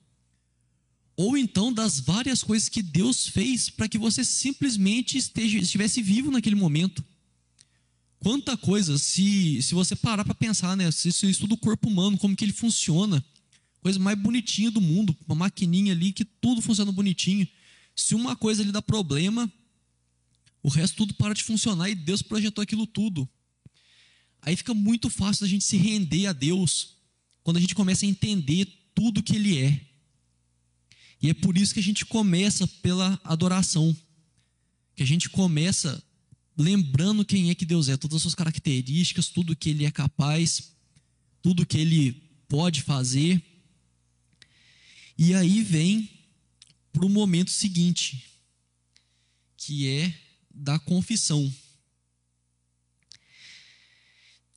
ou 1.18 1.36
então 1.36 1.72
das 1.72 1.98
várias 1.98 2.44
coisas 2.44 2.68
que 2.68 2.80
Deus 2.80 3.26
fez 3.26 3.68
para 3.68 3.88
que 3.88 3.98
você 3.98 4.24
simplesmente 4.24 5.18
esteja, 5.18 5.58
estivesse 5.58 6.00
vivo 6.00 6.30
naquele 6.30 6.54
momento. 6.54 7.04
Quanta 8.20 8.56
coisa, 8.56 8.98
se, 8.98 9.62
se 9.62 9.74
você 9.74 9.94
parar 9.94 10.24
para 10.24 10.34
pensar, 10.34 10.76
né, 10.76 10.90
se 10.90 11.12
você 11.12 11.30
estuda 11.30 11.54
o 11.54 11.58
corpo 11.58 11.88
humano, 11.88 12.18
como 12.18 12.34
que 12.34 12.44
ele 12.44 12.52
funciona, 12.52 13.24
coisa 13.80 13.98
mais 13.98 14.18
bonitinha 14.18 14.70
do 14.70 14.80
mundo, 14.80 15.16
uma 15.26 15.36
maquininha 15.36 15.92
ali 15.92 16.12
que 16.12 16.24
tudo 16.24 16.60
funciona 16.60 16.90
bonitinho. 16.90 17.46
Se 17.94 18.14
uma 18.14 18.34
coisa 18.34 18.62
lhe 18.62 18.72
dá 18.72 18.82
problema, 18.82 19.50
o 20.62 20.68
resto 20.68 20.96
tudo 20.96 21.14
para 21.14 21.34
de 21.34 21.44
funcionar 21.44 21.88
e 21.88 21.94
Deus 21.94 22.20
projetou 22.20 22.62
aquilo 22.62 22.86
tudo. 22.86 23.28
Aí 24.42 24.56
fica 24.56 24.74
muito 24.74 25.08
fácil 25.08 25.44
a 25.44 25.48
gente 25.48 25.64
se 25.64 25.76
render 25.76 26.26
a 26.26 26.32
Deus 26.32 26.96
quando 27.42 27.56
a 27.56 27.60
gente 27.60 27.74
começa 27.74 28.04
a 28.04 28.08
entender 28.08 28.66
tudo 28.94 29.22
que 29.22 29.36
Ele 29.36 29.58
é. 29.58 29.80
E 31.20 31.30
é 31.30 31.34
por 31.34 31.56
isso 31.56 31.74
que 31.74 31.80
a 31.80 31.82
gente 31.82 32.04
começa 32.04 32.66
pela 32.66 33.20
adoração. 33.24 33.96
Que 34.94 35.02
a 35.02 35.06
gente 35.06 35.28
começa 35.28 36.02
lembrando 36.58 37.24
quem 37.24 37.50
é 37.50 37.54
que 37.54 37.64
Deus 37.64 37.88
é, 37.88 37.96
todas 37.96 38.16
as 38.16 38.22
suas 38.22 38.34
características, 38.34 39.28
tudo 39.28 39.56
que 39.56 39.70
ele 39.70 39.84
é 39.84 39.90
capaz, 39.90 40.72
tudo 41.40 41.64
que 41.64 41.78
ele 41.78 42.12
pode 42.48 42.82
fazer. 42.82 43.40
E 45.16 45.34
aí 45.34 45.62
vem 45.62 46.10
para 46.92 47.06
o 47.06 47.08
momento 47.08 47.50
seguinte, 47.50 48.24
que 49.56 49.88
é 49.88 50.14
da 50.52 50.78
confissão. 50.78 51.52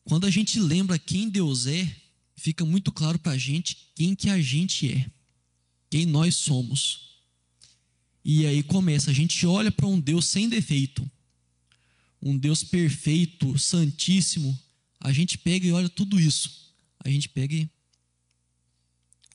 Quando 0.04 0.26
a 0.26 0.30
gente 0.32 0.60
lembra 0.60 0.98
quem 0.98 1.30
Deus 1.30 1.68
é, 1.68 1.96
fica 2.36 2.66
muito 2.66 2.92
claro 2.92 3.20
para 3.20 3.34
a 3.34 3.38
gente 3.38 3.92
quem 3.96 4.16
que 4.16 4.30
a 4.30 4.42
gente 4.42 4.92
é 4.92 5.12
quem 5.92 6.06
nós 6.06 6.36
somos. 6.36 7.12
E 8.24 8.46
aí 8.46 8.64
começa, 8.64 9.12
a 9.12 9.14
gente 9.14 9.46
olha 9.46 9.70
para 9.70 9.86
um 9.86 10.00
Deus 10.00 10.26
sem 10.26 10.48
defeito, 10.48 11.10
um 12.22 12.38
Deus 12.38 12.64
perfeito, 12.64 13.58
santíssimo. 13.58 14.58
A 15.00 15.12
gente 15.12 15.38
pega 15.38 15.66
e 15.66 15.72
olha 15.72 15.90
tudo 15.90 16.20
isso. 16.20 16.74
A 17.00 17.10
gente 17.10 17.28
pega 17.28 17.56
e 17.56 17.70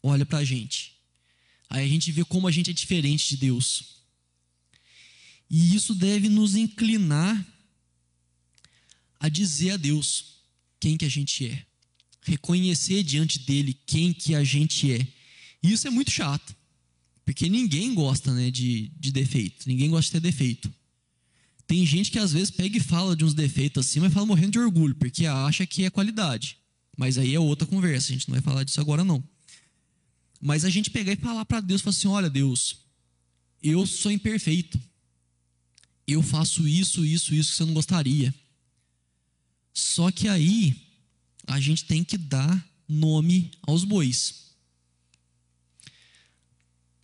olha 0.02 0.24
para 0.24 0.38
a 0.38 0.44
gente. 0.44 0.96
Aí 1.68 1.84
a 1.84 1.88
gente 1.88 2.12
vê 2.12 2.24
como 2.24 2.46
a 2.46 2.52
gente 2.52 2.70
é 2.70 2.72
diferente 2.72 3.28
de 3.30 3.36
Deus. 3.38 3.96
E 5.50 5.74
isso 5.74 5.94
deve 5.94 6.28
nos 6.28 6.54
inclinar 6.54 7.44
a 9.18 9.28
dizer 9.28 9.70
a 9.72 9.76
Deus 9.76 10.36
quem 10.78 10.96
que 10.96 11.04
a 11.04 11.08
gente 11.08 11.46
é. 11.46 11.66
Reconhecer 12.22 13.02
diante 13.02 13.40
dele 13.40 13.76
quem 13.86 14.12
que 14.12 14.34
a 14.34 14.44
gente 14.44 14.92
é 14.92 15.16
e 15.66 15.72
isso 15.72 15.88
é 15.88 15.90
muito 15.90 16.12
chato. 16.12 16.54
Porque 17.24 17.48
ninguém 17.48 17.92
gosta 17.92 18.32
né, 18.32 18.52
de, 18.52 18.88
de 19.00 19.10
defeito. 19.10 19.68
Ninguém 19.68 19.90
gosta 19.90 20.06
de 20.06 20.12
ter 20.12 20.20
defeito. 20.20 20.72
Tem 21.66 21.84
gente 21.84 22.10
que 22.10 22.18
às 22.18 22.32
vezes 22.32 22.50
pega 22.50 22.76
e 22.76 22.80
fala 22.80 23.16
de 23.16 23.24
uns 23.24 23.34
defeitos 23.34 23.86
assim, 23.86 23.98
mas 23.98 24.12
fala 24.12 24.26
morrendo 24.26 24.52
de 24.52 24.58
orgulho, 24.58 24.94
porque 24.94 25.26
acha 25.26 25.66
que 25.66 25.84
é 25.84 25.90
qualidade. 25.90 26.58
Mas 26.96 27.18
aí 27.18 27.34
é 27.34 27.40
outra 27.40 27.66
conversa, 27.66 28.12
a 28.12 28.12
gente 28.12 28.28
não 28.28 28.34
vai 28.34 28.42
falar 28.42 28.64
disso 28.64 28.80
agora 28.80 29.04
não. 29.04 29.22
Mas 30.40 30.64
a 30.64 30.70
gente 30.70 30.90
pegar 30.90 31.12
e 31.12 31.16
falar 31.16 31.44
para 31.44 31.60
Deus, 31.60 31.80
falar 31.80 31.96
assim, 31.96 32.08
olha 32.08 32.30
Deus, 32.30 32.78
eu 33.62 33.84
sou 33.86 34.12
imperfeito. 34.12 34.80
Eu 36.06 36.22
faço 36.22 36.68
isso, 36.68 37.04
isso, 37.04 37.34
isso 37.34 37.50
que 37.50 37.56
você 37.56 37.64
não 37.64 37.74
gostaria. 37.74 38.32
Só 39.74 40.10
que 40.10 40.28
aí 40.28 40.76
a 41.46 41.58
gente 41.58 41.84
tem 41.84 42.04
que 42.04 42.16
dar 42.16 42.64
nome 42.88 43.50
aos 43.62 43.82
bois. 43.82 44.45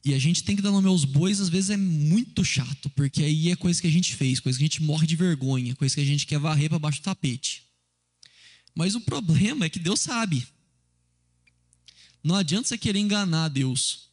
E 0.04 0.14
a 0.14 0.18
gente 0.18 0.42
tem 0.42 0.56
que 0.56 0.62
dar 0.62 0.72
nome 0.72 0.88
aos 0.88 1.04
bois, 1.04 1.40
às 1.40 1.48
vezes 1.48 1.70
é 1.70 1.76
muito 1.76 2.44
chato, 2.44 2.90
porque 2.90 3.22
aí 3.22 3.50
é 3.50 3.56
coisa 3.56 3.80
que 3.80 3.86
a 3.86 3.90
gente 3.90 4.16
fez, 4.16 4.40
coisa 4.40 4.58
que 4.58 4.64
a 4.64 4.66
gente 4.66 4.82
morre 4.82 5.06
de 5.06 5.14
vergonha, 5.14 5.76
coisa 5.76 5.94
que 5.94 6.00
a 6.00 6.04
gente 6.04 6.26
quer 6.26 6.40
varrer 6.40 6.68
para 6.68 6.78
baixo 6.78 7.00
do 7.00 7.04
tapete. 7.04 7.62
Mas 8.74 8.94
o 8.94 9.00
problema 9.00 9.66
é 9.66 9.68
que 9.68 9.78
Deus 9.78 10.00
sabe. 10.00 10.46
Não 12.24 12.34
adianta 12.34 12.68
você 12.68 12.78
querer 12.78 12.98
enganar 12.98 13.48
Deus. 13.48 14.10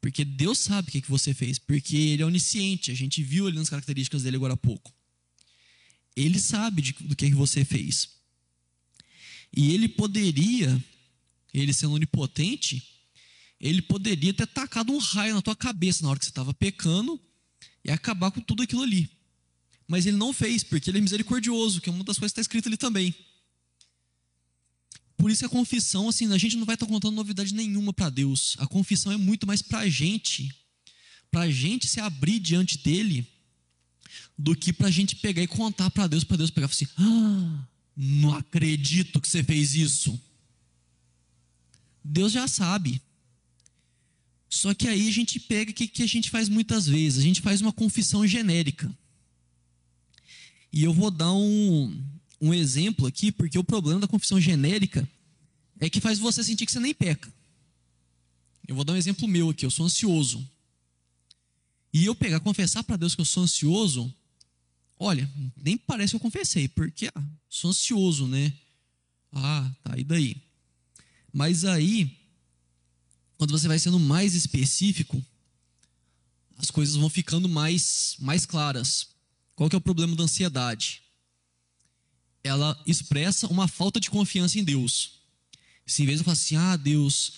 Porque 0.00 0.24
Deus 0.24 0.58
sabe 0.58 0.88
o 0.88 0.92
que, 0.92 1.00
que 1.02 1.10
você 1.10 1.34
fez. 1.34 1.58
Porque 1.58 1.96
Ele 1.96 2.22
é 2.22 2.26
onisciente. 2.26 2.90
A 2.90 2.94
gente 2.94 3.22
viu 3.22 3.46
ali 3.46 3.56
nas 3.56 3.68
características 3.68 4.22
dele 4.22 4.36
agora 4.36 4.54
há 4.54 4.56
pouco. 4.56 4.94
Ele 6.16 6.38
sabe 6.38 6.82
de, 6.82 6.92
do 6.92 7.16
que, 7.16 7.28
que 7.28 7.34
você 7.34 7.64
fez. 7.64 8.08
E 9.54 9.72
Ele 9.72 9.88
poderia, 9.88 10.82
Ele 11.52 11.72
sendo 11.72 11.94
onipotente, 11.94 12.82
ele 13.60 13.82
poderia 13.82 14.32
ter 14.32 14.46
tacado 14.46 14.92
um 14.92 14.98
raio 14.98 15.34
na 15.34 15.42
tua 15.42 15.54
cabeça 15.54 16.02
na 16.02 16.10
hora 16.10 16.18
que 16.18 16.24
você 16.24 16.30
estava 16.30 16.54
pecando 16.54 17.20
e 17.84 17.90
acabar 17.90 18.30
com 18.30 18.40
tudo 18.40 18.62
aquilo 18.62 18.82
ali. 18.82 19.10
mas 19.86 20.06
ele 20.06 20.16
não 20.16 20.32
fez, 20.32 20.62
porque 20.62 20.88
ele 20.88 20.98
é 20.98 21.00
misericordioso, 21.00 21.80
que 21.80 21.88
é 21.88 21.92
uma 21.92 22.04
das 22.04 22.16
coisas 22.16 22.32
que 22.32 22.40
está 22.40 22.42
escrito 22.42 22.68
ali 22.68 22.76
também. 22.76 23.12
Por 25.16 25.30
isso 25.30 25.44
a 25.44 25.48
confissão, 25.48 26.08
assim, 26.08 26.32
a 26.32 26.38
gente 26.38 26.56
não 26.56 26.64
vai 26.64 26.76
estar 26.76 26.86
contando 26.86 27.14
novidade 27.16 27.52
nenhuma 27.52 27.92
para 27.92 28.08
Deus. 28.08 28.56
A 28.58 28.66
confissão 28.68 29.12
é 29.12 29.16
muito 29.16 29.46
mais 29.46 29.60
para 29.60 29.80
a 29.80 29.88
gente, 29.88 30.48
para 31.30 31.42
a 31.42 31.50
gente 31.50 31.88
se 31.88 32.00
abrir 32.00 32.38
diante 32.38 32.78
dele, 32.78 33.26
do 34.38 34.54
que 34.54 34.72
para 34.72 34.86
a 34.86 34.90
gente 34.90 35.16
pegar 35.16 35.42
e 35.42 35.48
contar 35.48 35.90
para 35.90 36.06
Deus, 36.06 36.22
para 36.22 36.36
Deus 36.38 36.50
pegar 36.50 36.68
e 36.68 36.74
falar 36.74 36.88
assim: 36.88 36.94
ah, 36.96 37.68
não 37.96 38.34
acredito 38.34 39.20
que 39.20 39.28
você 39.28 39.42
fez 39.42 39.74
isso. 39.74 40.18
Deus 42.02 42.32
já 42.32 42.46
sabe. 42.48 43.02
Só 44.50 44.74
que 44.74 44.88
aí 44.88 45.08
a 45.08 45.12
gente 45.12 45.38
pega 45.38 45.70
o 45.70 45.74
que, 45.74 45.86
que 45.86 46.02
a 46.02 46.08
gente 46.08 46.28
faz 46.28 46.48
muitas 46.48 46.88
vezes? 46.88 47.20
A 47.20 47.22
gente 47.22 47.40
faz 47.40 47.60
uma 47.60 47.72
confissão 47.72 48.26
genérica. 48.26 48.92
E 50.72 50.82
eu 50.82 50.92
vou 50.92 51.08
dar 51.08 51.32
um, 51.32 52.04
um 52.40 52.52
exemplo 52.52 53.06
aqui, 53.06 53.30
porque 53.30 53.56
o 53.56 53.64
problema 53.64 54.00
da 54.00 54.08
confissão 54.08 54.40
genérica 54.40 55.08
é 55.78 55.88
que 55.88 56.00
faz 56.00 56.18
você 56.18 56.42
sentir 56.42 56.66
que 56.66 56.72
você 56.72 56.80
nem 56.80 56.92
peca. 56.92 57.32
Eu 58.66 58.74
vou 58.74 58.84
dar 58.84 58.94
um 58.94 58.96
exemplo 58.96 59.28
meu 59.28 59.50
aqui, 59.50 59.64
eu 59.64 59.70
sou 59.70 59.86
ansioso. 59.86 60.46
E 61.92 62.04
eu 62.04 62.14
pegar, 62.14 62.40
confessar 62.40 62.82
para 62.82 62.96
Deus 62.96 63.14
que 63.14 63.20
eu 63.20 63.24
sou 63.24 63.44
ansioso, 63.44 64.12
olha, 64.98 65.30
nem 65.56 65.76
parece 65.76 66.10
que 66.10 66.16
eu 66.16 66.20
confessei, 66.20 66.66
porque 66.68 67.08
ah, 67.14 67.24
sou 67.48 67.70
ansioso, 67.70 68.26
né? 68.26 68.52
Ah, 69.32 69.72
tá, 69.82 69.96
e 69.96 70.02
daí? 70.02 70.36
Mas 71.32 71.64
aí, 71.64 72.19
quando 73.40 73.52
você 73.52 73.66
vai 73.66 73.78
sendo 73.78 73.98
mais 73.98 74.34
específico, 74.34 75.24
as 76.58 76.70
coisas 76.70 76.94
vão 76.94 77.08
ficando 77.08 77.48
mais, 77.48 78.14
mais 78.18 78.44
claras. 78.44 79.08
Qual 79.56 79.70
que 79.70 79.74
é 79.74 79.78
o 79.78 79.80
problema 79.80 80.14
da 80.14 80.24
ansiedade? 80.24 81.02
ela 82.42 82.80
expressa 82.86 83.46
uma 83.48 83.68
falta 83.68 84.00
de 84.00 84.10
confiança 84.10 84.58
em 84.58 84.64
Deus. 84.64 85.20
Se 85.86 86.02
em 86.02 86.06
vez 86.06 86.18
de 86.18 86.20
eu 86.20 86.24
falar 86.24 86.32
assim, 86.34 86.56
ah, 86.56 86.76
Deus, 86.76 87.32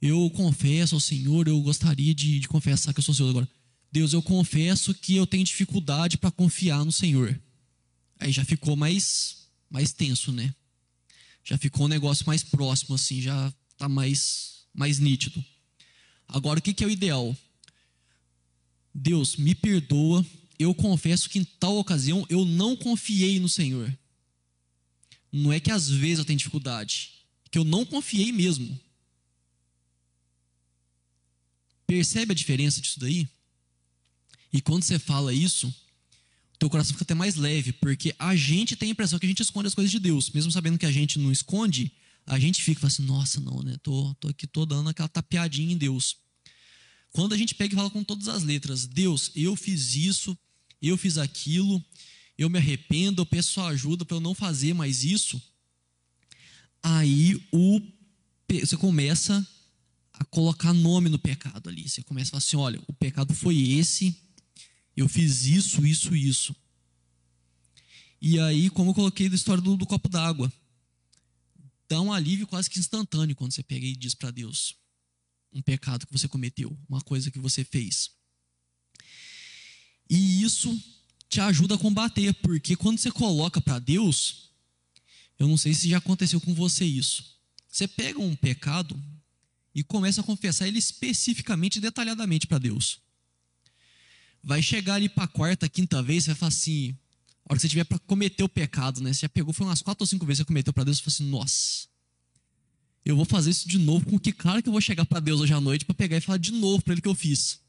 eu 0.00 0.30
confesso 0.30 0.94
ao 0.94 1.00
Senhor, 1.00 1.48
eu 1.48 1.60
gostaria 1.60 2.14
de, 2.14 2.38
de 2.38 2.48
confessar 2.48 2.92
que 2.92 3.00
eu 3.00 3.04
sou 3.04 3.14
Senhor 3.14 3.30
agora. 3.30 3.48
Deus, 3.90 4.12
eu 4.12 4.22
confesso 4.22 4.94
que 4.94 5.16
eu 5.16 5.26
tenho 5.26 5.44
dificuldade 5.44 6.18
para 6.18 6.30
confiar 6.30 6.84
no 6.84 6.92
Senhor. 6.92 7.38
Aí 8.20 8.30
já 8.30 8.44
ficou 8.44 8.76
mais, 8.76 9.48
mais 9.70 9.92
tenso, 9.92 10.30
né? 10.30 10.54
Já 11.42 11.56
ficou 11.56 11.86
um 11.86 11.88
negócio 11.88 12.26
mais 12.26 12.42
próximo, 12.44 12.94
assim, 12.94 13.22
já 13.22 13.52
está 13.72 13.88
mais, 13.88 14.57
mais 14.78 15.00
nítido. 15.00 15.44
Agora, 16.28 16.60
o 16.60 16.62
que, 16.62 16.84
é 16.84 16.86
o 16.86 16.90
ideal? 16.90 17.36
Deus, 18.94 19.34
me 19.36 19.52
perdoa, 19.52 20.24
eu 20.56 20.72
confesso 20.72 21.28
que 21.28 21.40
em 21.40 21.44
tal 21.44 21.76
ocasião 21.78 22.24
eu 22.28 22.44
não 22.44 22.76
confiei 22.76 23.40
no 23.40 23.48
Senhor. 23.48 23.92
Não 25.32 25.52
é 25.52 25.58
que 25.58 25.72
às 25.72 25.88
vezes 25.88 26.20
eu 26.20 26.24
tenho 26.24 26.38
dificuldade, 26.38 27.10
é 27.44 27.48
que 27.48 27.58
eu 27.58 27.64
não 27.64 27.84
confiei 27.84 28.30
mesmo. 28.30 28.78
Percebe 31.84 32.32
a 32.32 32.36
diferença 32.36 32.80
disso 32.80 33.00
daí? 33.00 33.28
E 34.52 34.60
quando 34.60 34.84
você 34.84 34.98
fala 34.98 35.34
isso, 35.34 35.74
teu 36.56 36.70
coração 36.70 36.92
fica 36.92 37.04
até 37.04 37.14
mais 37.14 37.34
leve, 37.34 37.72
porque 37.72 38.14
a 38.16 38.36
gente 38.36 38.76
tem 38.76 38.90
a 38.90 38.92
impressão 38.92 39.18
que 39.18 39.26
a 39.26 39.28
gente 39.28 39.42
esconde 39.42 39.66
as 39.66 39.74
coisas 39.74 39.90
de 39.90 39.98
Deus, 39.98 40.30
mesmo 40.30 40.52
sabendo 40.52 40.78
que 40.78 40.86
a 40.86 40.92
gente 40.92 41.18
não 41.18 41.32
esconde, 41.32 41.92
a 42.28 42.38
gente 42.38 42.62
fica 42.62 42.86
assim, 42.86 43.02
nossa, 43.02 43.40
não, 43.40 43.62
né? 43.62 43.76
Tô, 43.82 44.14
tô 44.16 44.28
aqui, 44.28 44.46
tô 44.46 44.66
dando 44.66 44.90
aquela 44.90 45.08
tapeadinha 45.08 45.72
em 45.72 45.78
Deus. 45.78 46.16
Quando 47.10 47.32
a 47.32 47.38
gente 47.38 47.54
pega 47.54 47.72
e 47.72 47.76
fala 47.76 47.90
com 47.90 48.04
todas 48.04 48.28
as 48.28 48.42
letras, 48.42 48.86
Deus, 48.86 49.32
eu 49.34 49.56
fiz 49.56 49.94
isso, 49.94 50.38
eu 50.80 50.98
fiz 50.98 51.16
aquilo, 51.16 51.82
eu 52.36 52.50
me 52.50 52.58
arrependo, 52.58 53.22
eu 53.22 53.26
peço 53.26 53.52
sua 53.52 53.68
ajuda 53.68 54.04
para 54.04 54.16
eu 54.16 54.20
não 54.20 54.34
fazer 54.34 54.74
mais 54.74 55.04
isso. 55.04 55.40
Aí 56.82 57.42
o, 57.50 57.80
você 58.60 58.76
começa 58.76 59.46
a 60.12 60.24
colocar 60.26 60.74
nome 60.74 61.08
no 61.08 61.18
pecado 61.18 61.70
ali. 61.70 61.88
Você 61.88 62.02
começa 62.02 62.28
a 62.28 62.32
falar 62.32 62.38
assim: 62.38 62.56
olha, 62.56 62.82
o 62.86 62.92
pecado 62.92 63.32
foi 63.34 63.56
esse, 63.56 64.14
eu 64.94 65.08
fiz 65.08 65.44
isso, 65.46 65.86
isso, 65.86 66.14
isso. 66.14 66.54
E 68.20 68.38
aí, 68.38 68.68
como 68.68 68.90
eu 68.90 68.94
coloquei 68.94 69.30
da 69.30 69.34
história 69.34 69.62
do, 69.62 69.78
do 69.78 69.86
copo 69.86 70.10
d'água, 70.10 70.52
dá 71.88 72.00
um 72.00 72.12
alívio 72.12 72.46
quase 72.46 72.68
que 72.68 72.78
instantâneo 72.78 73.34
quando 73.34 73.52
você 73.52 73.62
pega 73.62 73.86
e 73.86 73.96
diz 73.96 74.14
para 74.14 74.30
Deus 74.30 74.76
um 75.52 75.62
pecado 75.62 76.06
que 76.06 76.12
você 76.12 76.28
cometeu, 76.28 76.78
uma 76.88 77.00
coisa 77.00 77.30
que 77.30 77.38
você 77.38 77.64
fez. 77.64 78.10
E 80.08 80.42
isso 80.42 80.78
te 81.28 81.40
ajuda 81.40 81.74
a 81.74 81.78
combater, 81.78 82.32
porque 82.34 82.76
quando 82.76 82.98
você 82.98 83.10
coloca 83.10 83.60
para 83.60 83.78
Deus, 83.78 84.50
eu 85.38 85.48
não 85.48 85.56
sei 85.56 85.74
se 85.74 85.88
já 85.88 85.98
aconteceu 85.98 86.40
com 86.40 86.54
você 86.54 86.84
isso. 86.84 87.38
Você 87.68 87.86
pega 87.86 88.18
um 88.18 88.34
pecado 88.34 89.00
e 89.74 89.82
começa 89.82 90.20
a 90.20 90.24
confessar 90.24 90.66
ele 90.66 90.78
especificamente, 90.78 91.80
detalhadamente 91.80 92.46
para 92.46 92.58
Deus. 92.58 93.00
Vai 94.42 94.62
chegar 94.62 94.94
ali 94.94 95.08
para 95.08 95.28
quarta, 95.28 95.68
quinta 95.68 96.02
vez, 96.02 96.24
você 96.24 96.30
vai 96.30 96.38
falar 96.38 96.48
assim: 96.48 96.96
a 97.48 97.52
hora 97.52 97.56
que 97.56 97.62
você 97.62 97.68
tiver 97.68 97.84
para 97.84 97.98
cometer 98.00 98.42
o 98.42 98.48
pecado, 98.48 99.00
né? 99.00 99.12
Você 99.12 99.20
já 99.20 99.28
pegou, 99.28 99.54
foi 99.54 99.66
umas 99.66 99.80
quatro 99.80 100.02
ou 100.02 100.06
cinco 100.06 100.26
vezes 100.26 100.40
que 100.40 100.44
você 100.44 100.48
cometeu 100.48 100.72
para 100.72 100.84
Deus, 100.84 100.98
você 100.98 101.04
fala 101.04 101.14
assim: 101.14 101.30
nossa, 101.30 101.88
eu 103.04 103.16
vou 103.16 103.24
fazer 103.24 103.50
isso 103.50 103.66
de 103.66 103.78
novo, 103.78 104.04
com 104.04 104.18
que 104.18 104.32
cara 104.32 104.60
que 104.60 104.68
eu 104.68 104.72
vou 104.72 104.82
chegar 104.82 105.06
para 105.06 105.18
Deus 105.18 105.40
hoje 105.40 105.54
à 105.54 105.60
noite 105.60 105.86
para 105.86 105.94
pegar 105.94 106.18
e 106.18 106.20
falar 106.20 106.36
de 106.36 106.52
novo 106.52 106.82
para 106.82 106.92
Ele 106.92 107.00
que 107.00 107.08
eu 107.08 107.14
fiz? 107.14 107.60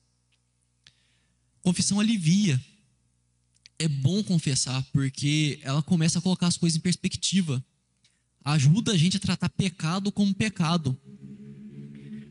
Confissão 1.61 1.99
alivia 1.99 2.61
é 3.77 3.87
bom 3.87 4.21
confessar, 4.21 4.83
porque 4.91 5.59
ela 5.63 5.81
começa 5.81 6.19
a 6.19 6.21
colocar 6.21 6.47
as 6.47 6.57
coisas 6.57 6.75
em 6.75 6.81
perspectiva. 6.81 7.63
Ajuda 8.43 8.91
a 8.91 8.97
gente 8.97 9.15
a 9.15 9.19
tratar 9.19 9.47
pecado 9.49 10.11
como 10.11 10.33
pecado. 10.33 10.99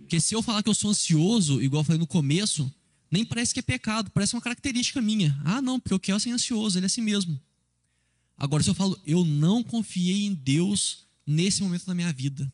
Porque 0.00 0.20
se 0.20 0.34
eu 0.34 0.42
falar 0.42 0.62
que 0.62 0.68
eu 0.68 0.74
sou 0.74 0.90
ansioso, 0.90 1.62
igual 1.62 1.80
eu 1.80 1.84
falei 1.84 1.98
no 1.98 2.06
começo, 2.06 2.70
nem 3.10 3.24
parece 3.24 3.54
que 3.54 3.60
é 3.60 3.62
pecado, 3.62 4.10
parece 4.10 4.34
uma 4.34 4.42
característica 4.42 5.00
minha. 5.00 5.40
Ah, 5.44 5.62
não, 5.62 5.80
porque 5.80 5.94
eu 5.94 6.00
quero 6.00 6.20
ser 6.20 6.30
ansioso, 6.30 6.78
ele 6.78 6.86
é 6.86 6.88
assim 6.88 7.00
mesmo. 7.00 7.40
Agora, 8.36 8.62
se 8.62 8.70
eu 8.70 8.74
falo, 8.74 9.00
eu 9.06 9.24
não 9.24 9.62
confiei 9.62 10.26
em 10.26 10.34
Deus 10.34 11.06
nesse 11.26 11.62
momento 11.62 11.86
da 11.86 11.94
minha 11.94 12.12
vida. 12.12 12.52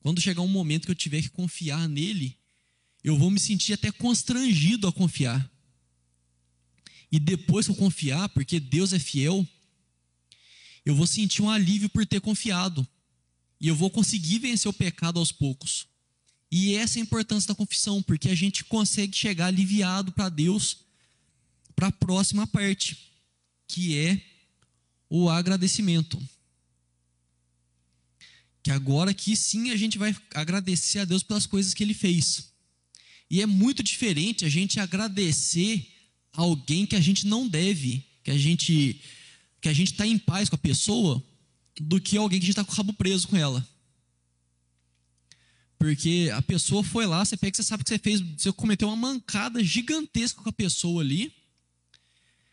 Quando 0.00 0.20
chegar 0.20 0.40
um 0.40 0.48
momento 0.48 0.86
que 0.86 0.90
eu 0.90 0.96
tiver 0.96 1.20
que 1.20 1.28
confiar 1.28 1.88
nele, 1.88 2.36
eu 3.04 3.16
vou 3.16 3.30
me 3.30 3.38
sentir 3.38 3.72
até 3.72 3.92
constrangido 3.92 4.88
a 4.88 4.92
confiar. 4.92 5.50
E 7.12 7.18
depois 7.18 7.66
que 7.66 7.72
eu 7.72 7.76
confiar, 7.76 8.28
porque 8.30 8.60
Deus 8.60 8.92
é 8.92 8.98
fiel, 8.98 9.46
eu 10.84 10.94
vou 10.94 11.06
sentir 11.06 11.42
um 11.42 11.50
alívio 11.50 11.90
por 11.90 12.06
ter 12.06 12.20
confiado. 12.20 12.86
E 13.60 13.68
eu 13.68 13.74
vou 13.74 13.90
conseguir 13.90 14.38
vencer 14.38 14.70
o 14.70 14.72
pecado 14.72 15.18
aos 15.18 15.30
poucos. 15.30 15.86
E 16.50 16.74
essa 16.74 16.98
é 16.98 17.00
a 17.00 17.04
importância 17.04 17.48
da 17.48 17.54
confissão, 17.54 18.02
porque 18.02 18.28
a 18.28 18.34
gente 18.34 18.64
consegue 18.64 19.16
chegar 19.16 19.46
aliviado 19.46 20.10
para 20.10 20.28
Deus 20.28 20.78
para 21.76 21.88
a 21.88 21.92
próxima 21.92 22.46
parte, 22.46 22.98
que 23.68 23.96
é 23.96 24.20
o 25.08 25.30
agradecimento. 25.30 26.20
Que 28.62 28.70
agora 28.70 29.12
aqui 29.12 29.36
sim 29.36 29.70
a 29.70 29.76
gente 29.76 29.96
vai 29.96 30.14
agradecer 30.34 30.98
a 30.98 31.04
Deus 31.04 31.22
pelas 31.22 31.46
coisas 31.46 31.72
que 31.72 31.82
ele 31.82 31.94
fez. 31.94 32.50
E 33.30 33.40
é 33.40 33.46
muito 33.46 33.82
diferente 33.82 34.44
a 34.44 34.48
gente 34.48 34.80
agradecer 34.80 35.86
alguém 36.32 36.84
que 36.84 36.96
a 36.96 37.00
gente 37.00 37.26
não 37.26 37.48
deve, 37.48 38.04
que 38.24 38.30
a 38.30 38.36
gente 38.36 39.00
que 39.60 39.68
a 39.68 39.72
gente 39.74 39.92
está 39.92 40.06
em 40.06 40.18
paz 40.18 40.48
com 40.48 40.56
a 40.56 40.58
pessoa, 40.58 41.22
do 41.78 42.00
que 42.00 42.16
alguém 42.16 42.40
que 42.40 42.44
a 42.44 42.46
gente 42.46 42.52
está 42.58 42.64
com 42.64 42.72
o 42.72 42.74
rabo 42.74 42.94
preso 42.94 43.28
com 43.28 43.36
ela. 43.36 43.66
Porque 45.80 46.30
a 46.34 46.42
pessoa 46.42 46.84
foi 46.84 47.06
lá, 47.06 47.24
você 47.24 47.38
pega 47.38 47.56
você 47.56 47.62
sabe 47.62 47.82
que 47.82 47.88
você 47.88 47.98
fez, 47.98 48.20
você 48.20 48.52
cometeu 48.52 48.86
uma 48.86 48.96
mancada 48.96 49.64
gigantesca 49.64 50.42
com 50.42 50.48
a 50.50 50.52
pessoa 50.52 51.02
ali. 51.02 51.32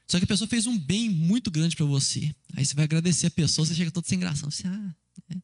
Só 0.07 0.17
que 0.17 0.23
a 0.23 0.27
pessoa 0.27 0.47
fez 0.47 0.65
um 0.65 0.79
bem 0.79 1.09
muito 1.09 1.51
grande 1.51 1.75
para 1.75 1.85
você. 1.85 2.33
Aí 2.53 2.63
você 2.63 2.73
vai 2.73 2.85
agradecer 2.85 3.27
a 3.27 3.31
pessoa, 3.31 3.65
você 3.65 3.75
chega 3.75 3.91
todo 3.91 4.07
sem 4.07 4.17
graça. 4.17 4.45
Você, 4.45 4.65
ah, 4.65 4.95
é, 5.29 5.35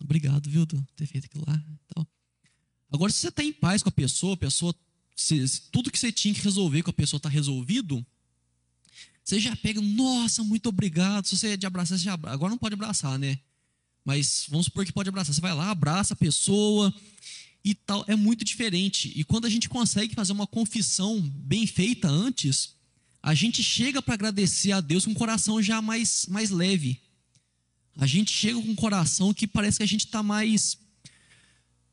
obrigado, 0.00 0.48
viu, 0.48 0.64
por 0.64 0.80
ter 0.94 1.06
feito 1.06 1.24
aquilo 1.24 1.44
lá. 1.44 1.60
Então, 1.86 2.06
agora, 2.88 3.10
se 3.10 3.18
você 3.18 3.28
está 3.30 3.42
em 3.42 3.52
paz 3.52 3.82
com 3.82 3.88
a 3.88 3.92
pessoa, 3.92 4.34
a 4.34 4.36
pessoa 4.36 4.72
se, 5.16 5.48
se 5.48 5.62
tudo 5.72 5.90
que 5.90 5.98
você 5.98 6.12
tinha 6.12 6.32
que 6.32 6.40
resolver 6.40 6.84
com 6.84 6.90
a 6.90 6.94
pessoa 6.94 7.18
está 7.18 7.28
resolvido, 7.28 8.06
você 9.24 9.40
já 9.40 9.56
pega, 9.56 9.80
nossa, 9.80 10.44
muito 10.44 10.68
obrigado. 10.68 11.26
Se 11.26 11.36
você 11.36 11.48
é 11.48 11.56
de 11.56 11.66
abraçar, 11.66 11.98
você 11.98 12.04
já 12.04 12.14
Agora 12.14 12.50
não 12.50 12.58
pode 12.58 12.74
abraçar, 12.74 13.18
né? 13.18 13.40
Mas 14.04 14.46
vamos 14.48 14.66
supor 14.66 14.84
que 14.84 14.92
pode 14.92 15.08
abraçar. 15.08 15.34
Você 15.34 15.40
vai 15.40 15.54
lá, 15.54 15.70
abraça 15.70 16.14
a 16.14 16.16
pessoa 16.16 16.92
e 17.64 17.74
tal. 17.74 18.04
É 18.08 18.16
muito 18.16 18.44
diferente. 18.44 19.12
E 19.14 19.24
quando 19.24 19.46
a 19.46 19.50
gente 19.50 19.68
consegue 19.68 20.14
fazer 20.14 20.32
uma 20.32 20.46
confissão 20.46 21.20
bem 21.20 21.66
feita 21.66 22.08
antes, 22.08 22.74
a 23.22 23.34
gente 23.34 23.62
chega 23.62 24.02
para 24.02 24.14
agradecer 24.14 24.72
a 24.72 24.80
Deus 24.80 25.04
com 25.04 25.12
o 25.12 25.16
coração 25.16 25.62
já 25.62 25.80
mais, 25.80 26.26
mais 26.26 26.50
leve. 26.50 27.00
A 27.96 28.06
gente 28.06 28.32
chega 28.32 28.60
com 28.60 28.70
um 28.70 28.74
coração 28.74 29.32
que 29.32 29.46
parece 29.46 29.78
que 29.78 29.84
a 29.84 29.86
gente 29.86 30.06
está 30.06 30.22
mais. 30.22 30.78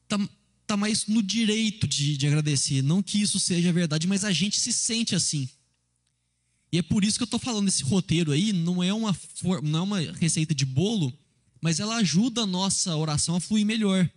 Tá, 0.08 0.18
está 0.62 0.76
mais 0.78 1.06
no 1.08 1.22
direito 1.22 1.88
de, 1.88 2.18
de 2.18 2.28
agradecer. 2.28 2.82
Não 2.82 3.04
que 3.04 3.22
isso 3.22 3.40
seja 3.40 3.72
verdade, 3.72 4.08
mas 4.08 4.24
a 4.24 4.32
gente 4.32 4.60
se 4.60 4.74
sente 4.74 5.14
assim. 5.14 5.48
E 6.72 6.78
é 6.78 6.82
por 6.82 7.04
isso 7.04 7.18
que 7.18 7.24
eu 7.24 7.26
estou 7.26 7.40
falando 7.40 7.68
esse 7.68 7.84
roteiro 7.84 8.32
aí, 8.32 8.54
não 8.54 8.84
é 8.84 8.94
uma, 8.94 9.16
não 9.64 9.80
é 9.80 9.82
uma 9.82 10.00
receita 10.14 10.54
de 10.54 10.66
bolo, 10.66 11.12
mas 11.62 11.80
ela 11.80 11.98
ajuda 11.98 12.42
a 12.42 12.46
nossa 12.46 12.96
oração 12.96 13.36
a 13.36 13.40
fluir 13.40 13.66
melhor. 13.66 14.10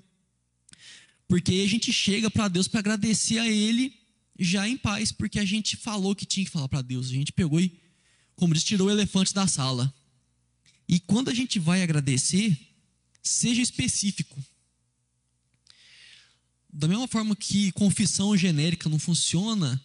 Porque 1.27 1.63
a 1.65 1.69
gente 1.69 1.93
chega 1.93 2.31
para 2.31 2.49
Deus 2.49 2.69
para 2.69 2.81
agradecer 2.81 3.39
a 3.39 3.49
Ele 3.49 3.95
já 4.39 4.69
em 4.69 4.77
paz, 4.77 5.13
porque 5.13 5.39
a 5.39 5.45
gente 5.45 5.77
falou 5.77 6.15
que 6.15 6.27
tinha 6.27 6.45
que 6.45 6.51
falar 6.51 6.69
para 6.69 6.83
Deus. 6.83 7.09
A 7.09 7.13
gente 7.13 7.33
pegou 7.33 7.61
e, 7.61 7.81
como 8.37 8.55
diz, 8.55 8.65
tirou 8.65 8.89
o 8.89 8.91
elefante 8.91 9.33
da 9.33 9.47
sala. 9.47 9.93
E 10.89 11.01
quando 11.01 11.31
a 11.31 11.35
gente 11.35 11.59
vai 11.59 11.83
agradecer, 11.83 12.57
seja 13.23 13.63
específico. 13.63 14.43
Da 16.73 16.89
mesma 16.89 17.07
forma 17.07 17.37
que 17.37 17.71
confissão 17.73 18.37
genérica 18.37 18.89
não 18.89 18.99
funciona, 18.99 19.81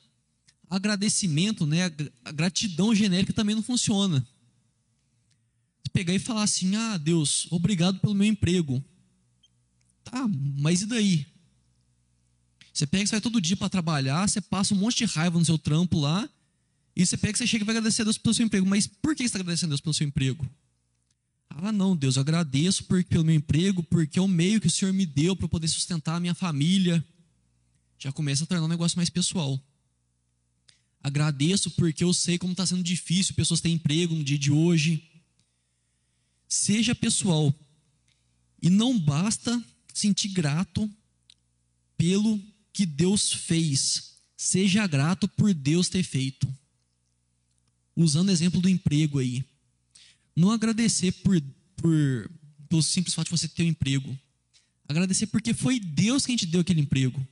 agradecimento, 0.69 1.65
né, 1.65 1.91
a 2.23 2.31
gratidão 2.31 2.93
genérica 2.95 3.33
também 3.33 3.55
não 3.55 3.63
funciona. 3.63 4.25
Pegar 5.97 6.13
e 6.13 6.19
falar 6.19 6.43
assim: 6.43 6.75
"Ah, 6.75 6.95
Deus, 6.95 7.47
obrigado 7.49 7.99
pelo 7.99 8.13
meu 8.13 8.27
emprego". 8.27 8.83
Tá, 10.03 10.27
mas 10.59 10.83
e 10.83 10.85
daí? 10.85 11.25
Você 12.71 12.85
pega 12.85 13.03
e 13.03 13.07
sai 13.07 13.19
todo 13.19 13.41
dia 13.41 13.57
para 13.57 13.67
trabalhar, 13.67 14.29
você 14.29 14.39
passa 14.39 14.75
um 14.75 14.77
monte 14.77 14.97
de 14.97 15.05
raiva 15.05 15.39
no 15.39 15.43
seu 15.43 15.57
trampo 15.57 15.99
lá, 15.99 16.29
e 16.95 17.03
você 17.03 17.17
pega 17.17 17.35
você 17.35 17.47
chega 17.47 17.63
e 17.63 17.65
vai 17.65 17.75
agradecer 17.75 18.03
a 18.03 18.05
Deus 18.05 18.17
pelo 18.19 18.35
seu 18.35 18.45
emprego. 18.45 18.67
Mas 18.67 18.85
por 18.85 19.15
que 19.15 19.23
você 19.23 19.25
está 19.25 19.39
agradecendo 19.39 19.71
a 19.71 19.73
Deus 19.73 19.81
pelo 19.81 19.93
seu 19.95 20.05
emprego? 20.05 20.47
Ah, 21.49 21.71
não, 21.71 21.95
Deus, 21.95 22.15
eu 22.15 22.21
agradeço 22.21 22.83
por, 22.83 23.03
pelo 23.03 23.25
meu 23.25 23.33
emprego, 23.33 23.81
porque 23.81 24.19
é 24.19 24.21
o 24.21 24.27
meio 24.27 24.61
que 24.61 24.67
o 24.67 24.71
Senhor 24.71 24.93
me 24.93 25.03
deu 25.03 25.35
para 25.35 25.47
poder 25.47 25.67
sustentar 25.67 26.17
a 26.17 26.19
minha 26.19 26.35
família. 26.35 27.03
Já 27.97 28.11
começa 28.11 28.43
a 28.43 28.47
tornar 28.47 28.65
um 28.65 28.69
negócio 28.69 28.99
mais 28.99 29.09
pessoal. 29.09 29.59
Agradeço 31.01 31.71
porque 31.71 32.03
eu 32.03 32.13
sei 32.13 32.37
como 32.37 32.51
está 32.51 32.67
sendo 32.67 32.83
difícil 32.83 33.33
pessoas 33.33 33.61
terem 33.61 33.77
emprego 33.77 34.13
no 34.13 34.23
dia 34.23 34.37
de 34.37 34.51
hoje. 34.51 35.16
Seja 36.47 36.95
pessoal. 36.95 37.53
E 38.61 38.69
não 38.69 38.97
basta 38.97 39.63
sentir 39.93 40.29
grato 40.29 40.89
pelo 41.97 42.41
que 42.71 42.85
Deus 42.85 43.33
fez. 43.33 44.17
Seja 44.35 44.85
grato 44.85 45.27
por 45.27 45.53
Deus 45.53 45.89
ter 45.89 46.03
feito. 46.03 46.47
Usando 47.95 48.29
o 48.29 48.31
exemplo 48.31 48.61
do 48.61 48.69
emprego 48.69 49.19
aí. 49.19 49.43
Não 50.35 50.51
agradecer 50.51 51.11
por, 51.11 51.41
por, 51.75 52.31
pelo 52.69 52.83
simples 52.83 53.15
fato 53.15 53.25
de 53.25 53.31
você 53.31 53.47
ter 53.47 53.63
um 53.63 53.67
emprego. 53.67 54.17
Agradecer 54.87 55.27
porque 55.27 55.53
foi 55.53 55.79
Deus 55.79 56.25
quem 56.25 56.37
te 56.37 56.45
deu 56.45 56.61
aquele 56.61 56.81
emprego. 56.81 57.25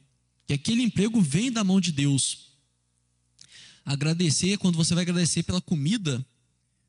Que 0.48 0.54
aquele 0.54 0.82
emprego 0.82 1.22
vem 1.22 1.52
da 1.52 1.64
mão 1.64 1.80
de 1.80 1.92
Deus. 1.92 2.50
Agradecer, 3.86 4.58
quando 4.58 4.76
você 4.76 4.96
vai 4.96 5.04
agradecer 5.04 5.44
pela 5.44 5.62
comida, 5.62 6.26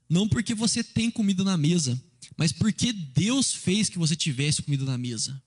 não 0.08 0.26
porque 0.26 0.54
você 0.54 0.82
tem 0.82 1.10
comida 1.10 1.44
na 1.44 1.56
mesa, 1.56 2.02
mas 2.36 2.52
porque 2.52 2.92
Deus 2.92 3.52
fez 3.52 3.88
que 3.88 3.98
você 3.98 4.16
tivesse 4.16 4.62
comida 4.62 4.84
na 4.84 4.96
mesa. 4.96 5.40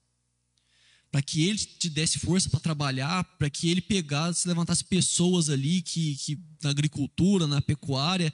Para 1.10 1.20
que 1.20 1.42
Ele 1.42 1.58
te 1.58 1.88
desse 1.88 2.18
força 2.18 2.48
para 2.48 2.60
trabalhar, 2.60 3.24
para 3.36 3.50
que 3.50 3.68
Ele 3.68 3.80
pegasse, 3.80 4.46
levantasse 4.46 4.84
pessoas 4.84 5.50
ali 5.50 5.82
que, 5.82 6.14
que 6.16 6.38
na 6.62 6.70
agricultura, 6.70 7.46
na 7.46 7.60
pecuária, 7.60 8.32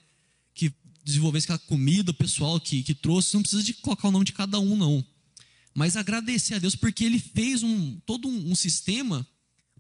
que 0.54 0.72
desenvolvesse 1.02 1.46
aquela 1.46 1.58
comida, 1.60 2.12
pessoal 2.12 2.60
que, 2.60 2.82
que 2.82 2.94
trouxe. 2.94 3.34
Não 3.34 3.42
precisa 3.42 3.62
de 3.62 3.74
colocar 3.74 4.08
o 4.08 4.12
nome 4.12 4.26
de 4.26 4.32
cada 4.32 4.60
um, 4.60 4.76
não. 4.76 5.04
Mas 5.74 5.96
agradecer 5.96 6.54
a 6.54 6.58
Deus 6.58 6.74
porque 6.74 7.04
Ele 7.04 7.18
fez 7.18 7.62
um, 7.62 7.98
todo 8.00 8.28
um, 8.28 8.50
um 8.50 8.54
sistema 8.54 9.26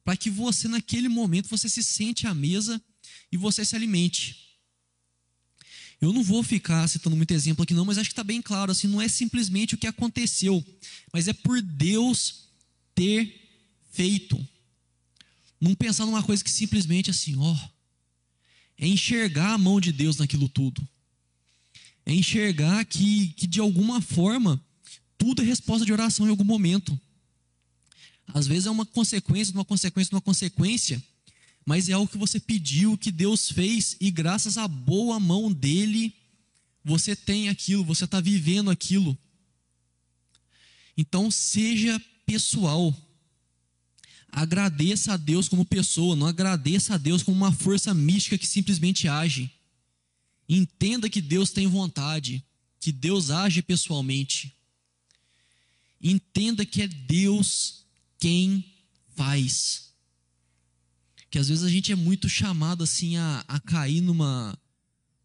para 0.04 0.16
que 0.16 0.30
você, 0.30 0.68
naquele 0.68 1.08
momento, 1.08 1.48
você 1.48 1.68
se 1.68 1.82
sente 1.82 2.26
à 2.26 2.32
mesa 2.32 2.80
e 3.30 3.36
você 3.36 3.64
se 3.64 3.74
alimente. 3.74 4.45
Eu 6.00 6.12
não 6.12 6.22
vou 6.22 6.42
ficar 6.42 6.86
citando 6.88 7.16
muito 7.16 7.32
exemplo 7.32 7.62
aqui, 7.62 7.72
não, 7.72 7.84
mas 7.84 7.96
acho 7.96 8.10
que 8.10 8.12
está 8.12 8.24
bem 8.24 8.42
claro. 8.42 8.70
Assim, 8.70 8.86
não 8.86 9.00
é 9.00 9.08
simplesmente 9.08 9.74
o 9.74 9.78
que 9.78 9.86
aconteceu, 9.86 10.64
mas 11.12 11.26
é 11.26 11.32
por 11.32 11.62
Deus 11.62 12.46
ter 12.94 13.48
feito. 13.92 14.46
Não 15.60 15.74
pensar 15.74 16.04
numa 16.04 16.22
coisa 16.22 16.44
que 16.44 16.50
simplesmente 16.50 17.10
assim, 17.10 17.34
ó, 17.38 17.56
é 18.76 18.86
enxergar 18.86 19.54
a 19.54 19.58
mão 19.58 19.80
de 19.80 19.90
Deus 19.90 20.18
naquilo 20.18 20.48
tudo. 20.48 20.86
É 22.04 22.12
enxergar 22.12 22.84
que, 22.84 23.28
que 23.28 23.46
de 23.46 23.58
alguma 23.58 24.00
forma 24.00 24.62
tudo 25.16 25.40
é 25.40 25.44
resposta 25.44 25.84
de 25.84 25.92
oração 25.92 26.26
em 26.26 26.30
algum 26.30 26.44
momento. 26.44 26.98
Às 28.28 28.46
vezes 28.46 28.66
é 28.66 28.70
uma 28.70 28.84
consequência, 28.84 29.54
uma 29.54 29.64
consequência, 29.64 30.14
uma 30.14 30.20
consequência 30.20 31.02
mas 31.66 31.88
é 31.88 31.92
algo 31.92 32.10
que 32.10 32.16
você 32.16 32.38
pediu, 32.38 32.96
que 32.96 33.10
Deus 33.10 33.50
fez, 33.50 33.96
e 34.00 34.08
graças 34.08 34.56
à 34.56 34.68
boa 34.68 35.18
mão 35.18 35.52
dele, 35.52 36.14
você 36.84 37.16
tem 37.16 37.48
aquilo, 37.48 37.84
você 37.84 38.04
está 38.04 38.20
vivendo 38.20 38.70
aquilo. 38.70 39.18
Então, 40.96 41.28
seja 41.28 42.00
pessoal. 42.24 42.96
Agradeça 44.30 45.14
a 45.14 45.16
Deus 45.16 45.48
como 45.48 45.64
pessoa, 45.64 46.14
não 46.14 46.28
agradeça 46.28 46.94
a 46.94 46.98
Deus 46.98 47.24
como 47.24 47.36
uma 47.36 47.52
força 47.52 47.92
mística 47.92 48.38
que 48.38 48.46
simplesmente 48.46 49.08
age. 49.08 49.50
Entenda 50.48 51.10
que 51.10 51.20
Deus 51.20 51.50
tem 51.50 51.66
vontade, 51.66 52.44
que 52.78 52.92
Deus 52.92 53.30
age 53.30 53.60
pessoalmente. 53.60 54.54
Entenda 56.00 56.64
que 56.64 56.82
é 56.82 56.86
Deus 56.86 57.84
quem 58.20 58.64
faz 59.16 59.85
que 61.30 61.38
às 61.38 61.48
vezes 61.48 61.64
a 61.64 61.68
gente 61.68 61.92
é 61.92 61.96
muito 61.96 62.28
chamado 62.28 62.84
assim 62.84 63.16
a, 63.16 63.44
a 63.48 63.60
cair 63.60 64.00
numa 64.00 64.56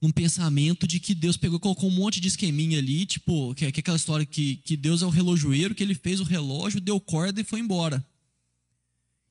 num 0.02 0.12
pensamento 0.12 0.88
de 0.88 1.00
que 1.00 1.14
Deus 1.14 1.38
pegou 1.38 1.60
colocou 1.60 1.88
um 1.88 1.94
monte 1.94 2.20
de 2.20 2.28
esqueminha 2.28 2.80
ali, 2.80 3.06
tipo, 3.06 3.54
que, 3.54 3.72
que 3.72 3.80
é 3.80 3.82
aquela 3.82 3.98
história 3.98 4.26
que, 4.26 4.56
que 4.58 4.76
Deus 4.76 5.04
é 5.04 5.06
o 5.06 5.10
relojoeiro, 5.10 5.76
que 5.76 5.84
ele 5.84 5.94
fez 5.94 6.20
o 6.20 6.24
relógio, 6.24 6.82
deu 6.82 7.00
corda 7.00 7.40
e 7.40 7.44
foi 7.44 7.60
embora. 7.60 8.04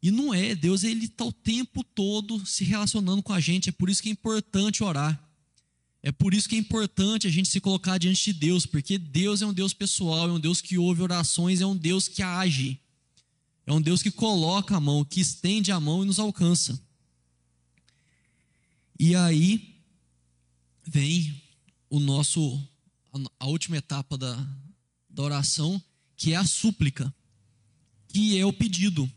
E 0.01 0.12
não 0.12 0.33
é, 0.33 0.55
Deus 0.55 0.85
ele 0.85 1.07
está 1.07 1.25
o 1.25 1.33
tempo 1.33 1.83
todo 1.83 2.47
se 2.47 2.62
relacionando 2.62 3.23
com 3.23 3.33
a 3.33 3.41
gente, 3.41 3.68
é 3.68 3.73
por 3.73 3.91
isso 3.91 4.01
que 4.01 4.09
é 4.09 4.12
importante 4.12 4.85
orar. 4.85 5.21
É 6.03 6.11
por 6.11 6.33
isso 6.33 6.49
que 6.49 6.55
é 6.55 6.59
importante 6.59 7.27
a 7.27 7.31
gente 7.31 7.49
se 7.49 7.61
colocar 7.61 7.99
diante 7.99 8.33
de 8.33 8.39
Deus, 8.39 8.64
porque 8.64 8.97
Deus 8.97 9.43
é 9.43 9.47
um 9.47 9.53
Deus 9.53 9.75
pessoal, 9.75 10.29
é 10.29 10.33
um 10.33 10.41
Deus 10.41 10.61
que 10.61 10.79
ouve 10.79 11.03
orações, 11.03 11.61
é 11.61 11.66
um 11.66 11.77
Deus 11.77 12.09
que 12.09 12.23
age. 12.23 12.81
É 13.67 13.73
um 13.73 13.81
Deus 13.81 14.03
que 14.03 14.11
coloca 14.11 14.77
a 14.77 14.81
mão, 14.81 15.05
que 15.05 15.21
estende 15.21 15.71
a 15.71 15.79
mão 15.79 16.03
e 16.03 16.07
nos 16.07 16.19
alcança. 16.19 16.81
E 18.99 19.15
aí 19.15 19.81
vem 20.87 21.43
o 21.89 21.99
nosso 21.99 22.61
a 23.39 23.47
última 23.47 23.77
etapa 23.77 24.17
da, 24.17 24.37
da 25.09 25.23
oração, 25.23 25.83
que 26.17 26.33
é 26.33 26.37
a 26.37 26.45
súplica, 26.45 27.13
que 28.09 28.39
é 28.39 28.45
o 28.45 28.53
pedido. 28.53 29.11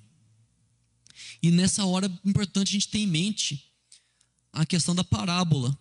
E 1.41 1.51
nessa 1.51 1.85
hora 1.85 2.07
é 2.07 2.29
importante 2.29 2.69
a 2.69 2.71
gente 2.71 2.87
ter 2.87 2.99
em 2.99 3.07
mente 3.07 3.71
a 4.51 4.65
questão 4.65 4.95
da 4.95 5.03
parábola. 5.03 5.77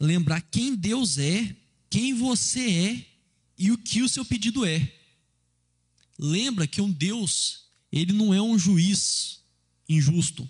Lembrar 0.00 0.40
quem 0.40 0.74
Deus 0.74 1.18
é, 1.18 1.54
quem 1.90 2.14
você 2.14 2.70
é 2.70 3.06
e 3.58 3.70
o 3.70 3.78
que 3.78 4.02
o 4.02 4.08
seu 4.08 4.24
pedido 4.24 4.64
é. 4.64 5.03
Lembra 6.18 6.66
que 6.66 6.80
um 6.80 6.90
Deus 6.90 7.64
ele 7.90 8.12
não 8.12 8.34
é 8.34 8.42
um 8.42 8.58
juiz 8.58 9.40
injusto. 9.88 10.48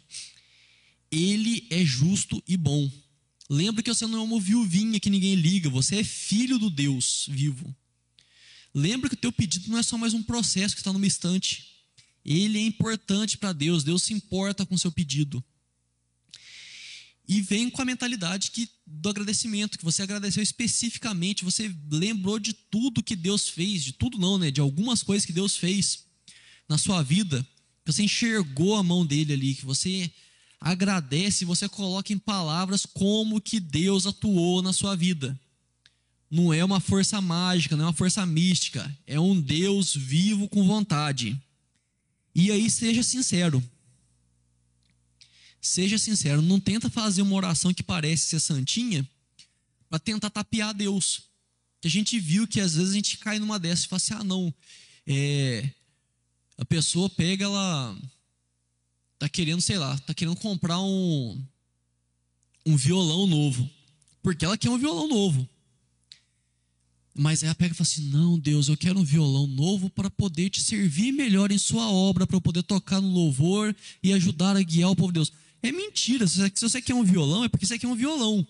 Ele 1.11 1.67
é 1.71 1.85
justo 1.85 2.43
e 2.49 2.57
bom. 2.57 2.91
Lembra 3.49 3.83
que 3.83 3.93
você 3.93 4.07
não 4.07 4.21
é 4.21 4.23
uma 4.23 4.41
viuvinha 4.41 4.99
que 4.99 5.11
ninguém 5.11 5.35
liga, 5.35 5.69
você 5.69 5.97
é 5.97 6.05
filho 6.05 6.59
do 6.59 6.71
Deus 6.71 7.27
vivo. 7.29 7.75
Lembra 8.75 9.09
que 9.09 9.15
o 9.15 9.19
teu 9.19 9.31
pedido 9.31 9.69
não 9.69 9.79
é 9.79 9.83
só 9.83 9.99
mais 9.99 10.15
um 10.15 10.23
processo 10.23 10.75
que 10.75 10.81
está 10.81 10.93
numa 10.93 11.07
estante. 11.07 11.67
Ele 12.25 12.59
é 12.59 12.63
importante 12.63 13.37
para 13.37 13.53
Deus, 13.53 13.85
Deus 13.85 14.03
se 14.03 14.15
importa 14.15 14.65
com 14.65 14.75
o 14.75 14.79
seu 14.79 14.91
pedido. 14.91 15.45
E 17.27 17.41
vem 17.41 17.71
com 17.71 17.81
a 17.81 17.87
mentalidade 17.87 18.51
que, 18.51 18.69
do 18.87 19.09
agradecimento, 19.09 19.79
que 19.79 19.85
você 19.85 20.03
agradeceu 20.03 20.43
especificamente, 20.43 21.45
você 21.45 21.75
lembrou 21.91 22.39
de 22.39 22.53
tudo 22.53 23.03
que 23.03 23.17
Deus 23.17 23.49
fez, 23.49 23.83
de 23.83 23.93
tudo 23.93 24.19
não, 24.19 24.37
né? 24.37 24.51
De 24.51 24.61
algumas 24.61 25.03
coisas 25.03 25.25
que 25.25 25.33
Deus 25.33 25.57
fez 25.57 26.05
na 26.69 26.77
sua 26.77 27.03
vida, 27.03 27.47
que 27.85 27.93
você 27.93 28.03
enxergou 28.03 28.77
a 28.77 28.83
mão 28.83 29.07
dele 29.07 29.33
ali, 29.33 29.55
que 29.55 29.65
você 29.65 30.11
agradece, 30.61 31.45
você 31.45 31.69
coloca 31.69 32.13
em 32.13 32.19
palavras 32.19 32.87
como 32.87 33.41
que 33.41 33.59
Deus 33.59 34.07
atuou 34.07 34.63
na 34.63 34.73
sua 34.73 34.95
vida. 34.95 35.39
Não 36.31 36.53
é 36.53 36.65
uma 36.65 36.81
força 36.81 37.21
mágica, 37.21 37.77
não 37.77 37.85
é 37.85 37.87
uma 37.89 37.93
força 37.93 38.25
mística, 38.27 38.99
é 39.07 39.21
um 39.21 39.41
Deus 39.41 39.95
vivo 39.95 40.49
com 40.49 40.67
vontade. 40.67 41.41
E 42.35 42.51
aí 42.51 42.71
seja 42.71 43.03
sincero. 43.03 43.63
Seja 45.65 45.97
sincero, 45.97 46.43
não 46.43 46.61
tenta 46.61 46.91
fazer 46.91 47.23
uma 47.23 47.35
oração 47.35 47.73
que 47.73 47.83
parece 47.83 48.27
ser 48.27 48.39
santinha 48.39 49.09
para 49.89 49.99
tentar 49.99 50.29
tapear 50.29 50.75
Deus. 50.75 51.23
Que 51.81 51.89
a 51.89 51.91
gente 51.91 52.21
viu 52.21 52.47
que 52.47 52.61
às 52.61 52.75
vezes 52.75 52.93
a 52.93 52.95
gente 52.95 53.17
cai 53.17 53.39
numa 53.39 53.59
dessas 53.59 53.87
e 53.87 53.89
fala 53.89 53.97
assim: 53.97 54.13
ah, 54.13 54.23
não, 54.23 54.55
é, 55.07 55.71
a 56.59 56.67
pessoa 56.67 57.09
pega, 57.09 57.47
ela 57.47 57.97
tá 59.19 59.27
querendo, 59.27 59.63
sei 59.63 59.79
lá, 59.79 59.97
tá 60.01 60.13
querendo 60.13 60.37
comprar 60.37 60.79
um 60.81 61.43
um 62.67 62.77
violão 62.77 63.27
novo. 63.27 63.69
Porque 64.23 64.45
ela 64.45 64.59
quer 64.59 64.69
um 64.69 64.79
violão 64.79 65.09
novo. 65.09 65.49
Mas 67.15 67.43
aí 67.43 67.47
ela 67.47 67.55
pega 67.55 67.73
e 67.73 67.77
fala 67.77 67.89
assim: 67.89 68.11
Não, 68.11 68.39
Deus, 68.39 68.69
eu 68.69 68.77
quero 68.77 69.01
um 69.01 69.05
violão 69.05 69.47
novo 69.47 69.89
para 69.89 70.11
poder 70.11 70.51
te 70.51 70.61
servir 70.61 71.11
melhor 71.11 71.51
em 71.51 71.59
Sua 71.59 71.91
obra, 71.91 72.27
para 72.27 72.37
eu 72.37 72.41
poder 72.43 72.63
tocar 72.65 73.01
no 73.01 73.09
louvor 73.09 73.75
e 74.03 74.13
ajudar 74.13 74.59
a 74.59 74.63
guiar 74.63 74.91
o 74.91 74.97
povo 74.97 75.11
de 75.11 75.21
Deus. 75.21 75.33
É 75.65 75.73
mentira. 75.73 76.27
Se 76.29 76.51
você 76.61 76.83
quer 76.83 76.95
um 76.95 77.03
violão, 77.03 77.43
é 77.43 77.49
porque 77.49 77.65
você 77.65 77.79
quer 77.79 77.87
um 77.87 77.95
violão. 77.95 78.47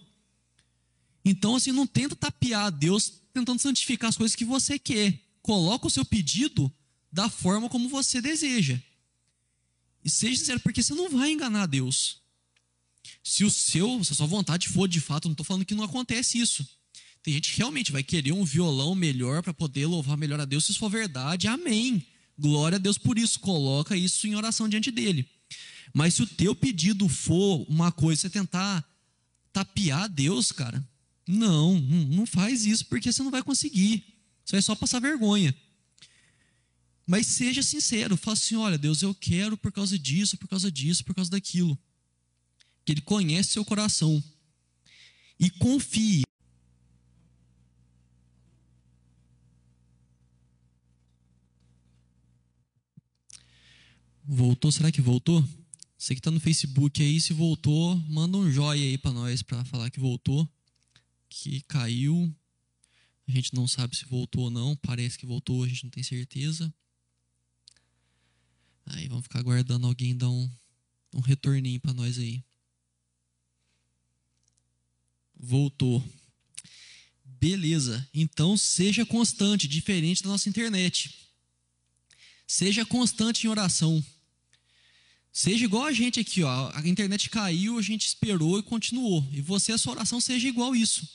Então, 1.24 1.54
assim, 1.54 1.70
não 1.70 1.86
tenta 1.86 2.16
tapear 2.16 2.72
Deus 2.72 3.22
tentando 3.32 3.60
santificar 3.60 4.10
as 4.10 4.16
coisas 4.16 4.34
que 4.34 4.44
você 4.44 4.80
quer. 4.80 5.20
Coloca 5.40 5.86
o 5.86 5.90
seu 5.90 6.04
pedido 6.04 6.70
da 7.12 7.30
forma 7.30 7.68
como 7.68 7.88
você 7.88 8.20
deseja. 8.20 8.82
E 10.04 10.10
seja 10.10 10.40
sincero, 10.40 10.58
porque 10.58 10.82
você 10.82 10.92
não 10.92 11.08
vai 11.08 11.30
enganar 11.30 11.66
Deus. 11.66 12.18
Se 13.22 13.44
o 13.44 13.50
seu, 13.50 14.02
se 14.02 14.12
a 14.12 14.16
sua 14.16 14.26
vontade 14.26 14.68
for 14.68 14.88
de 14.88 15.00
fato, 15.00 15.28
não 15.28 15.34
estou 15.34 15.46
falando 15.46 15.64
que 15.64 15.74
não 15.74 15.84
acontece 15.84 16.38
isso. 16.38 16.66
Tem 17.22 17.32
gente 17.32 17.52
que 17.52 17.58
realmente 17.58 17.92
vai 17.92 18.02
querer 18.02 18.32
um 18.32 18.44
violão 18.44 18.92
melhor 18.94 19.40
para 19.40 19.54
poder 19.54 19.86
louvar 19.86 20.16
melhor 20.16 20.40
a 20.40 20.44
Deus, 20.44 20.64
se 20.64 20.72
isso 20.72 20.80
for 20.80 20.90
verdade, 20.90 21.46
amém. 21.46 22.04
Glória 22.36 22.76
a 22.76 22.78
Deus 22.78 22.98
por 22.98 23.16
isso. 23.16 23.38
Coloca 23.38 23.96
isso 23.96 24.26
em 24.26 24.34
oração 24.34 24.68
diante 24.68 24.90
dele. 24.90 25.26
Mas 25.92 26.14
se 26.14 26.22
o 26.22 26.26
teu 26.26 26.54
pedido 26.54 27.08
for 27.08 27.66
uma 27.68 27.92
coisa, 27.92 28.22
você 28.22 28.30
tentar 28.30 28.84
tapear 29.52 30.08
Deus, 30.08 30.50
cara, 30.50 30.84
não, 31.26 31.78
não 31.80 32.26
faz 32.26 32.66
isso, 32.66 32.86
porque 32.86 33.12
você 33.12 33.22
não 33.22 33.30
vai 33.30 33.42
conseguir. 33.42 34.04
Você 34.44 34.56
vai 34.56 34.62
só 34.62 34.74
passar 34.74 35.00
vergonha. 35.00 35.54
Mas 37.06 37.26
seja 37.26 37.62
sincero, 37.62 38.16
fala 38.16 38.34
assim: 38.34 38.56
olha, 38.56 38.78
Deus, 38.78 39.02
eu 39.02 39.14
quero 39.14 39.56
por 39.56 39.70
causa 39.72 39.98
disso, 39.98 40.36
por 40.38 40.48
causa 40.48 40.70
disso, 40.70 41.04
por 41.04 41.14
causa 41.14 41.30
daquilo. 41.30 41.78
Que 42.84 42.92
Ele 42.92 43.00
conhece 43.00 43.52
seu 43.52 43.64
coração. 43.64 44.22
E 45.38 45.50
confie. 45.50 46.22
Voltou? 54.26 54.72
Será 54.72 54.90
que 54.90 55.02
voltou? 55.02 55.46
Você 56.04 56.14
que 56.14 56.20
está 56.20 56.30
no 56.30 56.38
Facebook 56.38 57.02
aí, 57.02 57.18
se 57.18 57.32
voltou, 57.32 57.96
manda 58.00 58.36
um 58.36 58.52
joia 58.52 58.78
aí 58.78 58.98
para 58.98 59.10
nós 59.10 59.40
para 59.40 59.64
falar 59.64 59.88
que 59.90 59.98
voltou, 59.98 60.46
que 61.30 61.62
caiu. 61.62 62.30
A 63.26 63.32
gente 63.32 63.54
não 63.54 63.66
sabe 63.66 63.96
se 63.96 64.04
voltou 64.04 64.42
ou 64.42 64.50
não, 64.50 64.76
parece 64.76 65.16
que 65.16 65.24
voltou, 65.24 65.64
a 65.64 65.66
gente 65.66 65.84
não 65.84 65.90
tem 65.90 66.02
certeza. 66.02 66.70
Aí 68.84 69.08
vamos 69.08 69.22
ficar 69.22 69.38
aguardando 69.38 69.86
alguém 69.86 70.14
dar 70.14 70.28
um, 70.28 70.50
um 71.14 71.20
retorninho 71.20 71.80
para 71.80 71.94
nós 71.94 72.18
aí. 72.18 72.44
Voltou. 75.34 76.04
Beleza. 77.24 78.06
Então 78.12 78.58
seja 78.58 79.06
constante, 79.06 79.66
diferente 79.66 80.22
da 80.22 80.28
nossa 80.28 80.50
internet. 80.50 81.14
Seja 82.46 82.84
constante 82.84 83.46
em 83.46 83.48
oração. 83.48 84.04
Seja 85.36 85.64
igual 85.64 85.82
a 85.82 85.92
gente 85.92 86.20
aqui, 86.20 86.44
ó. 86.44 86.70
A 86.72 86.86
internet 86.86 87.28
caiu, 87.28 87.76
a 87.76 87.82
gente 87.82 88.06
esperou 88.06 88.56
e 88.56 88.62
continuou. 88.62 89.26
E 89.32 89.40
você, 89.40 89.72
a 89.72 89.78
sua 89.78 89.94
oração 89.94 90.20
seja 90.20 90.46
igual 90.46 90.76
isso. 90.76 91.08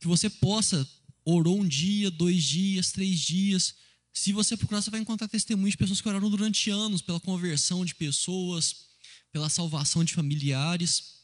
Que 0.00 0.06
você 0.06 0.30
possa 0.30 0.88
orou 1.22 1.60
um 1.60 1.68
dia, 1.68 2.10
dois 2.10 2.42
dias, 2.42 2.92
três 2.92 3.20
dias. 3.20 3.74
Se 4.10 4.32
você 4.32 4.56
procurar, 4.56 4.80
você 4.80 4.90
vai 4.90 5.00
encontrar 5.00 5.28
testemunhos 5.28 5.72
de 5.72 5.76
pessoas 5.76 6.00
que 6.00 6.08
oraram 6.08 6.30
durante 6.30 6.70
anos 6.70 7.02
pela 7.02 7.20
conversão 7.20 7.84
de 7.84 7.94
pessoas, 7.94 8.86
pela 9.30 9.50
salvação 9.50 10.02
de 10.02 10.14
familiares. 10.14 11.16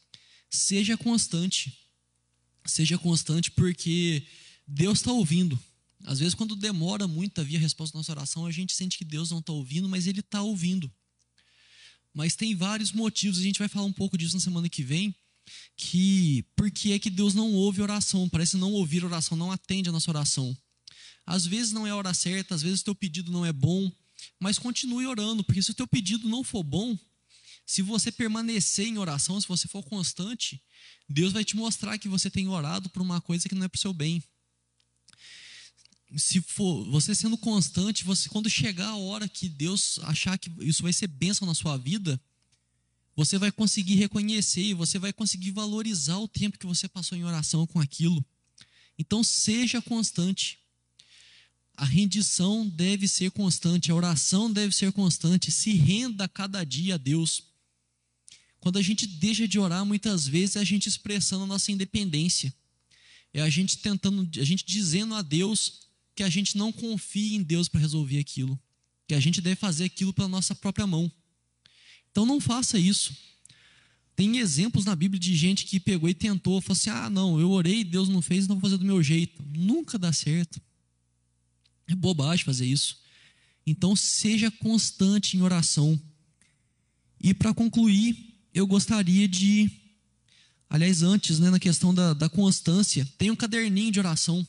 Seja 0.51 0.95
constante. 0.95 1.75
Seja 2.63 2.95
constante 2.95 3.49
porque 3.49 4.23
Deus 4.67 4.99
está 4.99 5.11
ouvindo. 5.11 5.59
Às 6.03 6.19
vezes, 6.19 6.35
quando 6.35 6.55
demora 6.55 7.07
muito 7.07 7.41
a 7.41 7.43
vir 7.43 7.55
a 7.55 7.59
resposta 7.59 7.93
da 7.93 7.99
nossa 8.01 8.11
oração, 8.11 8.45
a 8.45 8.51
gente 8.51 8.75
sente 8.75 8.99
que 8.99 9.05
Deus 9.05 9.31
não 9.31 9.39
está 9.39 9.51
ouvindo, 9.51 9.89
mas 9.89 10.05
Ele 10.05 10.19
está 10.19 10.43
ouvindo. 10.43 10.91
Mas 12.13 12.35
tem 12.35 12.55
vários 12.55 12.91
motivos, 12.91 13.39
a 13.39 13.43
gente 13.43 13.59
vai 13.59 13.67
falar 13.67 13.85
um 13.85 13.91
pouco 13.91 14.17
disso 14.17 14.35
na 14.35 14.39
semana 14.39 14.69
que 14.69 14.83
vem, 14.83 15.15
que 15.75 16.45
por 16.55 16.69
que 16.69 16.93
é 16.93 16.99
que 16.99 17.09
Deus 17.09 17.33
não 17.33 17.51
ouve 17.53 17.81
oração? 17.81 18.29
Parece 18.29 18.55
não 18.57 18.71
ouvir 18.71 19.03
oração, 19.03 19.37
não 19.37 19.51
atende 19.51 19.89
a 19.89 19.91
nossa 19.91 20.11
oração. 20.11 20.55
Às 21.25 21.45
vezes 21.45 21.71
não 21.71 21.87
é 21.87 21.89
a 21.89 21.95
hora 21.95 22.13
certa, 22.13 22.53
às 22.53 22.61
vezes 22.61 22.81
o 22.81 22.85
teu 22.85 22.95
pedido 22.95 23.31
não 23.31 23.45
é 23.45 23.51
bom, 23.51 23.91
mas 24.39 24.59
continue 24.59 25.05
orando, 25.05 25.43
porque 25.43 25.61
se 25.61 25.71
o 25.71 25.73
teu 25.73 25.87
pedido 25.87 26.27
não 26.27 26.43
for 26.43 26.63
bom, 26.63 26.97
se 27.65 27.81
você 27.81 28.11
permanecer 28.11 28.87
em 28.87 28.97
oração, 28.97 29.39
se 29.39 29.47
você 29.47 29.67
for 29.67 29.83
constante, 29.83 30.61
Deus 31.07 31.31
vai 31.33 31.43
te 31.43 31.55
mostrar 31.55 31.97
que 31.97 32.09
você 32.09 32.29
tem 32.29 32.47
orado 32.47 32.89
por 32.89 33.01
uma 33.01 33.21
coisa 33.21 33.47
que 33.47 33.55
não 33.55 33.65
é 33.65 33.67
para 33.67 33.77
o 33.77 33.81
seu 33.81 33.93
bem 33.93 34.21
se 36.15 36.41
for 36.41 36.83
você 36.89 37.15
sendo 37.15 37.37
constante, 37.37 38.03
você 38.03 38.29
quando 38.29 38.49
chegar 38.49 38.87
a 38.87 38.97
hora 38.97 39.27
que 39.27 39.49
Deus 39.49 39.99
achar 40.03 40.37
que 40.37 40.51
isso 40.59 40.83
vai 40.83 40.93
ser 40.93 41.07
bênção 41.07 41.47
na 41.47 41.53
sua 41.53 41.77
vida, 41.77 42.19
você 43.15 43.37
vai 43.37 43.51
conseguir 43.51 43.95
reconhecer 43.95 44.61
e 44.61 44.73
você 44.73 44.97
vai 44.97 45.13
conseguir 45.13 45.51
valorizar 45.51 46.17
o 46.17 46.27
tempo 46.27 46.57
que 46.57 46.65
você 46.65 46.87
passou 46.87 47.17
em 47.17 47.23
oração 47.23 47.65
com 47.67 47.79
aquilo. 47.79 48.23
Então 48.97 49.23
seja 49.23 49.81
constante. 49.81 50.59
A 51.75 51.85
rendição 51.85 52.67
deve 52.67 53.07
ser 53.07 53.31
constante, 53.31 53.91
a 53.91 53.95
oração 53.95 54.51
deve 54.51 54.75
ser 54.75 54.91
constante, 54.91 55.51
se 55.51 55.73
renda 55.73 56.27
cada 56.27 56.63
dia 56.63 56.95
a 56.95 56.97
Deus. 56.97 57.43
Quando 58.59 58.77
a 58.77 58.81
gente 58.81 59.07
deixa 59.07 59.47
de 59.47 59.59
orar, 59.59 59.83
muitas 59.83 60.27
vezes 60.27 60.55
é 60.55 60.59
a 60.59 60.63
gente 60.63 60.87
expressando 60.87 61.43
a 61.43 61.47
nossa 61.47 61.71
independência. 61.71 62.53
É 63.33 63.41
a 63.41 63.49
gente 63.49 63.79
tentando, 63.79 64.29
a 64.39 64.43
gente 64.43 64.63
dizendo 64.63 65.15
a 65.15 65.23
Deus 65.23 65.83
que 66.15 66.23
a 66.23 66.29
gente 66.29 66.57
não 66.57 66.71
confie 66.71 67.35
em 67.35 67.43
Deus 67.43 67.67
para 67.67 67.79
resolver 67.79 68.19
aquilo, 68.19 68.59
que 69.07 69.13
a 69.13 69.19
gente 69.19 69.41
deve 69.41 69.55
fazer 69.55 69.85
aquilo 69.85 70.13
pela 70.13 70.27
nossa 70.27 70.53
própria 70.53 70.85
mão. 70.85 71.11
Então 72.11 72.25
não 72.25 72.39
faça 72.39 72.77
isso. 72.77 73.15
Tem 74.15 74.37
exemplos 74.37 74.85
na 74.85 74.95
Bíblia 74.95 75.19
de 75.19 75.35
gente 75.35 75.65
que 75.65 75.79
pegou 75.79 76.07
e 76.07 76.13
tentou, 76.13 76.61
falou 76.61 76.77
assim: 76.77 76.89
ah, 76.89 77.09
não, 77.09 77.39
eu 77.39 77.49
orei, 77.49 77.83
Deus 77.83 78.07
não 78.07 78.21
fez, 78.21 78.43
então 78.43 78.55
vou 78.55 78.69
fazer 78.69 78.77
do 78.77 78.85
meu 78.85 79.01
jeito. 79.01 79.43
Nunca 79.55 79.97
dá 79.97 80.13
certo. 80.13 80.61
É 81.87 81.95
bobagem 81.95 82.45
fazer 82.45 82.65
isso. 82.65 83.01
Então 83.65 83.95
seja 83.95 84.51
constante 84.51 85.35
em 85.35 85.41
oração. 85.41 85.99
E 87.19 87.33
para 87.33 87.53
concluir, 87.53 88.35
eu 88.53 88.67
gostaria 88.67 89.27
de. 89.27 89.69
Aliás, 90.69 91.01
antes, 91.01 91.39
né, 91.39 91.49
na 91.49 91.59
questão 91.59 91.93
da, 91.93 92.13
da 92.13 92.29
constância, 92.29 93.07
tem 93.17 93.31
um 93.31 93.35
caderninho 93.35 93.91
de 93.91 93.99
oração. 93.99 94.45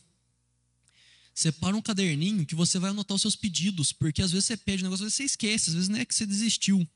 Separa 1.35 1.76
um 1.76 1.82
caderninho 1.82 2.47
que 2.47 2.55
você 2.55 2.78
vai 2.78 2.91
anotar 2.91 3.14
os 3.14 3.20
seus 3.20 3.35
pedidos, 3.35 3.93
porque 3.93 4.22
às 4.22 4.30
vezes 4.30 4.47
você 4.47 4.57
pede 4.57 4.82
um 4.82 4.87
negócio, 4.87 5.05
às 5.05 5.12
vezes 5.12 5.16
você 5.16 5.24
esquece, 5.24 5.70
às 5.70 5.74
vezes 5.74 5.89
não 5.89 5.99
é 5.99 6.05
que 6.05 6.14
você 6.14 6.24
desistiu. 6.24 6.89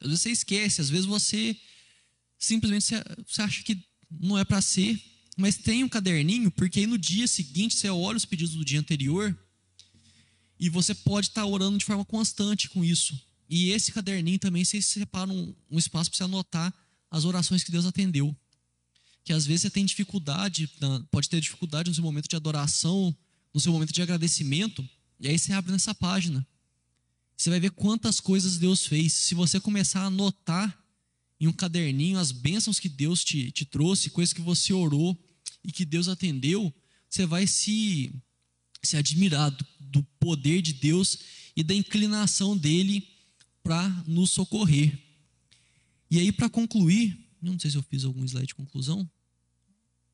Às 0.00 0.08
vezes 0.08 0.22
você 0.22 0.30
esquece, 0.30 0.80
às 0.82 0.90
vezes 0.90 1.06
você 1.06 1.56
simplesmente 2.38 2.84
você 3.26 3.42
acha 3.42 3.62
que 3.62 3.82
não 4.10 4.38
é 4.38 4.44
para 4.44 4.60
ser, 4.60 5.02
mas 5.36 5.56
tem 5.56 5.82
um 5.82 5.88
caderninho, 5.88 6.50
porque 6.50 6.80
aí 6.80 6.86
no 6.86 6.98
dia 6.98 7.26
seguinte 7.26 7.74
você 7.74 7.88
olha 7.88 8.16
os 8.16 8.26
pedidos 8.26 8.54
do 8.54 8.64
dia 8.64 8.78
anterior 8.78 9.36
e 10.60 10.68
você 10.68 10.94
pode 10.94 11.28
estar 11.28 11.42
tá 11.42 11.46
orando 11.46 11.78
de 11.78 11.84
forma 11.84 12.04
constante 12.04 12.68
com 12.68 12.84
isso. 12.84 13.18
E 13.48 13.70
esse 13.70 13.92
caderninho 13.92 14.38
também 14.38 14.64
você 14.64 14.80
separa 14.82 15.30
um, 15.30 15.54
um 15.70 15.78
espaço 15.78 16.10
para 16.10 16.18
você 16.18 16.24
anotar 16.24 16.74
as 17.10 17.24
orações 17.24 17.62
que 17.62 17.70
Deus 17.70 17.86
atendeu. 17.86 18.36
Que 19.24 19.32
às 19.32 19.46
vezes 19.46 19.62
você 19.62 19.70
tem 19.70 19.84
dificuldade, 19.84 20.68
pode 21.10 21.28
ter 21.28 21.40
dificuldade 21.40 21.88
no 21.88 21.94
seu 21.94 22.04
momento 22.04 22.28
de 22.28 22.36
adoração, 22.36 23.16
no 23.56 23.60
seu 23.60 23.72
momento 23.72 23.90
de 23.90 24.02
agradecimento, 24.02 24.86
e 25.18 25.26
aí 25.26 25.38
você 25.38 25.50
abre 25.54 25.72
nessa 25.72 25.94
página. 25.94 26.46
Você 27.34 27.48
vai 27.48 27.58
ver 27.58 27.70
quantas 27.70 28.20
coisas 28.20 28.58
Deus 28.58 28.84
fez. 28.84 29.14
Se 29.14 29.34
você 29.34 29.58
começar 29.58 30.02
a 30.02 30.06
anotar 30.08 30.78
em 31.40 31.46
um 31.46 31.52
caderninho 31.54 32.18
as 32.18 32.32
bênçãos 32.32 32.78
que 32.78 32.86
Deus 32.86 33.24
te, 33.24 33.50
te 33.50 33.64
trouxe, 33.64 34.10
coisas 34.10 34.34
que 34.34 34.42
você 34.42 34.74
orou 34.74 35.18
e 35.64 35.72
que 35.72 35.86
Deus 35.86 36.06
atendeu, 36.06 36.70
você 37.08 37.24
vai 37.24 37.46
se, 37.46 38.12
se 38.82 38.94
admirar 38.98 39.50
do, 39.50 39.66
do 39.80 40.02
poder 40.20 40.60
de 40.60 40.74
Deus 40.74 41.16
e 41.56 41.62
da 41.62 41.72
inclinação 41.72 42.54
dele 42.54 43.08
para 43.62 43.88
nos 44.06 44.32
socorrer. 44.32 45.02
E 46.10 46.18
aí, 46.18 46.30
para 46.30 46.50
concluir, 46.50 47.18
não 47.40 47.58
sei 47.58 47.70
se 47.70 47.78
eu 47.78 47.82
fiz 47.82 48.04
algum 48.04 48.22
slide 48.22 48.48
de 48.48 48.54
conclusão. 48.54 49.10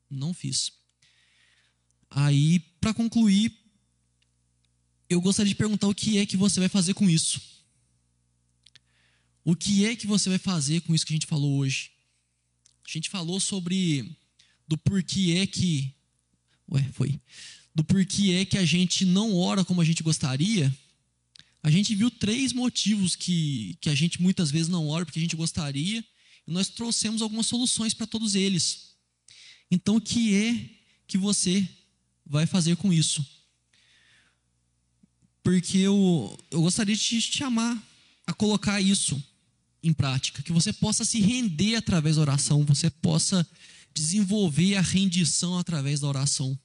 Não 0.09 0.33
fiz. 0.33 0.71
Aí, 2.09 2.72
para 2.83 2.93
concluir, 2.93 3.57
eu 5.09 5.21
gostaria 5.21 5.47
de 5.47 5.55
perguntar 5.55 5.87
o 5.87 5.95
que 5.95 6.17
é 6.17 6.25
que 6.25 6.35
você 6.35 6.59
vai 6.59 6.67
fazer 6.67 6.93
com 6.93 7.09
isso. 7.09 7.41
O 9.45 9.55
que 9.55 9.85
é 9.85 9.95
que 9.95 10.05
você 10.05 10.27
vai 10.27 10.37
fazer 10.37 10.81
com 10.81 10.93
isso 10.93 11.05
que 11.05 11.13
a 11.13 11.15
gente 11.15 11.25
falou 11.25 11.59
hoje? 11.59 11.91
A 12.85 12.91
gente 12.91 13.09
falou 13.09 13.39
sobre 13.39 14.17
do 14.67 14.77
porquê 14.77 15.35
é 15.37 15.47
que 15.47 15.95
ué, 16.69 16.83
foi. 16.91 17.21
Do 17.73 17.85
porquê 17.85 18.31
é 18.33 18.45
que 18.45 18.57
a 18.57 18.65
gente 18.65 19.05
não 19.05 19.33
ora 19.33 19.63
como 19.63 19.79
a 19.79 19.85
gente 19.85 20.03
gostaria. 20.03 20.69
A 21.61 21.71
gente 21.71 21.95
viu 21.95 22.11
três 22.11 22.51
motivos 22.51 23.15
que, 23.15 23.77
que 23.79 23.89
a 23.89 23.95
gente 23.95 24.21
muitas 24.21 24.51
vezes 24.51 24.67
não 24.67 24.89
ora 24.89 25.05
porque 25.05 25.19
a 25.19 25.21
gente 25.21 25.37
gostaria 25.37 26.03
e 26.45 26.51
nós 26.51 26.67
trouxemos 26.67 27.21
algumas 27.21 27.45
soluções 27.45 27.93
para 27.93 28.05
todos 28.05 28.35
eles. 28.35 28.97
Então, 29.71 29.95
o 29.95 30.01
que 30.01 30.35
é 30.35 30.69
que 31.07 31.17
você 31.17 31.65
vai 32.25 32.45
fazer 32.45 32.75
com 32.75 32.91
isso? 32.91 33.25
Porque 35.43 35.77
eu, 35.77 36.37
eu 36.49 36.61
gostaria 36.61 36.95
de 36.95 37.01
te 37.01 37.21
chamar 37.21 37.81
a 38.25 38.33
colocar 38.33 38.79
isso 38.79 39.21
em 39.83 39.91
prática, 39.91 40.41
que 40.41 40.53
você 40.53 40.71
possa 40.71 41.03
se 41.03 41.19
render 41.19 41.75
através 41.75 42.15
da 42.15 42.21
oração, 42.21 42.63
você 42.63 42.89
possa 42.89 43.45
desenvolver 43.93 44.75
a 44.75 44.81
rendição 44.81 45.57
através 45.57 45.99
da 45.99 46.07
oração. 46.07 46.57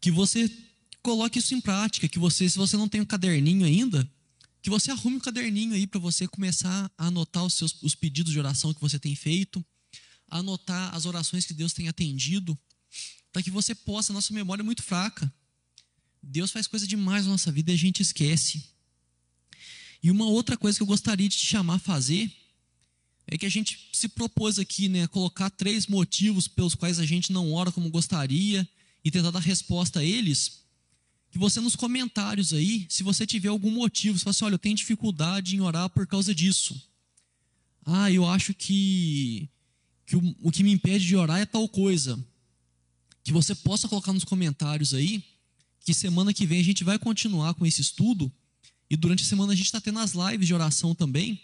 Que 0.00 0.10
você 0.10 0.50
coloque 1.02 1.38
isso 1.38 1.54
em 1.54 1.60
prática, 1.60 2.08
que 2.08 2.18
você, 2.18 2.48
se 2.48 2.56
você 2.56 2.78
não 2.78 2.88
tem 2.88 3.02
um 3.02 3.04
caderninho 3.04 3.66
ainda, 3.66 4.10
que 4.62 4.70
você 4.70 4.90
arrume 4.90 5.16
um 5.16 5.20
caderninho 5.20 5.74
aí 5.74 5.86
para 5.86 6.00
você 6.00 6.26
começar 6.26 6.90
a 6.96 7.06
anotar 7.08 7.44
os 7.44 7.52
seus 7.52 7.76
os 7.82 7.94
pedidos 7.94 8.32
de 8.32 8.38
oração 8.38 8.72
que 8.72 8.80
você 8.80 8.98
tem 8.98 9.14
feito, 9.14 9.62
anotar 10.26 10.94
as 10.94 11.04
orações 11.04 11.44
que 11.44 11.52
Deus 11.52 11.74
tem 11.74 11.86
atendido, 11.86 12.58
para 13.34 13.42
que 13.42 13.50
você 13.50 13.74
possa, 13.74 14.12
nossa 14.12 14.32
memória 14.32 14.62
é 14.62 14.64
muito 14.64 14.84
fraca. 14.84 15.30
Deus 16.22 16.52
faz 16.52 16.68
coisa 16.68 16.86
demais 16.86 17.24
na 17.24 17.32
nossa 17.32 17.50
vida 17.50 17.72
e 17.72 17.74
a 17.74 17.76
gente 17.76 18.00
esquece. 18.00 18.62
E 20.00 20.08
uma 20.08 20.24
outra 20.24 20.56
coisa 20.56 20.78
que 20.78 20.82
eu 20.84 20.86
gostaria 20.86 21.28
de 21.28 21.36
te 21.36 21.44
chamar 21.44 21.74
a 21.74 21.78
fazer 21.80 22.30
é 23.26 23.36
que 23.36 23.44
a 23.44 23.48
gente 23.48 23.88
se 23.92 24.06
propôs 24.06 24.60
aqui, 24.60 24.88
né, 24.88 25.08
colocar 25.08 25.50
três 25.50 25.88
motivos 25.88 26.46
pelos 26.46 26.76
quais 26.76 27.00
a 27.00 27.04
gente 27.04 27.32
não 27.32 27.52
ora 27.52 27.72
como 27.72 27.90
gostaria 27.90 28.68
e 29.04 29.10
tentar 29.10 29.32
dar 29.32 29.40
resposta 29.40 29.98
a 29.98 30.04
eles. 30.04 30.60
Que 31.32 31.36
você 31.36 31.60
nos 31.60 31.74
comentários 31.74 32.52
aí, 32.52 32.86
se 32.88 33.02
você 33.02 33.26
tiver 33.26 33.48
algum 33.48 33.72
motivo, 33.72 34.16
você 34.16 34.22
fala 34.22 34.30
assim, 34.30 34.44
olha, 34.44 34.54
eu 34.54 34.58
tenho 34.60 34.76
dificuldade 34.76 35.56
em 35.56 35.60
orar 35.60 35.90
por 35.90 36.06
causa 36.06 36.32
disso. 36.32 36.80
Ah, 37.84 38.12
eu 38.12 38.24
acho 38.24 38.54
que, 38.54 39.48
que 40.06 40.14
o, 40.14 40.36
o 40.40 40.52
que 40.52 40.62
me 40.62 40.70
impede 40.70 41.04
de 41.04 41.16
orar 41.16 41.40
é 41.40 41.44
tal 41.44 41.68
coisa. 41.68 42.16
Que 43.24 43.32
você 43.32 43.54
possa 43.54 43.88
colocar 43.88 44.12
nos 44.12 44.22
comentários 44.22 44.94
aí, 44.94 45.24
que 45.84 45.92
semana 45.92 46.32
que 46.32 46.46
vem 46.46 46.60
a 46.60 46.64
gente 46.64 46.84
vai 46.84 46.98
continuar 46.98 47.54
com 47.54 47.66
esse 47.66 47.80
estudo 47.80 48.30
e 48.88 48.96
durante 48.96 49.24
a 49.24 49.26
semana 49.26 49.52
a 49.52 49.56
gente 49.56 49.66
está 49.66 49.80
tendo 49.80 49.98
as 49.98 50.12
lives 50.12 50.46
de 50.46 50.54
oração 50.54 50.94
também, 50.94 51.40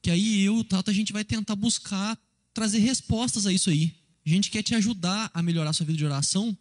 que 0.00 0.10
aí 0.10 0.42
eu 0.42 0.56
e 0.56 0.60
o 0.60 0.64
Tato 0.64 0.90
a 0.90 0.94
gente 0.94 1.12
vai 1.12 1.24
tentar 1.24 1.54
buscar 1.54 2.18
trazer 2.52 2.78
respostas 2.78 3.46
a 3.46 3.52
isso 3.52 3.70
aí. 3.70 3.94
A 4.26 4.28
gente 4.28 4.50
quer 4.50 4.62
te 4.62 4.74
ajudar 4.74 5.30
a 5.32 5.42
melhorar 5.42 5.70
a 5.70 5.72
sua 5.72 5.86
vida 5.86 5.98
de 5.98 6.04
oração. 6.04 6.56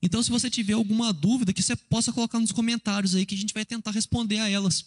Então, 0.00 0.22
se 0.22 0.30
você 0.30 0.50
tiver 0.50 0.72
alguma 0.72 1.12
dúvida, 1.12 1.52
que 1.52 1.62
você 1.62 1.76
possa 1.76 2.12
colocar 2.12 2.40
nos 2.40 2.52
comentários 2.52 3.14
aí, 3.14 3.24
que 3.24 3.34
a 3.34 3.38
gente 3.38 3.54
vai 3.54 3.64
tentar 3.64 3.92
responder 3.92 4.38
a 4.38 4.48
elas 4.48 4.86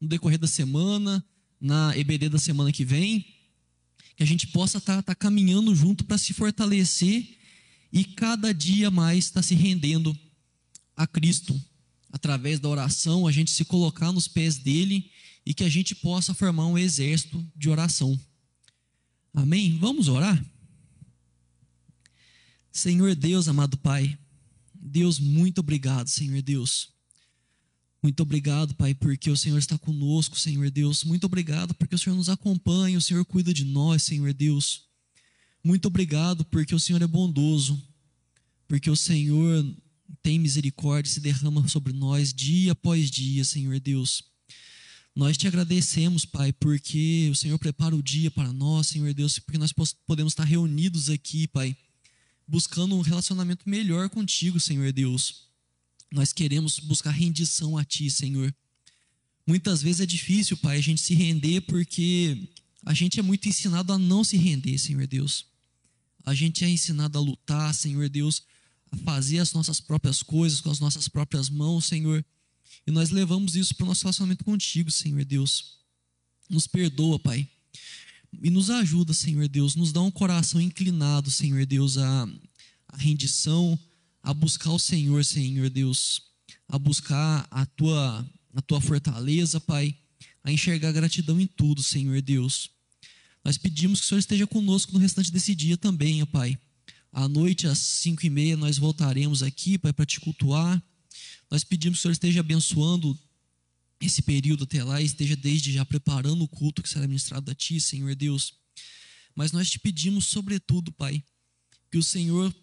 no 0.00 0.08
decorrer 0.08 0.38
da 0.38 0.46
semana, 0.46 1.24
na 1.60 1.96
EBD 1.96 2.28
da 2.28 2.38
semana 2.38 2.72
que 2.72 2.84
vem, 2.84 3.26
que 4.16 4.22
a 4.22 4.26
gente 4.26 4.46
possa 4.48 4.78
estar 4.78 4.96
tá, 4.96 5.02
tá 5.02 5.14
caminhando 5.14 5.74
junto 5.74 6.04
para 6.04 6.18
se 6.18 6.32
fortalecer 6.32 7.26
e 7.94 8.04
cada 8.04 8.52
dia 8.52 8.90
mais 8.90 9.26
estar 9.26 9.40
tá 9.40 9.46
se 9.46 9.54
rendendo 9.54 10.18
a 10.96 11.06
Cristo 11.06 11.58
através 12.10 12.58
da 12.58 12.68
oração, 12.68 13.24
a 13.24 13.30
gente 13.30 13.52
se 13.52 13.64
colocar 13.64 14.10
nos 14.10 14.26
pés 14.26 14.56
dele 14.56 15.08
e 15.46 15.54
que 15.54 15.62
a 15.62 15.68
gente 15.68 15.94
possa 15.94 16.34
formar 16.34 16.66
um 16.66 16.76
exército 16.76 17.46
de 17.54 17.70
oração. 17.70 18.18
Amém? 19.32 19.78
Vamos 19.78 20.08
orar? 20.08 20.44
Senhor 22.72 23.14
Deus, 23.14 23.46
amado 23.46 23.78
Pai, 23.78 24.18
Deus, 24.74 25.20
muito 25.20 25.60
obrigado, 25.60 26.08
Senhor 26.08 26.42
Deus. 26.42 26.92
Muito 28.02 28.24
obrigado, 28.24 28.74
Pai, 28.74 28.92
porque 28.92 29.30
o 29.30 29.36
Senhor 29.36 29.58
está 29.58 29.78
conosco, 29.78 30.36
Senhor 30.36 30.68
Deus. 30.68 31.04
Muito 31.04 31.24
obrigado 31.24 31.72
porque 31.74 31.94
o 31.94 31.98
Senhor 31.98 32.16
nos 32.16 32.28
acompanha, 32.28 32.98
o 32.98 33.00
Senhor 33.00 33.24
cuida 33.24 33.54
de 33.54 33.64
nós, 33.64 34.02
Senhor 34.02 34.34
Deus. 34.34 34.88
Muito 35.64 35.86
obrigado 35.86 36.44
porque 36.44 36.74
o 36.74 36.78
Senhor 36.78 37.00
é 37.00 37.06
bondoso, 37.06 37.82
porque 38.68 38.90
o 38.90 38.96
Senhor 38.96 39.64
tem 40.22 40.38
misericórdia, 40.38 41.10
se 41.10 41.20
derrama 41.20 41.66
sobre 41.68 41.90
nós 41.90 42.34
dia 42.34 42.72
após 42.72 43.10
dia, 43.10 43.42
Senhor 43.44 43.80
Deus. 43.80 44.22
Nós 45.16 45.38
te 45.38 45.46
agradecemos, 45.46 46.26
Pai, 46.26 46.52
porque 46.52 47.28
o 47.30 47.34
Senhor 47.34 47.58
prepara 47.58 47.96
o 47.96 48.02
dia 48.02 48.30
para 48.30 48.52
nós, 48.52 48.88
Senhor 48.88 49.14
Deus, 49.14 49.38
porque 49.38 49.56
nós 49.56 49.72
podemos 50.06 50.32
estar 50.32 50.44
reunidos 50.44 51.08
aqui, 51.08 51.46
Pai, 51.46 51.74
buscando 52.46 52.94
um 52.94 53.00
relacionamento 53.00 53.66
melhor 53.66 54.10
contigo, 54.10 54.60
Senhor 54.60 54.92
Deus. 54.92 55.48
Nós 56.12 56.32
queremos 56.32 56.78
buscar 56.78 57.10
rendição 57.10 57.78
a 57.78 57.84
Ti, 57.84 58.10
Senhor. 58.10 58.54
Muitas 59.46 59.80
vezes 59.80 60.00
é 60.00 60.06
difícil, 60.06 60.58
Pai, 60.58 60.76
a 60.76 60.82
gente 60.82 61.00
se 61.00 61.14
render 61.14 61.62
porque 61.62 62.50
a 62.84 62.92
gente 62.92 63.18
é 63.18 63.22
muito 63.22 63.48
ensinado 63.48 63.92
a 63.92 63.98
não 63.98 64.22
se 64.22 64.36
render, 64.36 64.76
Senhor 64.76 65.06
Deus. 65.06 65.53
A 66.24 66.34
gente 66.34 66.64
é 66.64 66.68
ensinado 66.68 67.18
a 67.18 67.20
lutar, 67.20 67.74
Senhor 67.74 68.08
Deus, 68.08 68.42
a 68.90 68.96
fazer 68.96 69.38
as 69.38 69.52
nossas 69.52 69.80
próprias 69.80 70.22
coisas 70.22 70.60
com 70.60 70.70
as 70.70 70.80
nossas 70.80 71.08
próprias 71.08 71.50
mãos, 71.50 71.84
Senhor. 71.84 72.24
E 72.86 72.90
nós 72.90 73.10
levamos 73.10 73.56
isso 73.56 73.74
para 73.74 73.84
o 73.84 73.88
nosso 73.88 74.02
relacionamento 74.02 74.44
contigo, 74.44 74.90
Senhor 74.90 75.24
Deus. 75.24 75.78
Nos 76.48 76.66
perdoa, 76.66 77.18
Pai. 77.18 77.48
E 78.42 78.50
nos 78.50 78.70
ajuda, 78.70 79.12
Senhor 79.12 79.48
Deus. 79.48 79.76
Nos 79.76 79.92
dá 79.92 80.00
um 80.00 80.10
coração 80.10 80.60
inclinado, 80.60 81.30
Senhor 81.30 81.64
Deus, 81.66 81.98
a 81.98 82.28
rendição, 82.96 83.78
a 84.22 84.32
buscar 84.32 84.70
o 84.70 84.78
Senhor, 84.78 85.24
Senhor 85.24 85.68
Deus. 85.70 86.22
A 86.68 86.78
buscar 86.78 87.46
a 87.50 87.66
tua, 87.66 88.26
a 88.54 88.62
tua 88.62 88.80
fortaleza, 88.80 89.60
Pai. 89.60 89.94
A 90.42 90.50
enxergar 90.50 90.92
gratidão 90.92 91.40
em 91.40 91.46
tudo, 91.46 91.82
Senhor 91.82 92.20
Deus. 92.20 92.73
Nós 93.44 93.58
pedimos 93.58 94.00
que 94.00 94.06
o 94.06 94.08
Senhor 94.08 94.18
esteja 94.20 94.46
conosco 94.46 94.92
no 94.92 94.98
restante 94.98 95.30
desse 95.30 95.54
dia 95.54 95.76
também, 95.76 96.22
ó 96.22 96.26
Pai. 96.26 96.58
À 97.12 97.28
noite, 97.28 97.66
às 97.66 97.78
cinco 97.78 98.24
e 98.24 98.30
meia, 98.30 98.56
nós 98.56 98.78
voltaremos 98.78 99.42
aqui, 99.42 99.76
Pai, 99.76 99.92
para 99.92 100.06
te 100.06 100.18
cultuar. 100.18 100.82
Nós 101.50 101.62
pedimos 101.62 101.98
que 101.98 102.00
o 102.00 102.02
Senhor 102.02 102.12
esteja 102.12 102.40
abençoando 102.40 103.16
esse 104.00 104.22
período 104.22 104.64
até 104.64 104.82
lá 104.82 105.00
e 105.00 105.04
esteja 105.04 105.36
desde 105.36 105.72
já 105.72 105.84
preparando 105.84 106.42
o 106.42 106.48
culto 106.48 106.82
que 106.82 106.88
será 106.88 107.06
ministrado 107.06 107.50
a 107.50 107.54
Ti, 107.54 107.80
Senhor 107.80 108.14
Deus. 108.14 108.54
Mas 109.34 109.52
nós 109.52 109.70
te 109.70 109.78
pedimos, 109.78 110.26
sobretudo, 110.26 110.90
Pai, 110.90 111.22
que 111.90 111.98
o 111.98 112.02
Senhor 112.02 112.54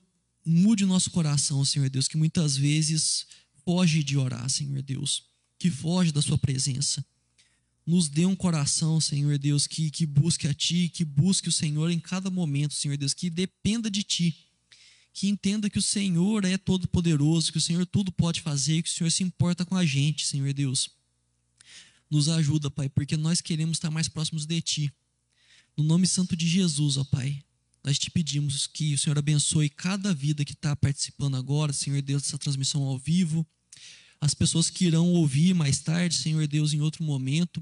mude 0.44 0.84
o 0.84 0.88
nosso 0.88 1.12
coração, 1.12 1.64
Senhor 1.64 1.90
Deus, 1.90 2.08
que 2.08 2.18
muitas 2.18 2.58
vezes 2.58 3.28
foge 3.64 4.04
de 4.04 4.18
orar, 4.18 4.50
Senhor 4.50 4.82
Deus, 4.82 5.24
que 5.60 5.70
foge 5.70 6.12
da 6.12 6.22
Sua 6.22 6.38
presença. 6.38 7.06
Nos 7.92 8.08
dê 8.08 8.26
um 8.26 8.38
coração, 8.38 9.02
Senhor 9.02 9.38
Deus, 9.38 9.68
que, 9.68 9.92
que 9.92 10.06
busque 10.06 10.48
a 10.48 10.54
Ti, 10.54 10.88
que 10.88 11.04
busque 11.04 11.50
o 11.50 11.52
Senhor 11.52 11.92
em 11.92 12.00
cada 12.00 12.30
momento, 12.30 12.74
Senhor 12.74 12.96
Deus, 12.96 13.14
que 13.14 13.30
dependa 13.30 13.92
de 13.92 14.02
Ti. 14.02 14.34
Que 15.12 15.28
entenda 15.28 15.70
que 15.70 15.78
o 15.78 15.82
Senhor 15.82 16.46
é 16.46 16.58
todo-poderoso, 16.58 17.52
que 17.52 17.58
o 17.58 17.62
Senhor 17.62 17.86
tudo 17.86 18.10
pode 18.10 18.40
fazer, 18.40 18.82
que 18.82 18.88
o 18.88 18.94
Senhor 18.94 19.12
se 19.12 19.24
importa 19.24 19.66
com 19.66 19.76
a 19.76 19.86
gente, 19.86 20.26
Senhor 20.26 20.54
Deus. 20.54 20.90
Nos 22.10 22.30
ajuda, 22.30 22.72
Pai, 22.72 22.88
porque 22.88 23.18
nós 23.18 23.42
queremos 23.42 23.76
estar 23.76 23.92
mais 23.92 24.08
próximos 24.08 24.46
de 24.46 24.62
Ti. 24.62 24.94
No 25.76 25.84
nome 25.84 26.08
santo 26.08 26.34
de 26.34 26.48
Jesus, 26.48 26.96
ó 26.96 27.04
Pai, 27.04 27.44
nós 27.84 28.00
te 28.00 28.10
pedimos 28.10 28.68
que 28.68 28.94
o 28.94 28.98
Senhor 28.98 29.20
abençoe 29.20 29.70
cada 29.70 30.14
vida 30.14 30.46
que 30.46 30.54
está 30.54 30.74
participando 30.78 31.36
agora, 31.36 31.74
Senhor 31.74 32.02
Deus, 32.02 32.24
dessa 32.24 32.38
transmissão 32.38 32.84
ao 32.84 32.98
vivo, 32.98 33.46
as 34.22 34.34
pessoas 34.34 34.70
que 34.70 34.86
irão 34.86 35.12
ouvir 35.12 35.54
mais 35.54 35.80
tarde, 35.80 36.16
Senhor 36.16 36.48
Deus, 36.48 36.72
em 36.72 36.80
outro 36.80 37.04
momento. 37.04 37.62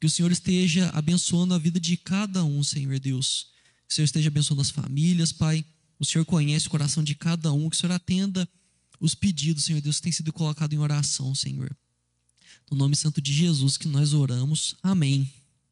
Que 0.00 0.06
o 0.06 0.10
Senhor 0.10 0.30
esteja 0.30 0.90
abençoando 0.90 1.54
a 1.54 1.58
vida 1.58 1.80
de 1.80 1.96
cada 1.96 2.44
um, 2.44 2.62
Senhor 2.62 2.98
Deus. 2.98 3.48
Que 3.86 3.92
o 3.92 3.94
Senhor 3.94 4.04
esteja 4.04 4.28
abençoando 4.28 4.62
as 4.62 4.70
famílias, 4.70 5.32
Pai. 5.32 5.64
O 5.98 6.04
Senhor 6.04 6.24
conhece 6.24 6.66
o 6.66 6.70
coração 6.70 7.02
de 7.02 7.14
cada 7.14 7.52
um. 7.52 7.70
Que 7.70 7.76
o 7.76 7.78
Senhor 7.78 7.92
atenda 7.92 8.48
os 9.00 9.14
pedidos, 9.14 9.64
Senhor 9.64 9.80
Deus, 9.80 9.96
que 9.96 10.02
tem 10.02 10.12
sido 10.12 10.32
colocado 10.32 10.72
em 10.72 10.78
oração, 10.78 11.34
Senhor. 11.34 11.74
No 12.70 12.76
nome 12.76 12.96
santo 12.96 13.20
de 13.20 13.32
Jesus 13.32 13.76
que 13.76 13.88
nós 13.88 14.12
oramos. 14.12 14.76
Amém. 14.82 15.30